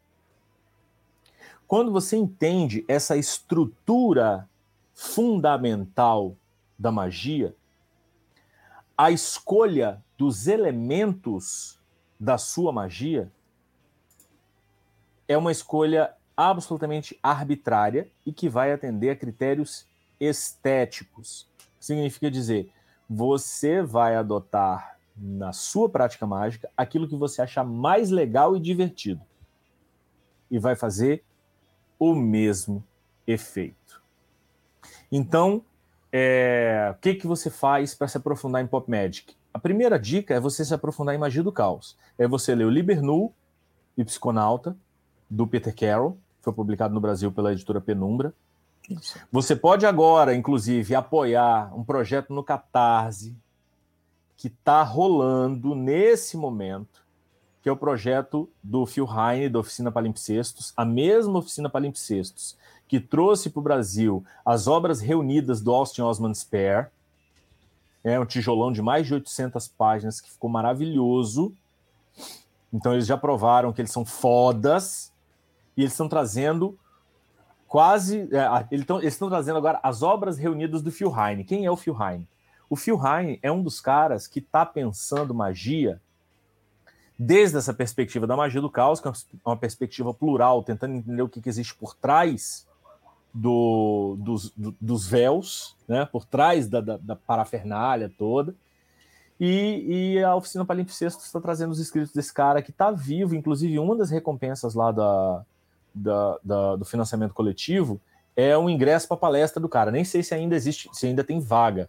[1.75, 4.49] Quando você entende essa estrutura
[4.93, 6.37] fundamental
[6.79, 7.53] da magia,
[8.97, 11.77] a escolha dos elementos
[12.21, 13.29] da sua magia
[15.27, 19.85] é uma escolha absolutamente arbitrária e que vai atender a critérios
[20.21, 21.49] estéticos.
[21.81, 22.73] Significa dizer,
[23.11, 29.23] você vai adotar na sua prática mágica aquilo que você achar mais legal e divertido.
[30.49, 31.25] E vai fazer
[32.13, 32.85] o mesmo
[33.27, 34.03] efeito.
[35.11, 35.63] Então,
[36.13, 39.37] é, o que, que você faz para se aprofundar em Pop Magic?
[39.53, 41.97] A primeira dica é você se aprofundar em Magia do Caos.
[42.19, 43.33] É você ler o Liber Nu
[43.97, 44.77] e Psiconauta,
[45.29, 48.35] do Peter Carroll, foi publicado no Brasil pela editora Penumbra.
[48.89, 49.19] Isso.
[49.33, 53.35] Você pode agora, inclusive, apoiar um projeto no Catarse
[54.37, 57.04] que está rolando nesse momento,
[57.65, 63.01] que é o projeto do Phil Heine, da Oficina Palimpsestos, a mesma Oficina Palimpsestos que
[63.01, 66.89] trouxe para o Brasil as obras reunidas do Austin Osman Spare,
[68.05, 71.55] é um tijolão de mais de 800 páginas que ficou maravilhoso.
[72.71, 75.11] Então eles já provaram que eles são fodas
[75.75, 76.79] e eles estão trazendo
[77.67, 78.29] quase.
[78.31, 81.45] É, eles estão trazendo agora as obras reunidas do Phil Heine.
[81.45, 82.29] Quem é o Phil Heine?
[82.69, 85.99] O Phil Heine é um dos caras que está pensando magia
[87.19, 89.13] desde essa perspectiva da magia do caos, que é
[89.45, 92.67] uma perspectiva plural, tentando entender o que, que existe por trás
[93.33, 98.55] do, dos, do, dos véus, né, por trás da, da, da parafernália toda.
[99.39, 103.79] E, e, a Oficina Palimpsesto está trazendo os escritos desse cara que está vivo, inclusive
[103.79, 105.45] uma das recompensas lá da,
[105.95, 108.01] da, da, do financiamento coletivo
[108.37, 109.91] é um ingresso para a palestra do cara.
[109.91, 111.89] Nem sei se ainda existe, se ainda tem vaga.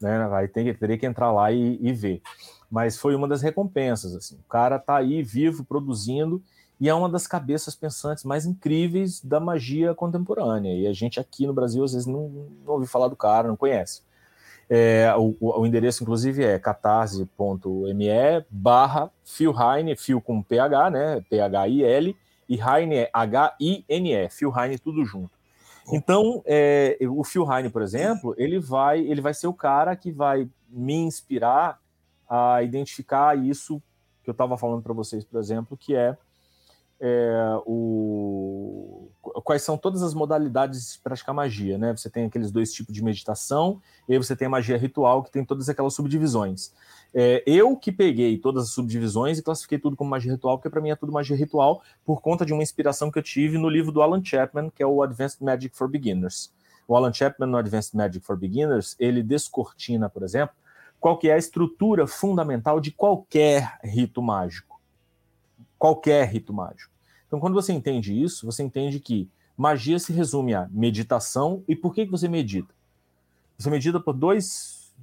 [0.00, 0.26] Né?
[0.26, 2.22] Vai ter, teria que entrar lá e, e ver.
[2.70, 4.14] Mas foi uma das recompensas.
[4.14, 4.36] Assim.
[4.36, 6.42] O cara está aí vivo, produzindo,
[6.80, 10.74] e é uma das cabeças pensantes mais incríveis da magia contemporânea.
[10.74, 13.56] E a gente aqui no Brasil, às vezes, não, não ouviu falar do cara, não
[13.56, 14.02] conhece.
[14.68, 18.08] É, o, o, endereço, inclusive, é catarse.me
[18.50, 21.24] barra Phil Heine, Phil com PH, né?
[21.30, 22.16] P-H-I-L,
[22.48, 25.30] e Heine é H-I-N-E, Phil Heine tudo junto.
[25.92, 30.10] Então, é, o Phil Heine, por exemplo, ele vai, ele vai ser o cara que
[30.10, 31.78] vai me inspirar
[32.28, 33.82] a identificar isso
[34.22, 36.16] que eu estava falando para vocês, por exemplo, que é
[37.00, 39.08] é, o,
[39.44, 41.94] quais são todas as modalidades de praticar magia, né?
[41.94, 45.30] Você tem aqueles dois tipos de meditação, e aí você tem a magia ritual, que
[45.30, 46.72] tem todas aquelas subdivisões.
[47.14, 50.80] É, eu que peguei todas as subdivisões e classifiquei tudo como magia ritual, porque para
[50.80, 53.92] mim é tudo magia ritual, por conta de uma inspiração que eu tive no livro
[53.92, 56.52] do Alan Chapman, que é o Advanced Magic for Beginners.
[56.88, 60.54] O Alan Chapman, no Advanced Magic for Beginners, ele descortina, por exemplo,
[61.06, 64.76] qual que é a estrutura fundamental de qualquer rito mágico
[65.78, 66.92] qualquer rito mágico.
[67.26, 71.62] Então, quando você entende isso, você entende que magia se resume a meditação.
[71.68, 72.74] E por que, que você medita?
[73.58, 74.94] Você medita por dois,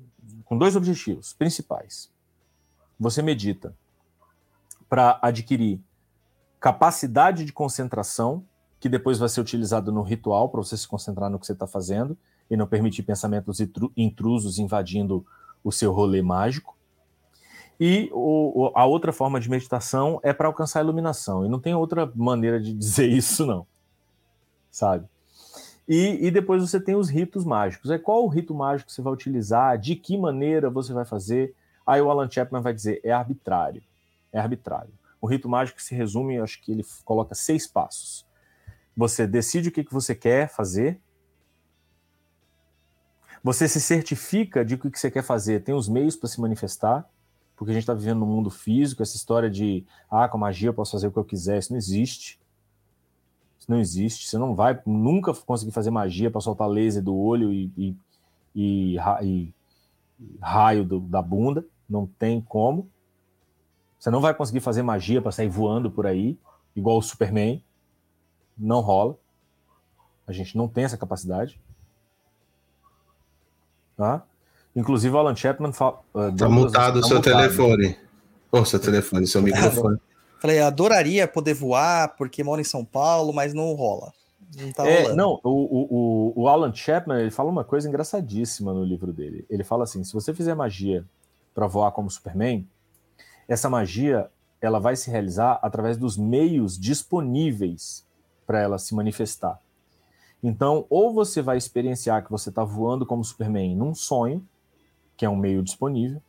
[0.46, 2.12] com dois objetivos principais.
[3.00, 3.76] Você medita
[4.88, 5.82] para adquirir
[6.60, 8.46] capacidade de concentração,
[8.80, 11.68] que depois vai ser utilizado no ritual para você se concentrar no que você está
[11.68, 12.18] fazendo
[12.50, 13.60] e não permitir pensamentos
[13.96, 15.26] intrusos invadindo
[15.64, 16.78] o seu rolê mágico.
[17.80, 21.46] E o, a outra forma de meditação é para alcançar a iluminação.
[21.46, 23.66] E não tem outra maneira de dizer isso, não.
[24.70, 25.08] Sabe?
[25.88, 27.92] E, e, depois você tem os ritos mágicos.
[27.92, 29.78] É qual o rito mágico que você vai utilizar?
[29.78, 31.54] De que maneira você vai fazer?
[31.86, 33.84] Aí o Alan Chapman vai dizer: é arbitrário.
[34.32, 34.94] É arbitrário.
[35.20, 38.26] O rito mágico se resume, acho que ele coloca seis passos.
[38.96, 41.00] Você decide o que, que você quer fazer.
[43.44, 46.40] Você se certifica de que o que você quer fazer tem os meios para se
[46.40, 47.08] manifestar
[47.56, 50.70] porque a gente está vivendo no mundo físico, essa história de, ah, com a magia
[50.70, 52.40] eu posso fazer o que eu quiser, isso não existe.
[53.60, 54.28] Isso não existe.
[54.28, 57.96] Você não vai nunca conseguir fazer magia para soltar laser do olho e, e,
[58.54, 59.54] e, e
[60.42, 62.90] raio do, da bunda, não tem como.
[64.00, 66.38] Você não vai conseguir fazer magia para sair voando por aí,
[66.76, 67.64] igual o Superman.
[68.58, 69.18] Não rola.
[70.28, 71.62] A gente não tem essa capacidade.
[73.98, 74.24] Tá?
[74.76, 76.00] Inclusive, o Alan Chapman fala.
[76.14, 77.34] Uh, tá mutado o seu mutado.
[77.34, 77.98] telefone.
[78.52, 79.98] Ô, seu telefone, seu microfone.
[80.40, 84.12] Falei, adoraria poder voar, porque moro em São Paulo, mas não rola.
[84.56, 88.84] Não, tá é, não o, o, o, Alan Chapman ele fala uma coisa engraçadíssima no
[88.84, 89.46] livro dele.
[89.50, 91.06] Ele fala assim: se você fizer magia
[91.56, 92.68] para voar como Superman,
[93.48, 94.30] essa magia
[94.62, 98.06] ela vai se realizar através dos meios disponíveis
[98.46, 99.60] para ela se manifestar.
[100.44, 104.46] Então, ou você vai experienciar que você está voando como Superman num sonho,
[105.16, 106.22] que é um meio disponível.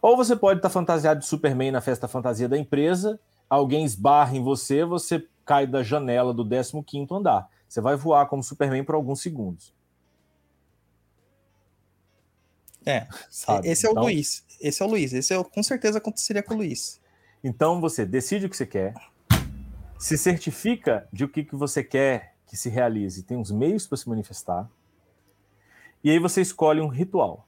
[0.00, 4.42] Ou você pode estar fantasiado de Superman na festa fantasia da empresa, alguém esbarra em
[4.42, 7.48] você, você cai da janela do 15º andar.
[7.68, 9.74] Você vai voar como Superman por alguns segundos.
[12.86, 13.68] É, Sabe?
[13.68, 14.44] esse é o então, Luiz.
[14.60, 15.12] Esse é o Luiz.
[15.12, 16.98] Esse é, com certeza aconteceria com o Luiz.
[17.44, 18.94] Então você decide o que você quer,
[19.98, 23.96] se certifica de o que, que você quer que se realize, tem os meios para
[23.96, 24.68] se manifestar,
[26.02, 27.46] e aí você escolhe um ritual.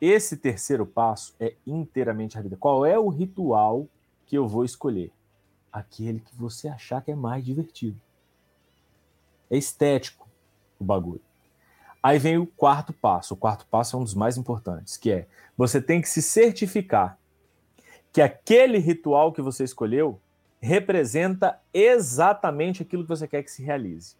[0.00, 2.56] Esse terceiro passo é inteiramente a vida.
[2.56, 3.86] Qual é o ritual
[4.24, 5.12] que eu vou escolher?
[5.70, 8.00] Aquele que você achar que é mais divertido.
[9.50, 10.26] É estético
[10.80, 11.20] o bagulho.
[12.02, 13.34] Aí vem o quarto passo.
[13.34, 17.18] O quarto passo é um dos mais importantes, que é você tem que se certificar
[18.10, 20.18] que aquele ritual que você escolheu
[20.66, 24.16] representa exatamente aquilo que você quer que se realize.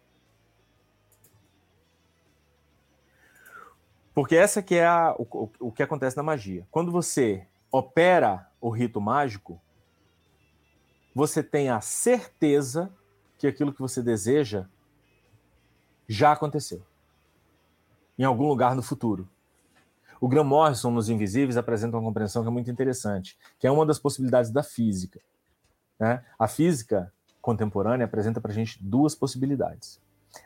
[4.13, 6.65] Porque essa que é a, o, o que acontece na magia.
[6.71, 9.61] Quando você opera o rito mágico,
[11.13, 12.91] você tem a certeza
[13.37, 14.65] que aquilo que você deseja
[16.07, 16.81] já aconteceu.
[18.17, 19.29] Em algum lugar no futuro.
[20.19, 23.85] O Graham Morrison nos Invisíveis apresenta uma compreensão que é muito interessante, que é uma
[23.85, 25.21] das possibilidades da física.
[25.99, 26.23] Né?
[26.37, 27.11] A física
[27.41, 30.01] contemporânea apresenta para a gente duas possibilidades.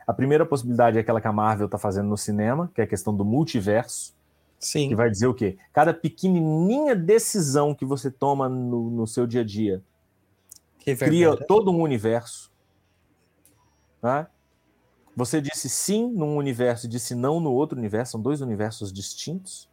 [0.06, 2.86] A primeira possibilidade é aquela que a Marvel está fazendo no cinema, que é a
[2.86, 4.14] questão do multiverso.
[4.58, 4.88] Sim.
[4.88, 5.58] Que vai dizer o quê?
[5.72, 9.82] Cada pequenininha decisão que você toma no, no seu dia a dia
[10.96, 12.50] cria todo um universo.
[14.02, 14.26] Né?
[15.16, 19.68] Você disse sim num universo e disse não no outro universo, são dois universos distintos.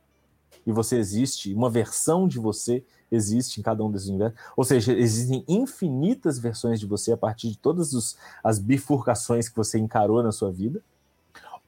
[0.70, 4.40] E você existe, uma versão de você existe em cada um desses universos.
[4.56, 9.56] Ou seja, existem infinitas versões de você a partir de todas os, as bifurcações que
[9.56, 10.80] você encarou na sua vida.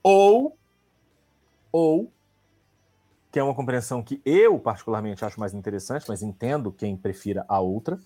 [0.03, 0.55] Ou,
[1.71, 2.11] ou,
[3.31, 7.59] que é uma compreensão que eu particularmente acho mais interessante, mas entendo quem prefira a
[7.59, 7.99] outra,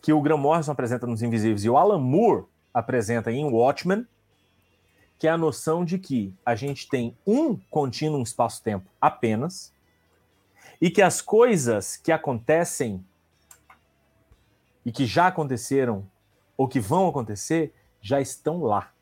[0.00, 4.06] que o Graham Morrison apresenta nos Invisíveis e o Alan Moore apresenta em Watchmen,
[5.18, 9.72] que é a noção de que a gente tem um contínuo espaço-tempo apenas,
[10.80, 13.04] e que as coisas que acontecem
[14.84, 16.06] e que já aconteceram
[16.56, 18.92] ou que vão acontecer já estão lá,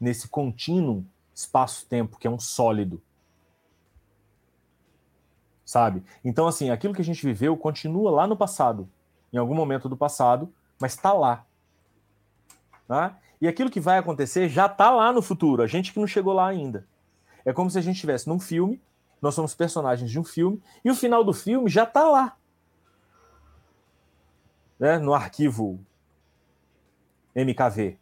[0.00, 3.02] nesse contínuo espaço-tempo que é um sólido.
[5.64, 6.02] Sabe?
[6.24, 8.88] Então, assim, aquilo que a gente viveu continua lá no passado,
[9.32, 11.44] em algum momento do passado, mas está lá.
[12.88, 13.18] Tá?
[13.40, 16.32] E aquilo que vai acontecer já está lá no futuro, a gente que não chegou
[16.32, 16.86] lá ainda.
[17.44, 18.80] É como se a gente estivesse num filme
[19.20, 22.36] nós somos personagens de um filme e o final do filme já está lá.
[24.78, 25.80] Né, no arquivo
[27.34, 27.98] MKV.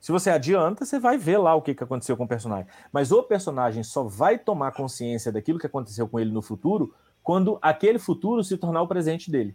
[0.00, 2.66] Se você adianta, você vai ver lá o que, aconteceu com o personagem.
[2.90, 7.58] Mas o personagem só vai tomar consciência daquilo que aconteceu com ele no futuro quando
[7.60, 9.54] aquele futuro se tornar o presente dele.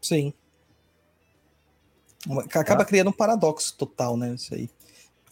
[0.00, 0.32] Sim.
[2.54, 2.86] Acaba ah.
[2.86, 4.34] criando um paradoxo total, né?
[4.34, 4.70] Isso aí.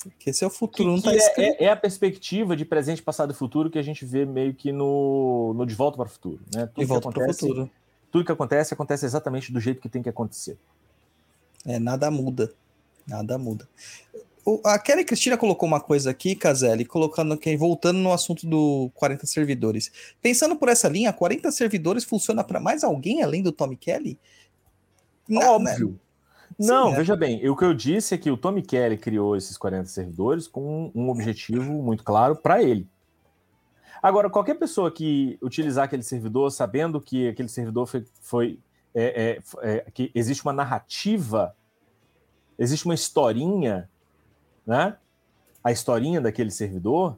[0.03, 3.03] Porque esse é o futuro, que, não tá é, é, é, a perspectiva de presente,
[3.03, 6.11] passado e futuro que a gente vê meio que no, no De Volta para o
[6.11, 6.41] Futuro.
[6.53, 6.67] Né?
[6.67, 7.71] Tudo de volta para o futuro.
[8.11, 10.59] Tudo que acontece, acontece exatamente do jeito que tem que acontecer.
[11.65, 12.53] É, nada muda.
[13.07, 13.69] Nada muda.
[14.45, 18.91] O, a Kelly Cristina colocou uma coisa aqui, Caselli, colocando aqui, voltando no assunto do
[18.95, 19.93] 40 servidores.
[20.21, 24.19] Pensando por essa linha, 40 servidores funciona para mais alguém além do Tommy Kelly?
[25.31, 25.99] Óbvio.
[26.59, 26.97] Não, Sim, é.
[26.97, 30.47] veja bem, o que eu disse é que o Tommy Kelly criou esses 40 servidores
[30.47, 32.89] com um objetivo muito claro para ele.
[34.03, 38.05] Agora, qualquer pessoa que utilizar aquele servidor sabendo que aquele servidor foi.
[38.21, 38.59] foi
[38.95, 41.57] é, é, é, que existe uma narrativa,
[42.59, 43.89] existe uma historinha,
[44.67, 44.97] né?
[45.65, 47.17] A historinha daquele servidor,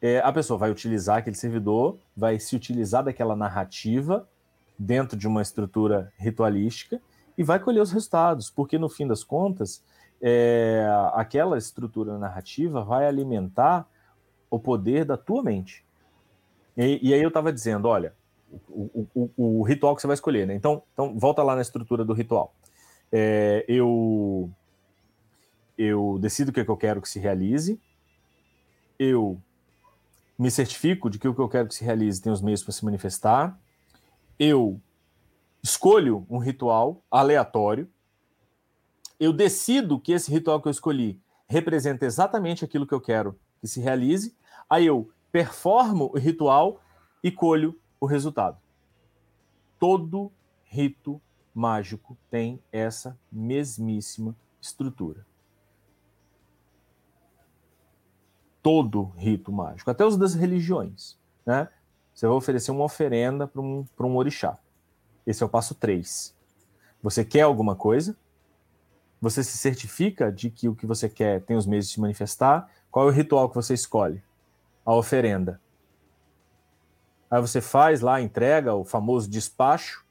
[0.00, 4.26] é, a pessoa vai utilizar aquele servidor, vai se utilizar daquela narrativa
[4.78, 7.00] dentro de uma estrutura ritualística
[7.38, 9.80] e vai colher os resultados, porque no fim das contas,
[10.20, 10.84] é,
[11.14, 13.88] aquela estrutura narrativa vai alimentar
[14.50, 15.84] o poder da tua mente.
[16.76, 18.12] E, e aí eu estava dizendo, olha,
[18.68, 20.54] o, o, o, ritual que você vai escolher, né?
[20.54, 22.52] Então, então volta lá na estrutura do ritual.
[23.12, 24.50] É, eu
[25.76, 27.80] eu decido o que, é que eu quero que se realize,
[28.98, 29.40] eu
[30.36, 32.72] me certifico de que o que eu quero que se realize tem os meios para
[32.72, 33.56] se manifestar,
[34.40, 34.80] eu
[35.62, 37.88] escolho um ritual aleatório,
[39.18, 43.66] eu decido que esse ritual que eu escolhi representa exatamente aquilo que eu quero que
[43.66, 44.36] se realize,
[44.68, 46.80] aí eu performo o ritual
[47.22, 48.58] e colho o resultado.
[49.78, 50.30] Todo
[50.64, 51.20] rito
[51.54, 55.26] mágico tem essa mesmíssima estrutura.
[58.62, 61.18] Todo rito mágico, até os das religiões.
[61.44, 61.68] Né?
[62.14, 64.58] Você vai oferecer uma oferenda para um, um orixá.
[65.28, 66.34] Esse é o passo 3.
[67.02, 68.16] Você quer alguma coisa,
[69.20, 72.66] você se certifica de que o que você quer tem os meios de se manifestar.
[72.90, 74.22] Qual é o ritual que você escolhe?
[74.86, 75.60] A oferenda.
[77.30, 80.02] Aí você faz lá, entrega o famoso despacho,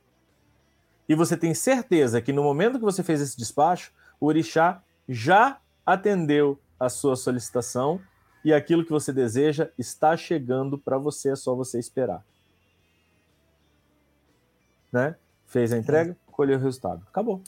[1.09, 5.59] e você tem certeza que no momento que você fez esse despacho, o orixá já
[5.83, 7.99] atendeu a sua solicitação
[8.45, 12.23] e aquilo que você deseja está chegando para você, é só você esperar
[14.91, 15.15] né?
[15.45, 16.31] Fez a entrega, é.
[16.31, 17.01] colheu o resultado.
[17.09, 17.41] Acabou.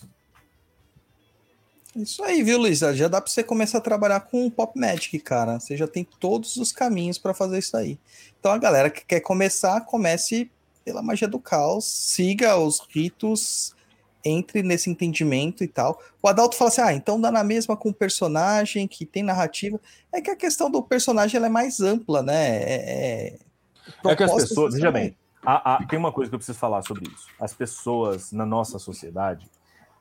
[1.95, 2.79] Isso aí, viu, Luiz?
[2.79, 5.59] Já dá para você começar a trabalhar com o Pop Magic, cara.
[5.59, 7.99] Você já tem todos os caminhos para fazer isso aí.
[8.39, 10.49] Então, a galera que quer começar, comece
[10.85, 13.75] pela magia do caos, siga os ritos
[14.23, 16.01] entre nesse entendimento e tal.
[16.21, 19.79] O Adalto fala assim: ah, então dá na mesma com o personagem que tem narrativa.
[20.11, 22.63] É que a questão do personagem é mais ampla, né?
[22.63, 24.09] É, é...
[24.09, 26.81] é que as pessoas, veja bem, há, há, tem uma coisa que eu preciso falar
[26.81, 27.27] sobre isso.
[27.39, 29.49] As pessoas na nossa sociedade,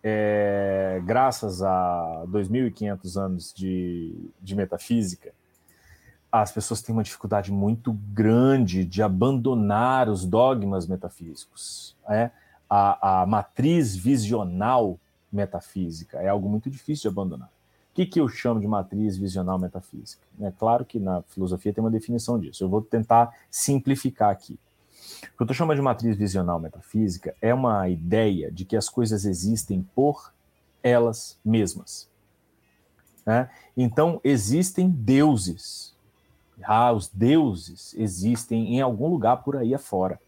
[0.02, 5.32] é, graças a 2.500 anos de, de metafísica,
[6.30, 11.96] as pessoas têm uma dificuldade muito grande de abandonar os dogmas metafísicos.
[12.08, 12.30] É?
[12.68, 14.98] A, a matriz visional
[15.32, 17.48] metafísica é algo muito difícil de abandonar.
[17.48, 20.22] O que, que eu chamo de matriz visional metafísica?
[20.40, 22.62] É claro que na filosofia tem uma definição disso.
[22.62, 24.58] Eu vou tentar simplificar aqui.
[25.22, 28.88] O que eu estou chamando de matriz visional metafísica é uma ideia de que as
[28.88, 30.32] coisas existem por
[30.82, 32.08] elas mesmas.
[33.26, 33.50] Né?
[33.76, 35.94] Então, existem deuses.
[36.62, 40.20] Ah, os deuses existem em algum lugar por aí afora.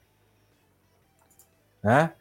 [1.83, 2.13] Né?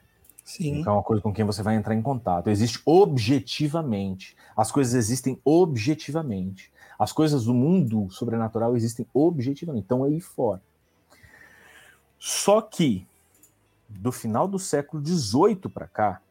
[0.49, 0.79] Sim.
[0.79, 2.49] Então é uma coisa com quem você vai entrar em contato.
[2.49, 4.35] Existe objetivamente.
[4.57, 6.71] As coisas existem objetivamente.
[6.97, 9.85] As coisas do mundo sobrenatural existem objetivamente.
[9.85, 10.59] Então aí fora.
[12.19, 13.07] Só que,
[13.87, 16.21] do final do século XVIII para cá,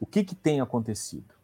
[0.00, 1.34] o que, que tem acontecido?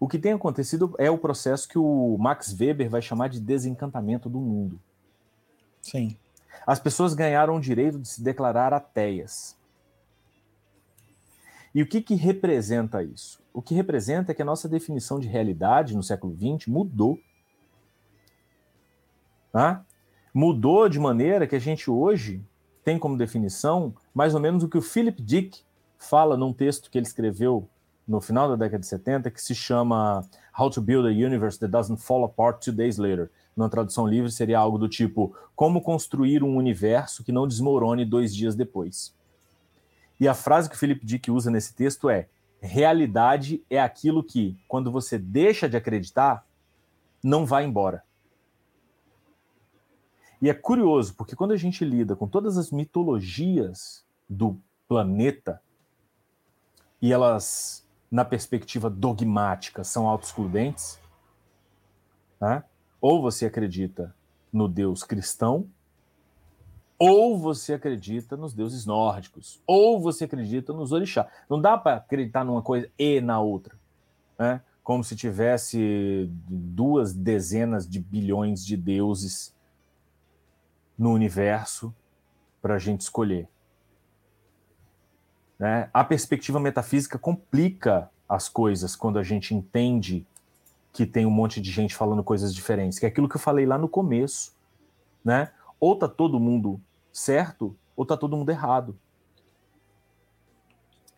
[0.00, 4.28] O que tem acontecido é o processo que o Max Weber vai chamar de desencantamento
[4.28, 4.80] do mundo.
[5.80, 6.16] Sim.
[6.66, 9.56] As pessoas ganharam o direito de se declarar ateias.
[11.74, 13.42] E o que, que representa isso?
[13.52, 17.18] O que representa é que a nossa definição de realidade no século XX mudou.
[19.52, 19.84] Tá?
[20.32, 22.42] Mudou de maneira que a gente hoje
[22.84, 25.62] tem como definição mais ou menos o que o Philip Dick
[25.96, 27.68] fala num texto que ele escreveu
[28.06, 30.24] no final da década de 70, que se chama
[30.58, 33.30] How to Build a Universe That Doesn't Fall Apart Two Days Later.
[33.56, 38.34] Na tradução livre seria algo do tipo Como construir um universo que não desmorone dois
[38.34, 39.14] dias depois.
[40.20, 42.28] E a frase que o Philip Dick usa nesse texto é:
[42.60, 46.46] realidade é aquilo que, quando você deixa de acreditar,
[47.22, 48.02] não vai embora.
[50.44, 55.58] E é curioso, porque quando a gente lida com todas as mitologias do planeta,
[57.00, 61.00] e elas, na perspectiva dogmática, são autoexcludentes,
[62.38, 62.62] né?
[63.00, 64.14] ou você acredita
[64.52, 65.66] no Deus cristão,
[66.98, 71.26] ou você acredita nos deuses nórdicos, ou você acredita nos orixás.
[71.48, 73.74] Não dá para acreditar numa coisa e na outra,
[74.38, 74.60] né?
[74.82, 79.53] como se tivesse duas dezenas de bilhões de deuses
[80.98, 81.94] no universo
[82.62, 83.48] para a gente escolher.
[85.58, 85.88] Né?
[85.92, 90.26] A perspectiva metafísica complica as coisas quando a gente entende
[90.92, 93.66] que tem um monte de gente falando coisas diferentes, que é aquilo que eu falei
[93.66, 94.54] lá no começo,
[95.24, 95.50] né?
[95.80, 96.80] Ou tá todo mundo
[97.12, 98.96] certo, ou tá todo mundo errado.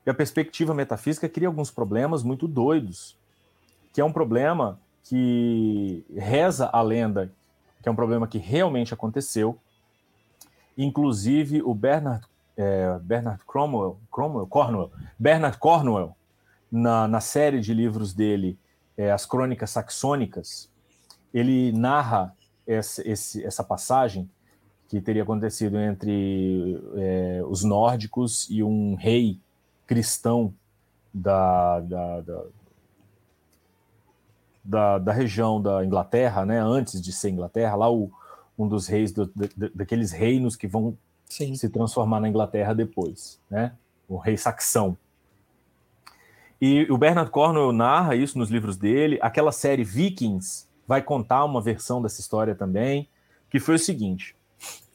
[0.06, 3.18] E a perspectiva metafísica cria alguns problemas muito doidos,
[3.92, 7.30] que é um problema que reza a lenda,
[7.82, 9.58] que é um problema que realmente aconteceu,
[10.76, 12.26] Inclusive, o Bernard,
[12.56, 16.14] é, Bernard Cromwell, Cromwell, Cornwell, Bernard Cornwell,
[16.70, 18.58] na, na série de livros dele,
[18.96, 20.70] é, As Crônicas Saxônicas,
[21.32, 22.34] ele narra
[22.66, 24.28] essa, esse, essa passagem
[24.88, 29.40] que teria acontecido entre é, os nórdicos e um rei
[29.86, 30.54] cristão
[31.12, 32.44] da, da, da,
[34.64, 38.10] da, da região da Inglaterra, né, antes de ser Inglaterra, lá o,
[38.58, 39.30] um dos reis do,
[39.74, 40.96] daqueles reinos que vão
[41.26, 41.54] Sim.
[41.54, 43.72] se transformar na Inglaterra depois, né?
[44.08, 44.96] O rei saxão.
[46.60, 49.18] E o Bernard Cornwell narra isso nos livros dele.
[49.20, 53.08] Aquela série Vikings vai contar uma versão dessa história também,
[53.50, 54.34] que foi o seguinte: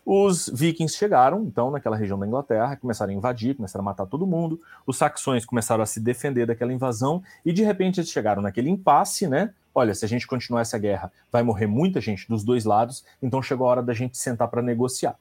[0.05, 4.25] os vikings chegaram, então, naquela região da Inglaterra, começaram a invadir, começaram a matar todo
[4.25, 4.59] mundo.
[4.85, 9.27] Os saxões começaram a se defender daquela invasão e de repente eles chegaram naquele impasse,
[9.27, 9.53] né?
[9.73, 13.41] Olha, se a gente continuar essa guerra, vai morrer muita gente dos dois lados, então
[13.41, 15.15] chegou a hora da gente sentar para negociar.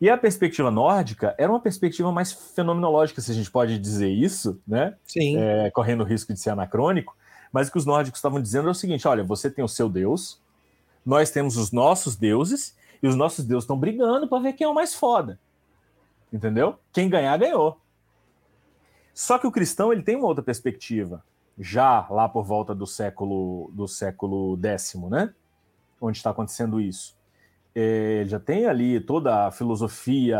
[0.00, 4.60] E a perspectiva nórdica era uma perspectiva mais fenomenológica, se a gente pode dizer isso,
[4.66, 4.94] né?
[5.06, 5.36] Sim.
[5.38, 7.16] É, correndo o risco de ser anacrônico,
[7.52, 9.88] mas o que os nórdicos estavam dizendo é o seguinte: olha, você tem o seu
[9.88, 10.40] deus,
[11.06, 14.68] nós temos os nossos deuses, e os nossos deuses estão brigando para ver quem é
[14.68, 15.38] o mais foda.
[16.32, 16.78] Entendeu?
[16.92, 17.78] Quem ganhar, ganhou.
[19.14, 21.22] Só que o cristão ele tem uma outra perspectiva
[21.58, 25.32] já lá por volta do século do século X, né?
[26.00, 27.16] Onde está acontecendo isso.
[27.74, 30.38] É, já tem ali toda a filosofia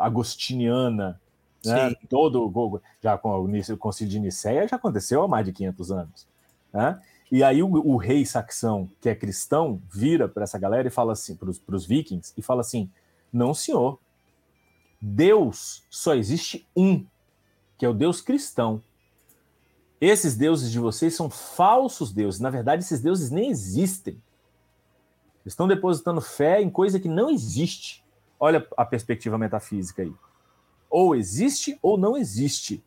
[0.00, 1.20] agostiniana,
[1.64, 1.94] né?
[2.08, 6.28] todo já com o concílio de Nicéia já aconteceu há mais de 500 anos,
[6.72, 7.00] né?
[7.30, 11.12] E aí o, o rei saxão, que é cristão, vira para essa galera e fala
[11.12, 12.90] assim, para os vikings, e fala assim:
[13.32, 13.98] não, senhor,
[15.00, 17.04] Deus só existe um.
[17.76, 18.80] que é o Deus cristão.
[20.04, 22.38] Esses deuses de vocês são falsos deuses.
[22.38, 24.20] Na verdade, esses deuses nem existem.
[25.46, 28.04] Estão depositando fé em coisa que não existe.
[28.38, 30.12] Olha a perspectiva metafísica aí.
[30.90, 32.84] Ou existe ou não existe.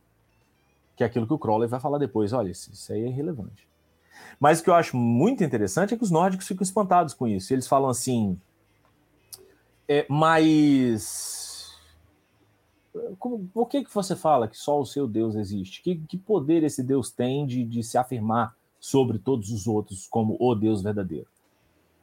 [0.95, 2.33] Que é aquilo que o Crowley vai falar depois.
[2.33, 3.67] Olha, isso aí é irrelevante.
[4.39, 7.51] Mas o que eu acho muito interessante é que os nórdicos ficam espantados com isso.
[7.51, 8.39] Eles falam assim.
[9.87, 11.46] É, mas.
[13.19, 15.81] Como, por que, que você fala que só o seu Deus existe?
[15.81, 20.37] Que, que poder esse Deus tem de, de se afirmar sobre todos os outros como
[20.39, 21.27] o Deus verdadeiro?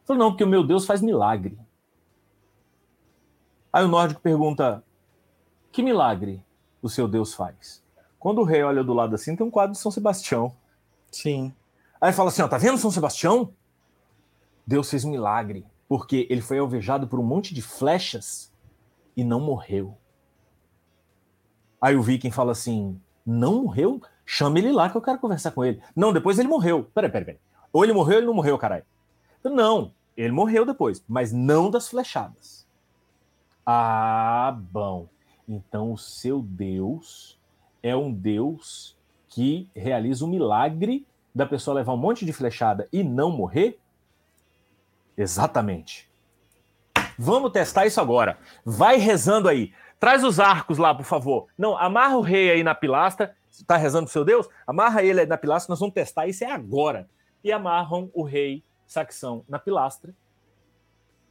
[0.05, 1.59] Falou, não, porque o meu Deus faz milagre.
[3.73, 4.85] Aí o nórdico pergunta:
[5.73, 6.45] que milagre
[6.81, 7.83] o seu Deus faz?
[8.19, 10.55] Quando o rei olha do lado assim, tem um quadro de São Sebastião.
[11.11, 11.53] Sim.
[12.01, 13.53] Aí fala assim: ó, tá vendo São Sebastião?
[14.67, 18.53] Deus fez um milagre, porque ele foi alvejado por um monte de flechas
[19.17, 19.97] e não morreu.
[21.85, 24.01] Aí o viking fala assim: não morreu?
[24.25, 25.83] Chama ele lá que eu quero conversar com ele.
[25.95, 26.91] Não, depois ele morreu.
[26.95, 27.41] Peraí, peraí, peraí.
[27.71, 28.87] Ou ele morreu ou ele não morreu, caralho.
[29.45, 32.67] Não, ele morreu depois, mas não das flechadas.
[33.67, 35.09] Ah, bom.
[35.47, 37.39] Então o seu Deus
[37.83, 38.97] é um Deus
[39.29, 43.79] que realiza um milagre da pessoa levar um monte de flechada e não morrer?
[45.19, 46.09] Exatamente.
[47.19, 48.39] Vamos testar isso agora.
[48.65, 49.73] Vai rezando aí.
[49.99, 51.47] Traz os arcos lá, por favor.
[51.57, 53.35] Não, amarra o rei aí na pilastra.
[53.51, 54.49] Está rezando pro seu Deus?
[54.67, 55.73] Amarra ele aí na pilastra.
[55.73, 57.09] Nós vamos testar isso é agora.
[57.43, 60.15] E amarram o rei saxão na pilastra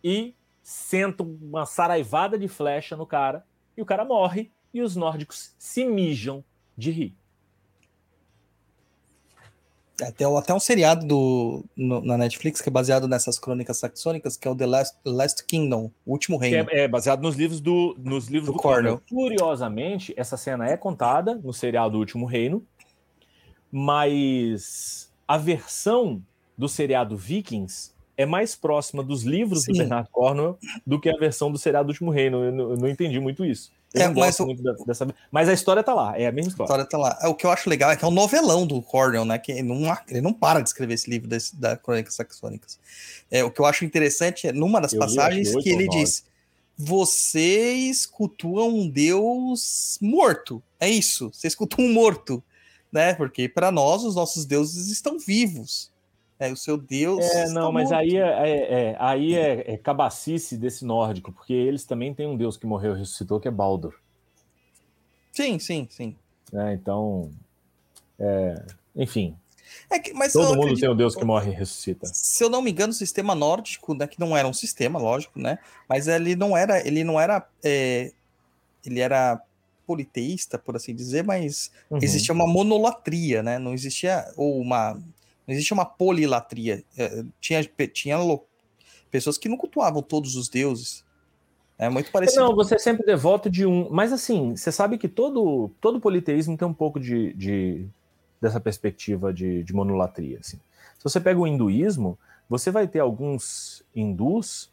[0.03, 3.45] e sentam uma saraivada de flecha no cara
[3.77, 6.43] e o cara morre e os nórdicos se mijam
[6.77, 7.15] de rir.
[10.03, 14.47] Até, até um seriado do, no, na Netflix que é baseado nessas crônicas saxônicas, que
[14.47, 16.67] é o The Last, Last Kingdom, o último reino.
[16.71, 19.01] É, é, baseado nos livros do, nos livros do, do Cornell.
[19.09, 22.65] Curiosamente, essa cena é contada no serial do Último Reino,
[23.71, 26.21] mas a versão
[26.57, 29.71] do seriado Vikings é mais próxima dos livros Sim.
[29.71, 32.43] do Bernard Cornwell do que a versão do seriado do Último Reino.
[32.43, 33.71] Eu não, eu não entendi muito isso.
[33.93, 35.07] Eu É, não mas gosto o- muito dessa.
[35.31, 36.67] Mas a história tá lá, é a mesma A história.
[36.81, 37.19] história tá lá.
[37.21, 39.37] É, O que eu acho legal é que é um novelão do Cornell, né?
[39.37, 42.79] Que ele não, ele não para de escrever esse livro desse, da Crônicas Saxônicas.
[43.29, 45.87] É, o que eu acho interessante é numa das Eu li, passagens acho que ele
[45.89, 46.23] diz:
[46.77, 50.61] Vocês cultuam um Deus morto.
[50.79, 51.29] É isso.
[51.31, 52.43] Vocês cultuam um morto.
[52.91, 53.13] Né?
[53.15, 55.91] Porque para nós, os nossos deuses estão vivos.
[56.43, 57.19] É, o seu Deus.
[57.19, 57.99] É, não, mas morto.
[58.01, 62.35] aí, é, é- é- aí é, é cabacice desse nórdico, porque eles também têm um
[62.35, 63.93] deus que morreu e ressuscitou, que é Baldur.
[65.31, 66.15] Sim, sim, sim.
[66.51, 66.73] né?
[66.73, 67.31] Então,
[68.19, 68.61] é,
[68.95, 69.35] enfim,
[69.89, 72.05] É que, todo mundo acredito- tem um deus que morre e ressuscita.
[72.05, 75.39] se eu não me engano, o sistema nórdico, né, que não era um sistema, lógico,
[75.39, 75.57] né?
[75.89, 78.11] Mas ele não era, ele não era, é,
[78.85, 79.41] ele era
[79.87, 81.97] politeísta, por assim dizer, mas Uhum.
[82.01, 83.57] existia uma monolatria, né?
[83.57, 85.01] Não existia ou uma,
[85.47, 86.83] não existia uma polilatria.
[86.97, 88.17] É, tinha tinha
[89.11, 91.03] pessoas que não cultuavam todos os deuses.
[91.77, 92.41] É muito parecido.
[92.43, 93.89] Não, você é sempre devoto de um.
[93.89, 97.87] Mas assim, você sabe que todo, todo politeísmo tem um pouco de, de-
[98.39, 100.37] dessa perspectiva de, de monolatria.
[100.39, 100.57] Assim.
[100.97, 102.17] Se você pega o hinduísmo,
[102.49, 104.71] você vai ter alguns hindus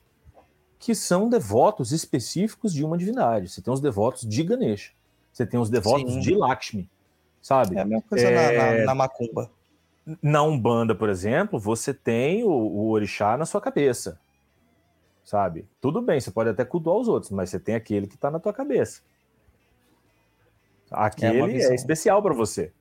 [0.79, 3.49] que são devotos específicos de uma divindade.
[3.49, 4.93] Você tem os devotos de Ganesha.
[5.33, 6.21] Você tem os devotos Sim.
[6.21, 6.89] de Lakshmi.
[7.43, 7.77] Sabe?
[7.77, 9.51] É a mesma coisa na- É, na, na macumba.
[10.23, 14.19] Na Umbanda, por exemplo, você tem o, o orixá na sua cabeça.
[15.25, 15.67] Sabe?
[15.81, 18.41] Tudo bem, você pode até cultuar os outros, mas você tem aquele que está na
[18.41, 19.01] tua cabeça.
[20.91, 21.75] Aquele é, visão.
[21.75, 22.73] especial para você.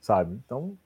[0.00, 0.34] Sabe?
[0.44, 0.76] Então,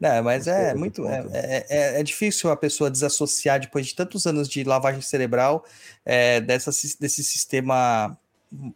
[0.00, 1.06] É, mas Não sei é muito.
[1.06, 5.64] É, é, é- é difícil a pessoa desassociar depois de tantos anos de lavagem cerebral
[6.04, 8.16] é, dessa, desse sistema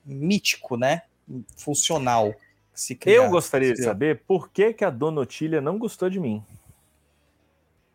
[0.05, 1.03] mítico, né?
[1.57, 2.35] Funcional.
[2.75, 6.09] Se cria- eu gostaria se de saber por que, que a Dona Otília não gostou
[6.11, 6.43] de mim.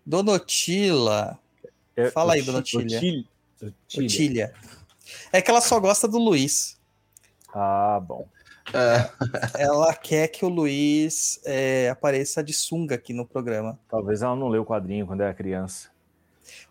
[0.06, 1.40] Donotila.
[1.96, 2.42] É, Fala aí.
[2.50, 3.00] Otília.
[3.96, 4.54] Otília.
[5.32, 6.78] É que ela só gosta do Luiz.
[7.54, 8.28] Ah, bom.
[8.74, 9.10] É,
[9.64, 13.80] Ela quer que o Luiz é, apareça de sunga aqui no programa.
[13.90, 15.90] Talvez ela não leu o quadrinho quando era criança.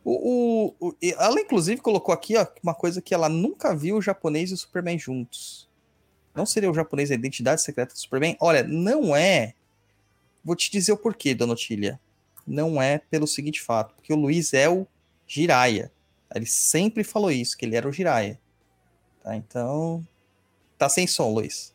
[0.04, 4.02] O, o- o- ela, inclusive, colocou aqui ó, uma coisa que ela nunca viu o
[4.02, 5.68] japonês e o Superman juntos.
[6.34, 8.36] Não seria o japonês a identidade secreta do Superman?
[8.40, 9.54] Olha, não é.
[10.44, 12.00] Vou te dizer o porquê, Dona Otília.
[12.46, 14.86] Não é pelo seguinte fato, porque o Luiz é o
[15.26, 15.90] Jiraya.
[16.34, 18.38] Ele sempre falou isso, que ele era o Jiraya.
[19.22, 20.06] Tá, então.
[20.76, 21.72] Tá sem som, Luiz.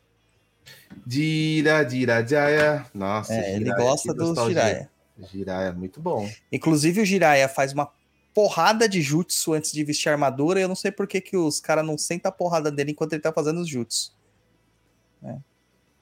[1.05, 2.85] Dira, Dira, Jaya.
[2.93, 4.53] Nossa, É, ele gosta que do nostalgia.
[4.53, 4.89] Jiraya.
[5.31, 6.29] Jiraiya, muito bom.
[6.51, 7.91] Inclusive, o Jiraiya faz uma
[8.33, 10.59] porrada de jutsu antes de vestir a armadura.
[10.59, 13.21] Eu não sei por que, que os caras não sentam a porrada dele enquanto ele
[13.21, 14.13] tá fazendo os jutsu.
[15.21, 15.39] Né?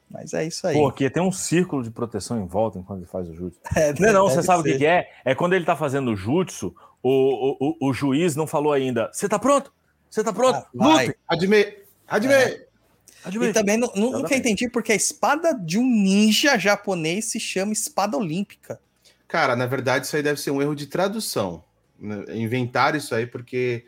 [0.10, 0.76] Mas é isso aí.
[0.76, 3.60] Porque tem um círculo de proteção em volta enquanto ele faz o jutsu.
[3.76, 5.12] É, Não, não, você sabe o que que é?
[5.26, 6.74] É quando ele tá fazendo o jutsu,
[7.04, 9.10] o, o, o, o juiz não falou ainda.
[9.12, 9.74] Você tá pronto?
[10.10, 10.56] Você tá pronto?
[10.56, 10.68] Ah.
[10.74, 11.16] Lute!
[11.28, 11.78] Adme,
[12.08, 12.34] Adme.
[12.34, 12.68] É.
[13.30, 18.16] E também nu- nunca entendi porque a espada de um ninja japonês se chama espada
[18.16, 18.80] olímpica.
[19.28, 21.62] Cara, na verdade, isso aí deve ser um erro de tradução.
[22.00, 22.24] né?
[22.30, 23.86] Inventaram isso aí porque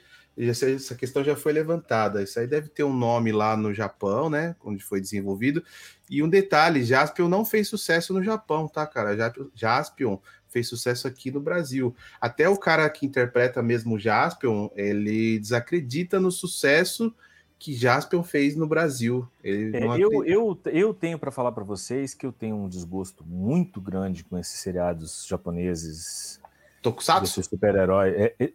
[0.47, 2.23] essa questão já foi levantada.
[2.23, 4.55] Isso aí deve ter um nome lá no Japão, né?
[4.63, 5.63] Onde foi desenvolvido.
[6.09, 9.17] E um detalhe: Jaspion não fez sucesso no Japão, tá, cara?
[9.53, 11.95] Jaspion- fez sucesso aqui no Brasil.
[12.19, 17.13] Até o cara que interpreta mesmo o Jaspion, ele desacredita no sucesso
[17.59, 19.27] que Jaspion fez no Brasil.
[19.43, 19.51] É,
[19.99, 24.23] eu, eu, eu tenho para falar para vocês que eu tenho um desgosto muito grande
[24.23, 26.39] com esses seriados japoneses,
[26.81, 27.43] Tokusatsu?
[27.43, 28.09] super-herói.
[28.11, 28.53] É, é,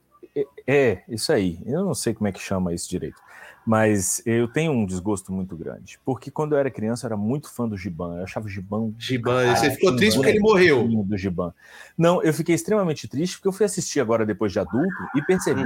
[0.66, 1.60] é- isso aí.
[1.66, 3.20] Eu não sei como é que chama isso direito.
[3.66, 5.98] Mas eu tenho um desgosto muito grande.
[6.04, 8.16] Porque quando eu era criança, eu era muito fã do Giban.
[8.18, 10.86] Eu achava o Giban Giban, você ficou triste porque ele morreu.
[10.86, 11.54] do Giban.
[11.96, 15.64] Não, eu fiquei extremamente triste porque eu fui assistir agora depois de adulto e percebi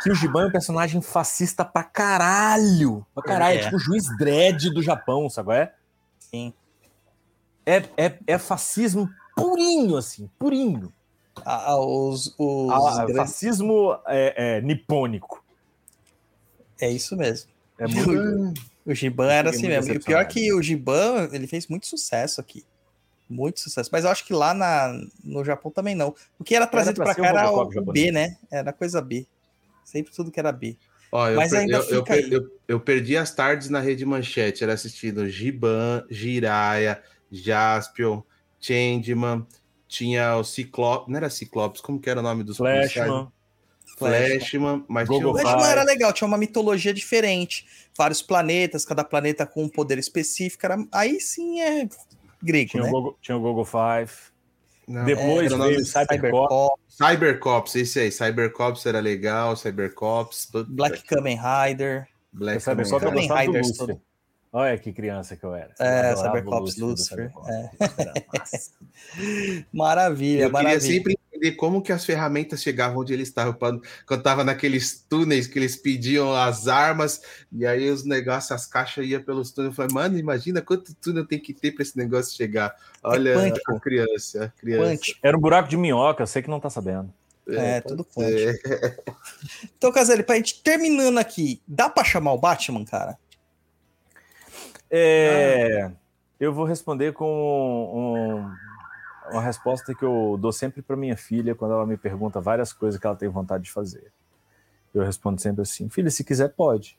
[0.00, 3.04] que o Giban é um personagem fascista pra caralho.
[3.12, 3.56] Pra caralho.
[3.58, 3.64] É, É.
[3.64, 5.54] tipo o juiz dread do Japão, sabe?
[5.54, 5.72] É,
[6.20, 6.54] Sim.
[7.64, 10.92] é, é, é fascismo purinho, assim, purinho.
[11.44, 15.44] Ah, ah, os, os Ah, grandes- fascismo é, é, nipônico.
[16.80, 17.50] É isso mesmo.
[17.78, 18.54] É muito.
[18.84, 19.92] O Giban era assim mesmo.
[19.92, 22.64] E o pior é que o Giban, ele fez muito sucesso aqui.
[23.28, 23.90] Muito sucesso.
[23.92, 24.92] Mas eu acho que lá na,
[25.24, 26.14] no Japão também não.
[26.38, 28.36] O que era trazido ser cá o era o, o B, né?
[28.50, 29.26] Era coisa B.
[29.84, 30.76] Sempre tudo que era B.
[31.10, 32.32] Ó, eu, Mas per- ainda eu, eu per- aí.
[32.32, 38.22] eu- eu perdi as tardes na Rede Manchete, era assistindo Giban, Jiraya, Jaspion,
[38.60, 39.46] Changeman,
[39.96, 42.58] tinha o Ciclopes, não era Ciclopes, como que era o nome dos?
[42.58, 43.28] Flashman.
[43.96, 45.42] Flashman, mas Gogo tinha.
[45.42, 47.66] Flashman era legal, tinha uma mitologia diferente.
[47.96, 50.66] Vários planetas, cada planeta com um poder específico.
[50.66, 50.76] Era...
[50.92, 51.88] Aí sim é
[52.42, 52.88] grego, Tinha, né?
[52.90, 54.12] o Gogo, tinha o Gogo Five.
[54.86, 56.20] não, Depois nome veio o Cybercop.
[56.20, 62.06] Cybercop, Cybercops, esse aí, Cybercops era legal, Cybercops, Black Kamen Rider.
[62.32, 63.28] Black O Cybercop eu Kamen
[64.56, 65.74] Olha que criança que eu era.
[65.78, 67.70] É, Eu Cybercops Lucifer, é.
[69.70, 70.80] Maravilha, Eu queria maravilha.
[70.80, 73.52] sempre entender como que as ferramentas chegavam onde eles estavam.
[73.52, 77.20] Quando quando tava naqueles túneis que eles pediam as armas,
[77.52, 79.72] e aí os negócios, as caixas iam pelos túneis.
[79.72, 82.74] Eu falei, mano, imagina quanto túnel tem que ter para esse negócio chegar.
[83.02, 83.74] Olha, quântico.
[83.74, 84.84] a criança, a criança.
[84.84, 85.20] Quântico.
[85.22, 87.12] Era um buraco de minhoca, você que não tá sabendo.
[87.46, 88.58] É, pode tudo ser.
[89.76, 93.18] Então, Caselli, pra gente terminando aqui, dá pra chamar o Batman, cara?
[94.90, 95.90] É,
[96.38, 97.26] Eu vou responder com
[97.94, 102.72] um- uma resposta que eu dou sempre para minha filha quando ela me pergunta várias
[102.72, 104.12] coisas que ela tem vontade de fazer.
[104.94, 106.98] Eu respondo sempre assim: filha, se quiser, pode.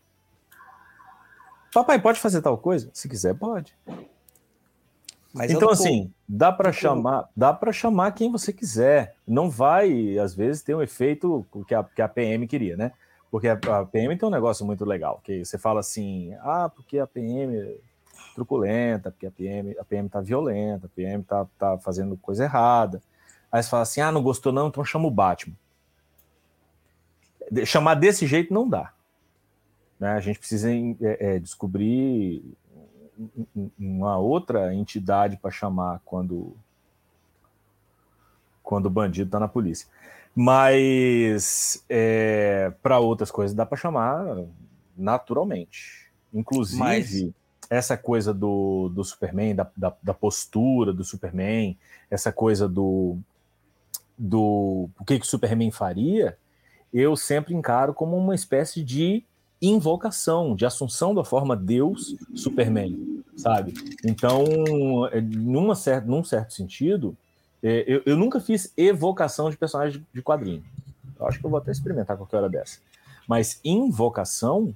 [1.73, 2.89] Papai, pode fazer tal coisa?
[2.93, 3.75] Se quiser, pode.
[5.33, 9.15] Mas então, assim, dá para chamar, dá para chamar quem você quiser.
[9.27, 12.91] Não vai, às vezes, ter um efeito que a, que a PM queria, né?
[13.29, 17.05] Porque a, PM tem um negócio muito legal, que você fala assim, ah, porque a
[17.07, 17.75] PM é
[18.33, 23.01] truculenta, porque a PM, a PM tá violenta, a PM tá, tá fazendo coisa errada.
[23.51, 25.55] Aí você fala assim, ah, não gostou não, então chama o Batman.
[27.65, 28.93] Chamar desse jeito não dá.
[29.99, 30.11] Né?
[30.11, 32.43] A gente precisa é, é, descobrir
[33.17, 36.55] um- um- uma outra entidade para chamar quando
[38.61, 39.87] quando o bandido está na polícia.
[40.39, 41.83] Mas
[42.83, 44.45] para outras coisas dá para chamar
[44.95, 46.07] naturalmente.
[46.33, 47.29] Inclusive, Mas-
[47.69, 51.77] essa coisa do, do Superman, da, da, da postura do Superman,
[52.09, 53.17] essa coisa do,
[54.17, 56.37] do o que, que o Superman faria,
[56.93, 59.23] eu sempre encaro como uma espécie de
[59.61, 63.73] invocação, de assunção da forma Deus Superman, sabe?
[64.05, 64.45] Então,
[65.11, 67.26] é, numa cer num certo sentido, é,
[67.61, 70.63] eu, eu nunca fiz evocação de personagem de quadrinho.
[71.19, 72.79] Eu acho que eu vou até experimentar qualquer hora dessa.
[73.27, 74.75] Mas invocação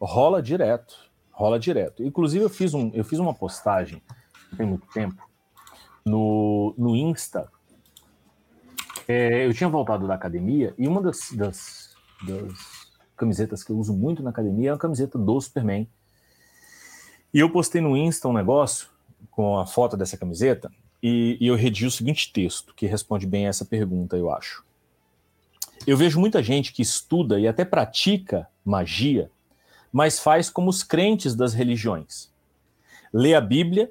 [0.00, 2.04] rola direto, rola direto.
[2.04, 4.02] Inclusive, eu fiz, um, eu fiz uma postagem,
[4.56, 5.28] tem muito tempo,
[6.04, 7.50] no, no Insta.
[9.06, 11.96] É, eu tinha voltado da academia e uma das, das,
[12.26, 15.88] das camisetas que eu uso muito na academia é uma camiseta do Superman.
[17.32, 18.88] E eu postei no Insta um negócio
[19.30, 20.70] com a foto dessa camiseta
[21.02, 24.64] e, e eu redigi o seguinte texto, que responde bem a essa pergunta, eu acho.
[25.86, 29.30] Eu vejo muita gente que estuda e até pratica magia,
[29.92, 32.30] mas faz como os crentes das religiões.
[33.12, 33.90] Lê a Bíblia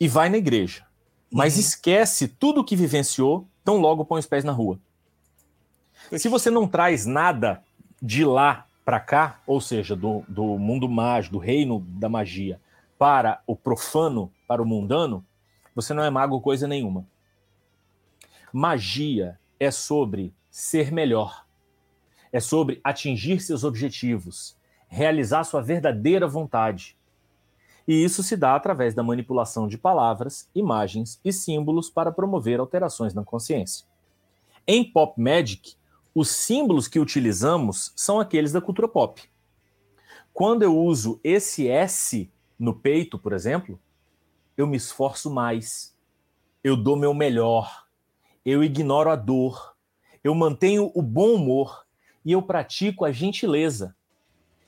[0.00, 0.86] e vai na igreja,
[1.30, 1.60] mas Uhum.
[1.60, 4.78] esquece tudo o que vivenciou, tão logo põe os pés na rua.
[6.16, 7.62] Se você não traz nada
[8.00, 12.58] de lá para cá, ou seja, do, do mundo mágico, do reino da magia,
[12.98, 15.22] para o profano, para o mundano,
[15.78, 17.06] você não é mago coisa nenhuma.
[18.52, 21.46] Magia é sobre ser melhor,
[22.32, 24.56] é sobre atingir seus objetivos,
[24.88, 26.98] realizar sua verdadeira vontade.
[27.86, 33.14] E isso se dá através da manipulação de palavras, imagens e símbolos para promover alterações
[33.14, 33.86] na consciência.
[34.66, 35.76] Em Pop Magic,
[36.12, 39.22] os símbolos que utilizamos são aqueles da cultura pop.
[40.34, 42.28] Quando eu uso esse S
[42.58, 43.78] no peito, por exemplo,
[44.58, 45.96] eu me esforço mais,
[46.64, 47.86] eu dou meu melhor,
[48.44, 49.76] eu ignoro a dor,
[50.22, 51.86] eu mantenho o bom humor
[52.24, 53.94] e eu pratico a gentileza.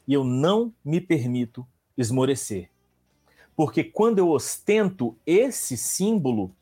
[0.07, 1.67] E eu não me permito
[1.99, 2.71] esmorecer.
[3.57, 6.55] Porque quando eu ostento esse símbolo,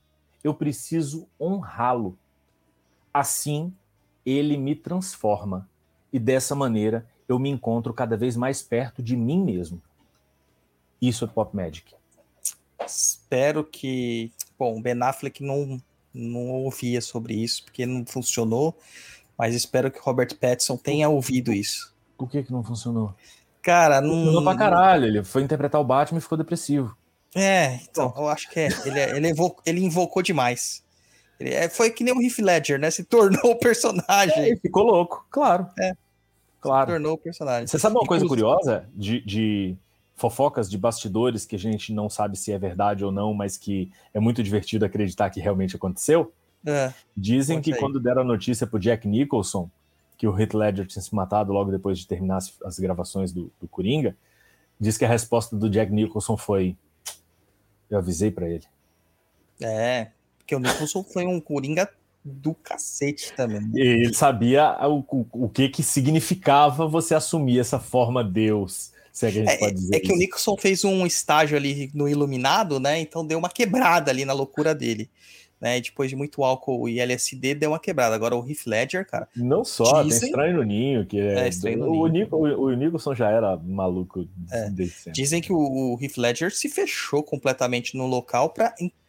[0.43, 2.19] eu preciso honrá-lo.
[3.13, 3.73] Assim,
[4.25, 5.69] ele me transforma.
[6.11, 9.83] E dessa maneira, eu me encontro cada vez mais perto de mim mesmo.
[11.01, 11.98] Isso é Pop Magic.
[12.85, 14.33] Espero que.
[14.59, 15.81] Bom, o Ben Affleck não,
[16.13, 18.77] não ouvia sobre isso, porque não funcionou.
[19.37, 21.95] Mas espero que Robert Pattinson tenha ouvido isso.
[22.17, 23.15] Por que, que não funcionou?
[23.63, 24.11] Cara, não.
[24.11, 25.07] Funcionou pra caralho.
[25.07, 26.97] Ele foi interpretar o Batman e ficou depressivo.
[27.35, 28.69] É, então, eu acho que é.
[28.85, 30.83] Ele, ele, evocou, ele invocou demais.
[31.39, 32.91] Ele é, foi que nem o Heath Ledger, né?
[32.91, 34.37] Se tornou o personagem.
[34.37, 35.69] É, ele ficou louco, claro.
[35.79, 35.93] É.
[36.61, 36.87] Claro.
[36.87, 37.67] Se tornou o personagem.
[37.67, 39.77] Você sabe uma coisa curiosa de, de
[40.19, 43.91] fofocas de bastidores que a gente não sabe se é verdade ou não, mas que
[44.13, 46.33] é muito divertido acreditar que realmente aconteceu?
[46.67, 49.71] É, Dizem que quando deram a notícia pro Jack Nicholson
[50.17, 53.53] que o Heath Ledger tinha se matado logo depois de terminar as, as gravações do,
[53.61, 54.17] do Coringa,
[54.79, 56.77] diz que a resposta do Jack Nicholson foi:
[57.89, 58.65] Eu avisei para ele.
[59.63, 60.09] É,
[60.39, 61.89] porque o Nicholson foi um coringa
[62.25, 63.61] do cacete também.
[63.61, 63.71] né?
[63.75, 69.27] E ele sabia o, o, o que que significava você assumir essa forma Deus, se
[69.27, 70.19] é que a gente pode dizer É que o isso.
[70.19, 73.01] Nicholson fez um estágio ali no Iluminado, né?
[73.01, 75.11] Então deu uma quebrada ali na loucura dele.
[75.61, 75.81] Né?
[75.81, 78.15] Depois de muito álcool e LSD, deu uma quebrada.
[78.15, 79.29] Agora o Heath Ledger, cara.
[79.35, 81.41] Não só, Dizem- tem Estranho no Ninho, que é.
[81.47, 82.07] É, Estranho no o.
[82.07, 84.71] Nico- o, o Nicholson já era maluco É.
[85.11, 88.51] Dizem que o, o Heath Ledger se fechou completamente no local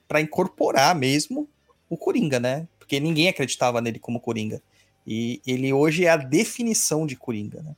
[0.07, 1.47] pra incorporar mesmo
[1.87, 2.67] o Coringa, né?
[2.79, 4.59] Porque ninguém acreditava nele como Coringa.
[5.05, 7.75] E ele hoje é a definição de Coringa, né?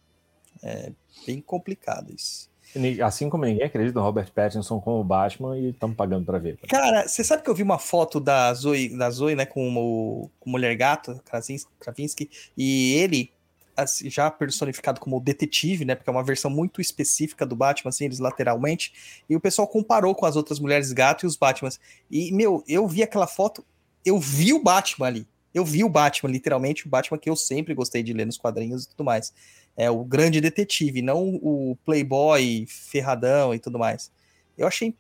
[0.64, 0.92] É
[1.26, 2.50] bem complicado isso.
[2.76, 6.58] Ni- Assim como ninguém acredita no Robert Pattinson como Batman e estamos pagando para ver.
[6.70, 10.30] Cara, você sabe que eu vi uma foto da Zoe, da Zoe né, com o,
[10.40, 13.30] com o Mulher Gato, Krasinski, Krasinski, e ele,
[13.76, 18.06] assim, já personificado como detetive, né, porque é uma versão muito específica do Batman, assim,
[18.06, 21.78] eles lateralmente, e o pessoal comparou com as outras Mulheres Gato e os Batmans.
[22.10, 23.66] E, meu, eu vi aquela foto,
[24.06, 27.74] eu vi o Batman ali, eu vi o Batman, literalmente, o Batman que eu sempre
[27.74, 29.34] gostei de ler nos quadrinhos e tudo mais.
[29.78, 34.12] É o grande detetive, não o playboy ferradão e tudo mais.
[34.58, 34.94] Eu achei...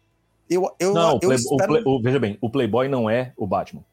[0.50, 1.68] Eu, eu, Não, o eu o espero...
[1.68, 3.84] Play- o- veja bem, o Playboy não é o Batman.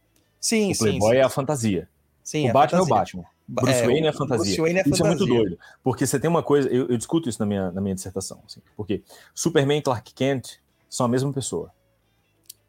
[0.41, 0.79] Sim, o sim.
[0.85, 1.89] Playboy sim, é a fantasia.
[2.25, 3.21] sim, o é Batman é o fantasia.
[3.23, 3.39] Batman.
[3.51, 4.45] Bruce Wayne é a fantasia.
[4.45, 5.35] Bruce Wayne é Isso é muito fantasia.
[5.45, 5.59] doido.
[5.85, 8.41] Porque você tem uma coisa, eu, eu discuto isso na minha, na minha dissertação.
[8.47, 9.03] assim, porque
[9.35, 10.57] Superman e Clark Kent
[10.91, 11.73] são a mesma pessoa.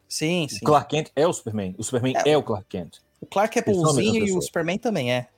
[0.08, 0.58] Sim, sim.
[0.62, 1.74] O Clark Kent é o Superman.
[1.78, 2.30] O Superman É.
[2.30, 2.98] é, o Clark Kent.
[3.20, 4.40] O Clark é bonzinho e o.
[4.40, 5.28] Superman também é.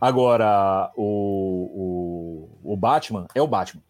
[0.00, 3.82] Agora, o, o, o Batman é o Batman.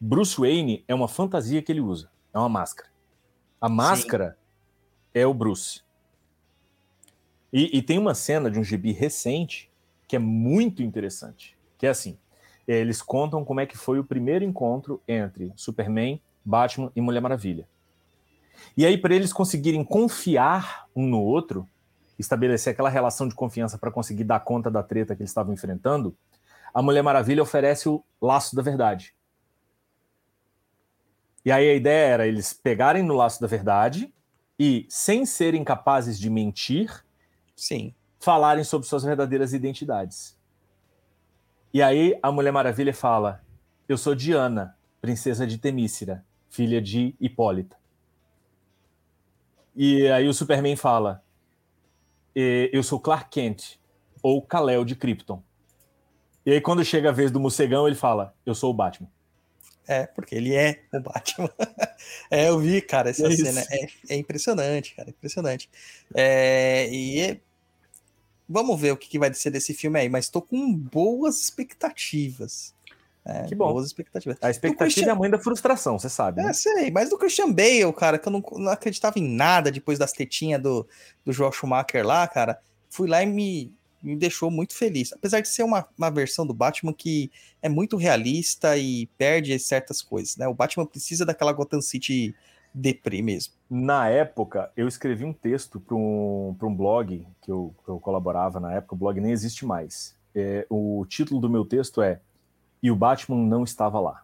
[0.00, 2.10] Bruce Wayne é uma fantasia que ele usa.
[2.34, 2.88] É uma máscara.
[3.60, 4.36] A máscara
[5.14, 5.82] é o Bruce.
[7.52, 9.70] E, e tem uma cena de um gibi recente
[10.08, 11.56] que é muito interessante.
[11.78, 12.18] Que é assim:
[12.66, 17.68] eles contam como é que foi o primeiro encontro entre Superman, Batman e Mulher Maravilha.
[18.76, 21.68] E aí, para eles conseguirem confiar um no outro,
[22.18, 26.16] estabelecer aquela relação de confiança para conseguir dar conta da treta que eles estavam enfrentando,
[26.72, 29.14] a Mulher Maravilha oferece o laço da verdade.
[31.44, 34.12] E aí a ideia era eles pegarem no laço da verdade
[34.58, 37.04] e, sem serem capazes de mentir,
[37.56, 37.94] Sim.
[38.20, 40.38] falarem sobre suas verdadeiras identidades.
[41.74, 43.42] E aí a Mulher Maravilha fala:
[43.88, 47.76] Eu sou Diana, princesa de Temícera, filha de Hipólita.
[49.74, 51.31] E aí o Superman fala: "E-
[52.34, 53.78] Eu sou Clark Kent,
[54.22, 55.42] ou Kal-El de Krypton.
[56.44, 59.08] E aí quando chega a vez do morcegão, ele fala: Eu sou o Batman.
[59.86, 61.50] É, porque ele é o Batman.
[62.30, 63.64] é, eu vi, cara, essa É cena.
[63.70, 65.68] É, é impressionante, cara, impressionante.
[66.14, 67.40] É, e é-
[68.48, 72.74] vamos ver o que, que vai ser desse filme aí, mas tô com boas expectativas.
[73.24, 73.72] É, Que bom.
[73.72, 74.36] Boas expectativas.
[74.42, 76.42] A expectativa Christian- é a mãe da frustração, você sabe.
[76.42, 76.50] né?
[76.50, 79.98] É, sei, mas do Christian Bale, cara, que eu não, não acreditava em nada depois
[79.98, 80.86] das tetinhas do,
[81.24, 82.58] do Joel Schumacher lá, cara,
[82.90, 83.72] fui lá e me,
[84.02, 85.12] me deixou muito feliz.
[85.12, 87.30] Apesar de ser uma, uma versão do Batman que
[87.62, 90.48] é muito realista e perde certas coisas, né?
[90.48, 92.34] O Batman precisa daquela Gotham City
[92.74, 93.52] deprê mesmo.
[93.70, 98.58] Na época, eu escrevi um texto para um, um blog que eu, que eu colaborava
[98.58, 100.16] na época, o blog nem existe mais.
[100.34, 102.18] É, o título do meu texto é
[102.82, 104.22] E o Batman não estava lá.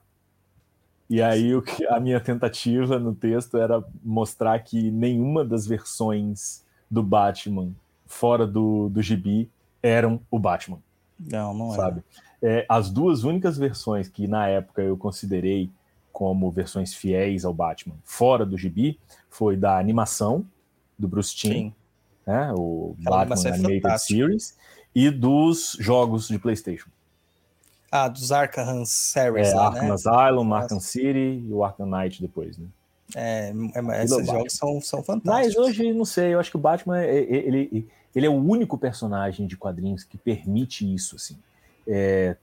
[1.09, 6.64] E aí o que, a minha tentativa no texto era mostrar que nenhuma das versões
[6.90, 7.70] do Batman
[8.06, 9.51] fora do, do gibi
[9.82, 10.78] eram o Batman.
[11.18, 12.02] Não, não sabe?
[12.43, 15.70] É, as duas únicas versões que na época eu considerei
[16.12, 18.98] como versões fiéis ao Batman fora do gibi
[19.28, 20.44] foi da animação
[20.98, 21.72] do Bruce Timm,
[22.26, 24.56] né, o Aquela Batman é Animated Series,
[24.94, 26.90] e dos jogos de PlayStation.
[27.90, 29.93] Ah, dos Arkham Series, é, lá, Arkham né?
[29.93, 32.66] Asylum, Arkham City e o Arkham Knight depois, né?
[33.15, 35.56] É, é esses jogos são, são fantásticos.
[35.56, 39.47] Mas hoje, não sei, eu acho que o Batman, ele, ele é o único personagem
[39.47, 41.39] de quadrinhos que permite isso, assim.
[41.86, 42.36] É,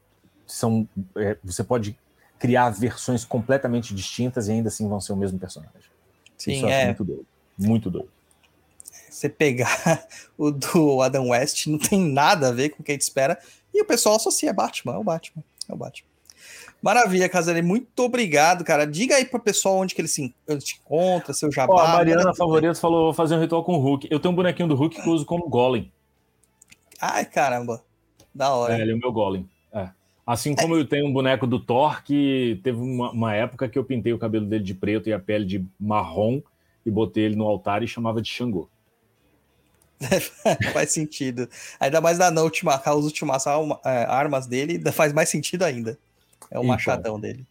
[0.48, 1.98] são, é, você pode
[2.40, 5.90] criar versões completamente distintas e ainda assim vão ser o mesmo personagem.
[6.38, 7.26] Sim, Isso é muito doido.
[7.58, 8.10] Muito doido.
[9.10, 10.06] Você pegar
[10.38, 13.40] o do Adam West não tem nada a ver com o que a gente espera.
[13.76, 16.08] E o pessoal associa Batman, é o Batman, é o Batman.
[16.82, 18.86] Maravilha, Caselli, muito obrigado, cara.
[18.86, 21.74] Diga aí pro pessoal onde que ele se, se encontra, seu jabá.
[21.74, 24.08] Ó, a Mariana Favorito falou, vou fazer um ritual com o Hulk.
[24.10, 25.92] Eu tenho um bonequinho do Hulk que eu uso como Golem.
[27.02, 27.84] Ai, caramba.
[28.34, 28.78] Da hora.
[28.78, 29.50] É, ele é o meu Golem.
[29.74, 29.90] É.
[30.26, 33.84] Assim como eu tenho um boneco do Thor, que teve uma, uma, época que eu
[33.84, 36.42] pintei o cabelo dele de preto e a pele de marrom
[36.86, 38.70] e botei ele no altar e chamava de Xangô.
[40.74, 41.50] faz sentido.
[41.80, 45.98] Ainda mais na última, as últimas é, armas dele, faz mais sentido ainda.
[46.52, 47.46] É o então, machadão dele.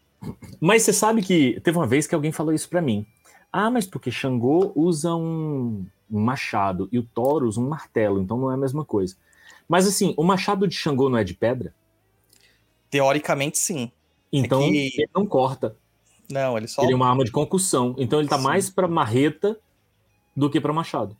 [0.59, 3.05] Mas você sabe que teve uma vez que alguém falou isso para mim.
[3.51, 8.51] Ah, mas porque Xangô usa um machado e o Thor usa um martelo, então não
[8.51, 9.15] é a mesma coisa.
[9.67, 11.73] Mas assim, o machado de Xangô não é de pedra?
[12.89, 13.91] Teoricamente, sim.
[14.31, 15.01] Então, é que...
[15.01, 15.75] ele não corta.
[16.29, 16.83] Não, ele só.
[16.83, 17.95] Ele é uma arma de concussão.
[17.97, 18.43] Então, ele tá sim.
[18.43, 19.59] mais para marreta
[20.35, 21.15] do que para machado.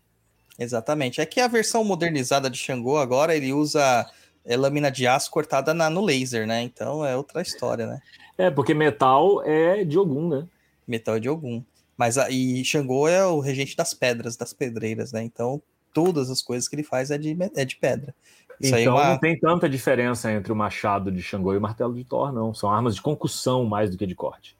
[0.57, 1.21] Exatamente.
[1.21, 4.05] É que a versão modernizada de Xangô agora ele usa
[4.45, 6.61] é, lâmina de aço cortada na, no laser, né?
[6.61, 8.01] Então é outra história, né?
[8.37, 10.47] É, porque metal é de Ogum, né?
[10.87, 11.63] Metal é de Ogum.
[11.97, 15.23] Mas a, e Xangô é o regente das pedras, das pedreiras, né?
[15.23, 15.61] Então
[15.93, 18.13] todas as coisas que ele faz é de, é de pedra.
[18.59, 19.09] Isso então uma...
[19.11, 22.53] não tem tanta diferença entre o machado de Xangô e o martelo de Thor, não.
[22.53, 24.55] São armas de concussão mais do que de corte.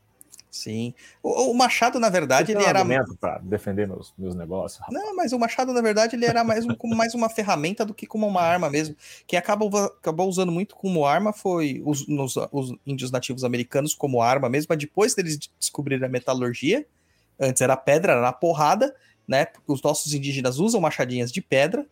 [0.56, 0.94] Sim.
[1.22, 3.06] O, o Machado, na verdade, ele um era.
[3.20, 4.80] para defender meus, meus negócios.
[4.80, 4.98] Rapaz.
[4.98, 8.08] Não, mas o Machado, na verdade, ele era mais um, mais uma ferramenta do que
[8.08, 8.96] como uma arma mesmo.
[9.28, 14.22] Quem acabou, acabou usando muito como arma foi os, nos, os índios nativos americanos como
[14.22, 16.88] arma mesmo, mas depois deles descobrirem a metalurgia,
[17.38, 18.96] antes era pedra, era na porrada,
[19.28, 19.48] né?
[19.68, 21.86] Os nossos indígenas usam machadinhas de pedra,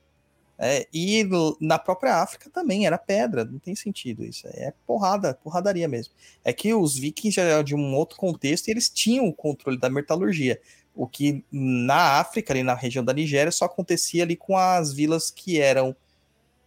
[0.58, 1.28] é, e
[1.60, 4.48] na própria África também era pedra, não tem sentido isso.
[4.48, 6.14] É porrada, porradaria mesmo.
[6.44, 9.90] É que os vikings já de um outro contexto e eles tinham o controle da
[9.90, 10.62] metalurgia.
[10.96, 15.32] O que na África, ali na região da Nigéria, só acontecia ali com as vilas
[15.32, 15.96] que eram.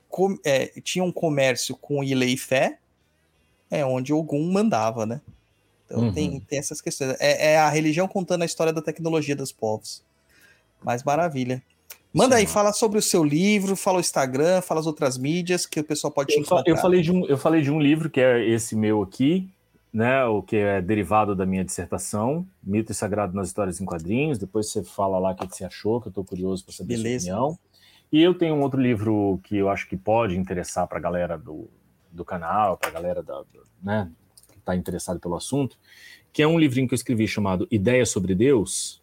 [0.09, 2.79] Com, é, tinham um comércio com Ilha e Fé,
[3.71, 5.21] é onde Ogum mandava, né?
[5.85, 6.13] Então uhum.
[6.13, 7.17] tem, tem essas questões.
[7.21, 10.05] É, é a religião contando a história da tecnologia dos povos.
[10.83, 11.63] Mas maravilha.
[12.17, 15.81] Manda aí, fala sobre o seu livro, fala o Instagram, fala as outras mídias que
[15.81, 16.63] o pessoal pode te encontrar.
[16.67, 19.51] Eu falei, de um, eu falei de um livro que é esse meu aqui,
[19.93, 20.25] né?
[20.25, 24.39] O que é derivado da minha dissertação, Mito e Sagrado nas Histórias em Quadrinhos.
[24.39, 27.17] Depois você fala lá o que você achou, que eu estou curioso para saber Beleza.
[27.17, 27.59] a sua opinião.
[28.11, 31.37] E eu tenho um outro livro que eu acho que pode interessar para a galera
[31.37, 31.69] do,
[32.11, 33.43] do canal, para a galera da,
[33.83, 34.11] né,
[34.51, 35.77] que está interessado pelo assunto,
[36.33, 39.03] que é um livrinho que eu escrevi chamado Ideias sobre Deus.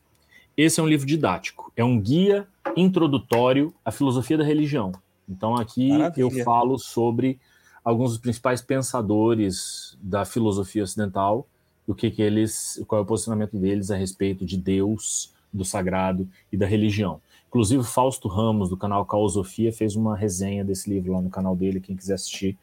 [0.58, 4.92] Esse é um livro didático, é um guia introdutório à filosofia da religião.
[5.28, 6.22] Então aqui Maravilha.
[6.22, 7.40] eu falo sobre
[7.84, 11.48] alguns dos principais pensadores da filosofia ocidental,
[11.86, 16.28] o que, que eles, qual é o posicionamento deles a respeito de Deus, do sagrado
[16.52, 17.22] e da religião.
[17.48, 21.80] Inclusive Fausto Ramos do canal Caosofia fez uma resenha desse livro lá no canal dele,
[21.80, 22.58] quem quiser assistir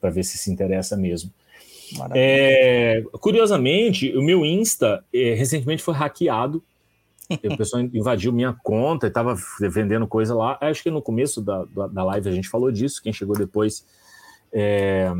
[0.00, 1.30] para ver se se interessa mesmo.
[2.14, 6.62] É, curiosamente, o meu Insta é, recentemente foi hackeado
[7.30, 10.58] o pessoal invadiu minha conta e estava vendendo coisa lá.
[10.60, 13.02] Acho que no começo da, da live a gente falou disso.
[13.02, 13.86] Quem chegou depois
[14.52, 15.12] é,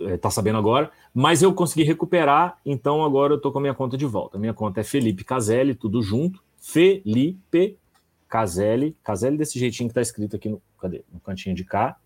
[0.00, 0.90] é, tá sabendo agora.
[1.14, 4.38] Mas eu consegui recuperar, então agora eu tô com a minha conta de volta.
[4.38, 6.42] Minha conta é Felipe Caselli, tudo junto.
[6.60, 7.76] Felipe
[8.28, 8.96] Caselli.
[9.02, 11.02] Caselli desse jeitinho que tá escrito aqui no, cadê?
[11.12, 11.96] no cantinho de cá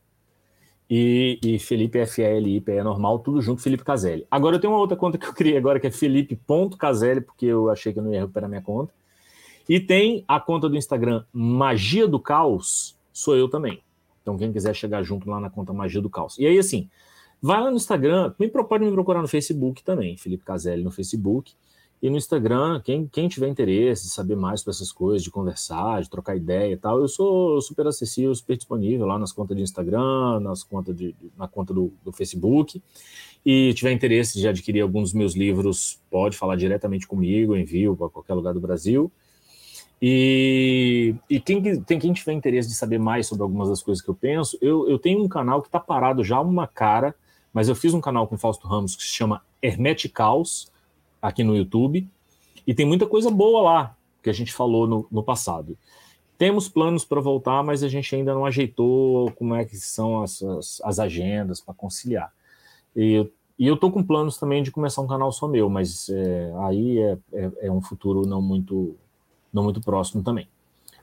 [0.89, 4.27] e, e Felipe F-A-L-I-P é normal, tudo junto, Felipe Caselli.
[4.31, 7.70] Agora eu tenho uma outra conta que eu criei agora, que é Felipe.caselli, porque eu
[7.70, 8.93] achei que eu não ia recuperar minha conta.
[9.69, 13.82] E tem a conta do Instagram Magia do Caos, sou eu também.
[14.20, 16.39] Então, quem quiser chegar junto lá na conta Magia do Caos.
[16.39, 16.89] E aí, assim,
[17.40, 21.55] vai lá no Instagram, me, pode me procurar no Facebook também, Felipe Caselli no Facebook.
[22.05, 26.02] E no Instagram, quem, quem tiver interesse de saber mais sobre essas coisas, de conversar,
[26.02, 29.62] de trocar ideia e tal, eu sou super acessível, super disponível lá nas contas de
[29.62, 32.82] Instagram, nas contas de, na conta do, do Facebook.
[33.43, 38.10] E tiver interesse de adquirir algum dos meus livros, pode falar diretamente comigo, envio para
[38.10, 39.10] qualquer lugar do Brasil.
[40.02, 44.10] E, e quem, tem, quem tiver interesse de saber mais sobre algumas das coisas que
[44.10, 47.14] eu penso, eu, eu tenho um canal que está parado já uma cara,
[47.51, 50.70] mas eu fiz um canal com o Fausto Ramos que se chama Hermeticaus,
[51.25, 52.07] aqui no YouTube,
[52.67, 55.75] e tem muita coisa boa lá que a gente falou no, no passado.
[56.37, 60.43] Temos planos para voltar, mas a gente ainda não ajeitou como é que são as,
[60.43, 62.31] as, as agendas para conciliar.
[62.95, 63.27] E,
[63.59, 66.99] e eu tô com planos também de começar um canal só meu, mas é, aí
[66.99, 68.95] é, é, é, um futuro não muito,
[69.51, 70.47] não muito próximo também.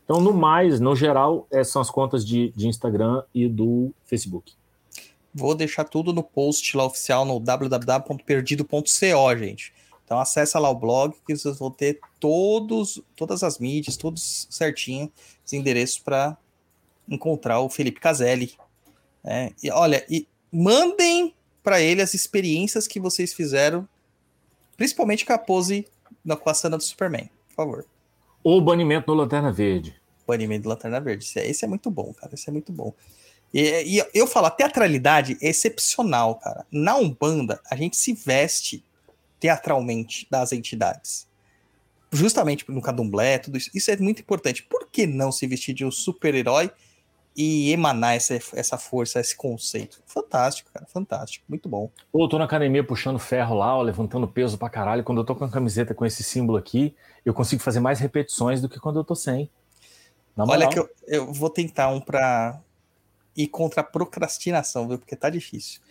[0.03, 4.53] Então, no mais, no geral, é, são as contas de, de Instagram e do Facebook.
[5.33, 9.73] Vou deixar tudo no post lá oficial no www.perdido.co, gente.
[10.11, 15.09] Então acessa lá o blog que vocês vão ter todos, todas as mídias, todos certinho,
[15.45, 16.37] os endereços para
[17.07, 18.53] encontrar o Felipe Caselli.
[19.23, 21.33] É, e olha, e mandem
[21.63, 23.87] para ele as experiências que vocês fizeram,
[24.75, 25.87] principalmente com a pose
[26.25, 27.85] na, com a cena do Superman, por favor.
[28.43, 29.95] Ou banimento no Lanterna Verde.
[30.27, 31.23] Banimento do Lanterna Verde.
[31.23, 32.33] Esse é, esse é muito bom, cara.
[32.33, 32.93] Esse é muito bom.
[33.53, 36.65] E, e eu falo, a teatralidade é excepcional, cara.
[36.69, 38.83] Na Umbanda, a gente se veste
[39.41, 41.27] teatralmente das entidades.
[42.11, 43.71] Justamente no candomblé, tudo isso.
[43.73, 44.63] Isso é muito importante.
[44.63, 46.69] Por que não se vestir de um super-herói
[47.35, 50.01] e emanar essa, essa força, esse conceito?
[50.05, 50.85] Fantástico, cara.
[50.85, 51.43] Fantástico.
[51.49, 51.89] Muito bom.
[52.11, 55.03] Pô, eu tô na academia puxando ferro lá, ó, levantando peso pra caralho.
[55.03, 56.93] Quando eu tô com a camiseta com esse símbolo aqui,
[57.25, 59.49] eu consigo fazer mais repetições do que quando eu tô sem.
[60.37, 62.61] Olha que eu, eu vou tentar um pra
[63.35, 64.99] ir contra a procrastinação, viu?
[64.99, 65.81] Porque tá difícil.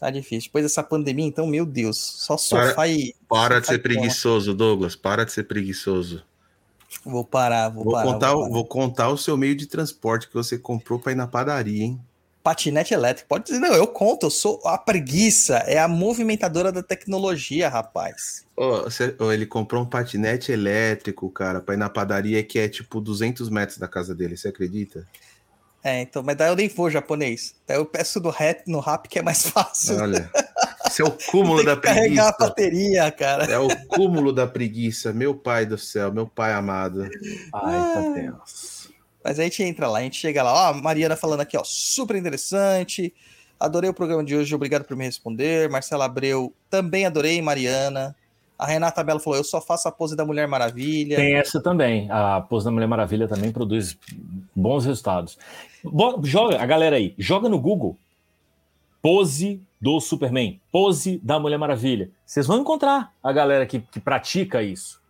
[0.00, 0.48] Tá difícil.
[0.48, 3.14] Depois dessa pandemia, então, meu Deus, só sofá para, e.
[3.28, 4.96] Para de ser preguiçoso, Douglas.
[4.96, 6.24] Para de ser preguiçoso.
[7.04, 8.04] Vou parar, vou, vou parar.
[8.06, 8.52] Contar, vou, parar.
[8.52, 12.00] vou contar o seu meio de transporte que você comprou para ir na padaria, hein?
[12.42, 13.28] Patinete elétrico.
[13.28, 18.46] Pode dizer, não, eu conto, eu sou a preguiça, é a movimentadora da tecnologia, rapaz.
[18.56, 22.66] Oh, você, oh, ele comprou um patinete elétrico, cara, para ir na padaria que é
[22.66, 25.06] tipo 200 metros da casa dele, você acredita?
[25.82, 27.54] É, então, mas daí eu nem vou japonês.
[27.66, 29.96] Daí eu peço no rap, no rap que é mais fácil.
[29.96, 30.30] Olha,
[30.86, 32.02] esse é o cúmulo da preguiça.
[32.02, 33.44] carregar a bateria, cara.
[33.44, 37.08] É o cúmulo da preguiça, meu pai do céu, meu pai amado.
[37.54, 38.92] Ai, tá tenso.
[39.24, 41.62] Mas a gente entra lá, a gente chega lá, ó, a Mariana falando aqui, ó,
[41.64, 43.12] super interessante.
[43.58, 45.68] Adorei o programa de hoje, obrigado por me responder.
[45.68, 48.16] Marcela Abreu, também adorei, Mariana.
[48.60, 51.16] A Renata Belo falou: Eu só faço a pose da Mulher Maravilha.
[51.16, 52.10] Tem essa também.
[52.10, 53.96] A pose da Mulher Maravilha também produz
[54.54, 55.38] bons resultados.
[56.24, 57.96] Joga, a galera aí, joga no Google
[59.02, 62.10] pose do Superman, pose da Mulher Maravilha.
[62.24, 65.00] Vocês vão encontrar a galera que, que pratica isso.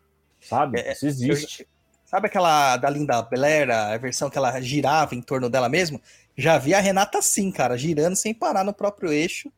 [0.40, 0.80] Sabe?
[0.80, 1.62] É, isso existe.
[1.62, 1.66] Eu,
[2.04, 6.00] sabe aquela da Linda Blair, a versão que ela girava em torno dela mesmo?
[6.36, 9.50] Já vi a Renata assim, cara, girando sem parar no próprio eixo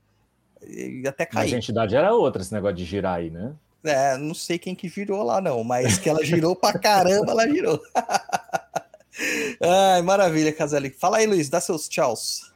[0.66, 1.44] e até cair.
[1.44, 3.52] Mas a entidade era outra, esse negócio de girar aí, né?
[3.84, 7.48] É, não sei quem que virou lá, não, mas que ela girou pra caramba, ela
[7.48, 7.80] girou.
[9.60, 10.90] Ai, maravilha, Caselli.
[10.90, 12.52] Fala aí, Luiz, dá seus tchauz.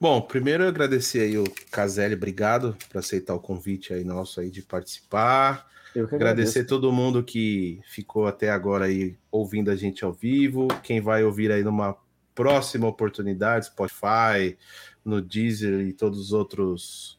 [0.00, 4.62] Bom, primeiro agradecer aí o Caselli, obrigado por aceitar o convite aí nosso aí de
[4.62, 5.68] participar.
[5.94, 10.68] Eu que agradecer todo mundo que ficou até agora aí ouvindo a gente ao vivo,
[10.82, 11.96] quem vai ouvir aí numa
[12.34, 14.56] próxima oportunidade, Spotify,
[15.04, 17.18] no Deezer e todos os outros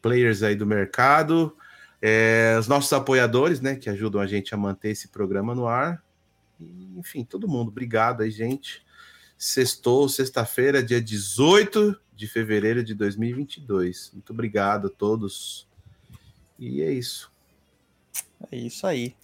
[0.00, 1.54] players aí do mercado.
[2.04, 6.02] É, os nossos apoiadores, né, que ajudam a gente a manter esse programa no ar.
[6.60, 8.84] E, enfim, todo mundo, obrigado aí, gente.
[9.38, 14.10] Sextou, sexta-feira, dia 18 de fevereiro de 2022.
[14.14, 15.68] Muito obrigado a todos.
[16.58, 17.30] E é isso.
[18.50, 19.14] É isso aí.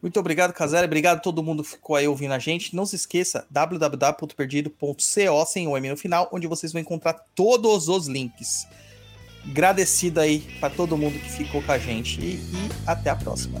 [0.00, 0.86] Muito obrigado, Casera.
[0.86, 2.74] Obrigado a todo mundo que ficou aí ouvindo a gente.
[2.74, 8.06] Não se esqueça, www.perdido.co, sem o M no final, onde vocês vão encontrar todos os
[8.06, 8.66] links
[9.48, 13.60] agradecido aí para todo mundo que ficou com a gente e, e até a próxima.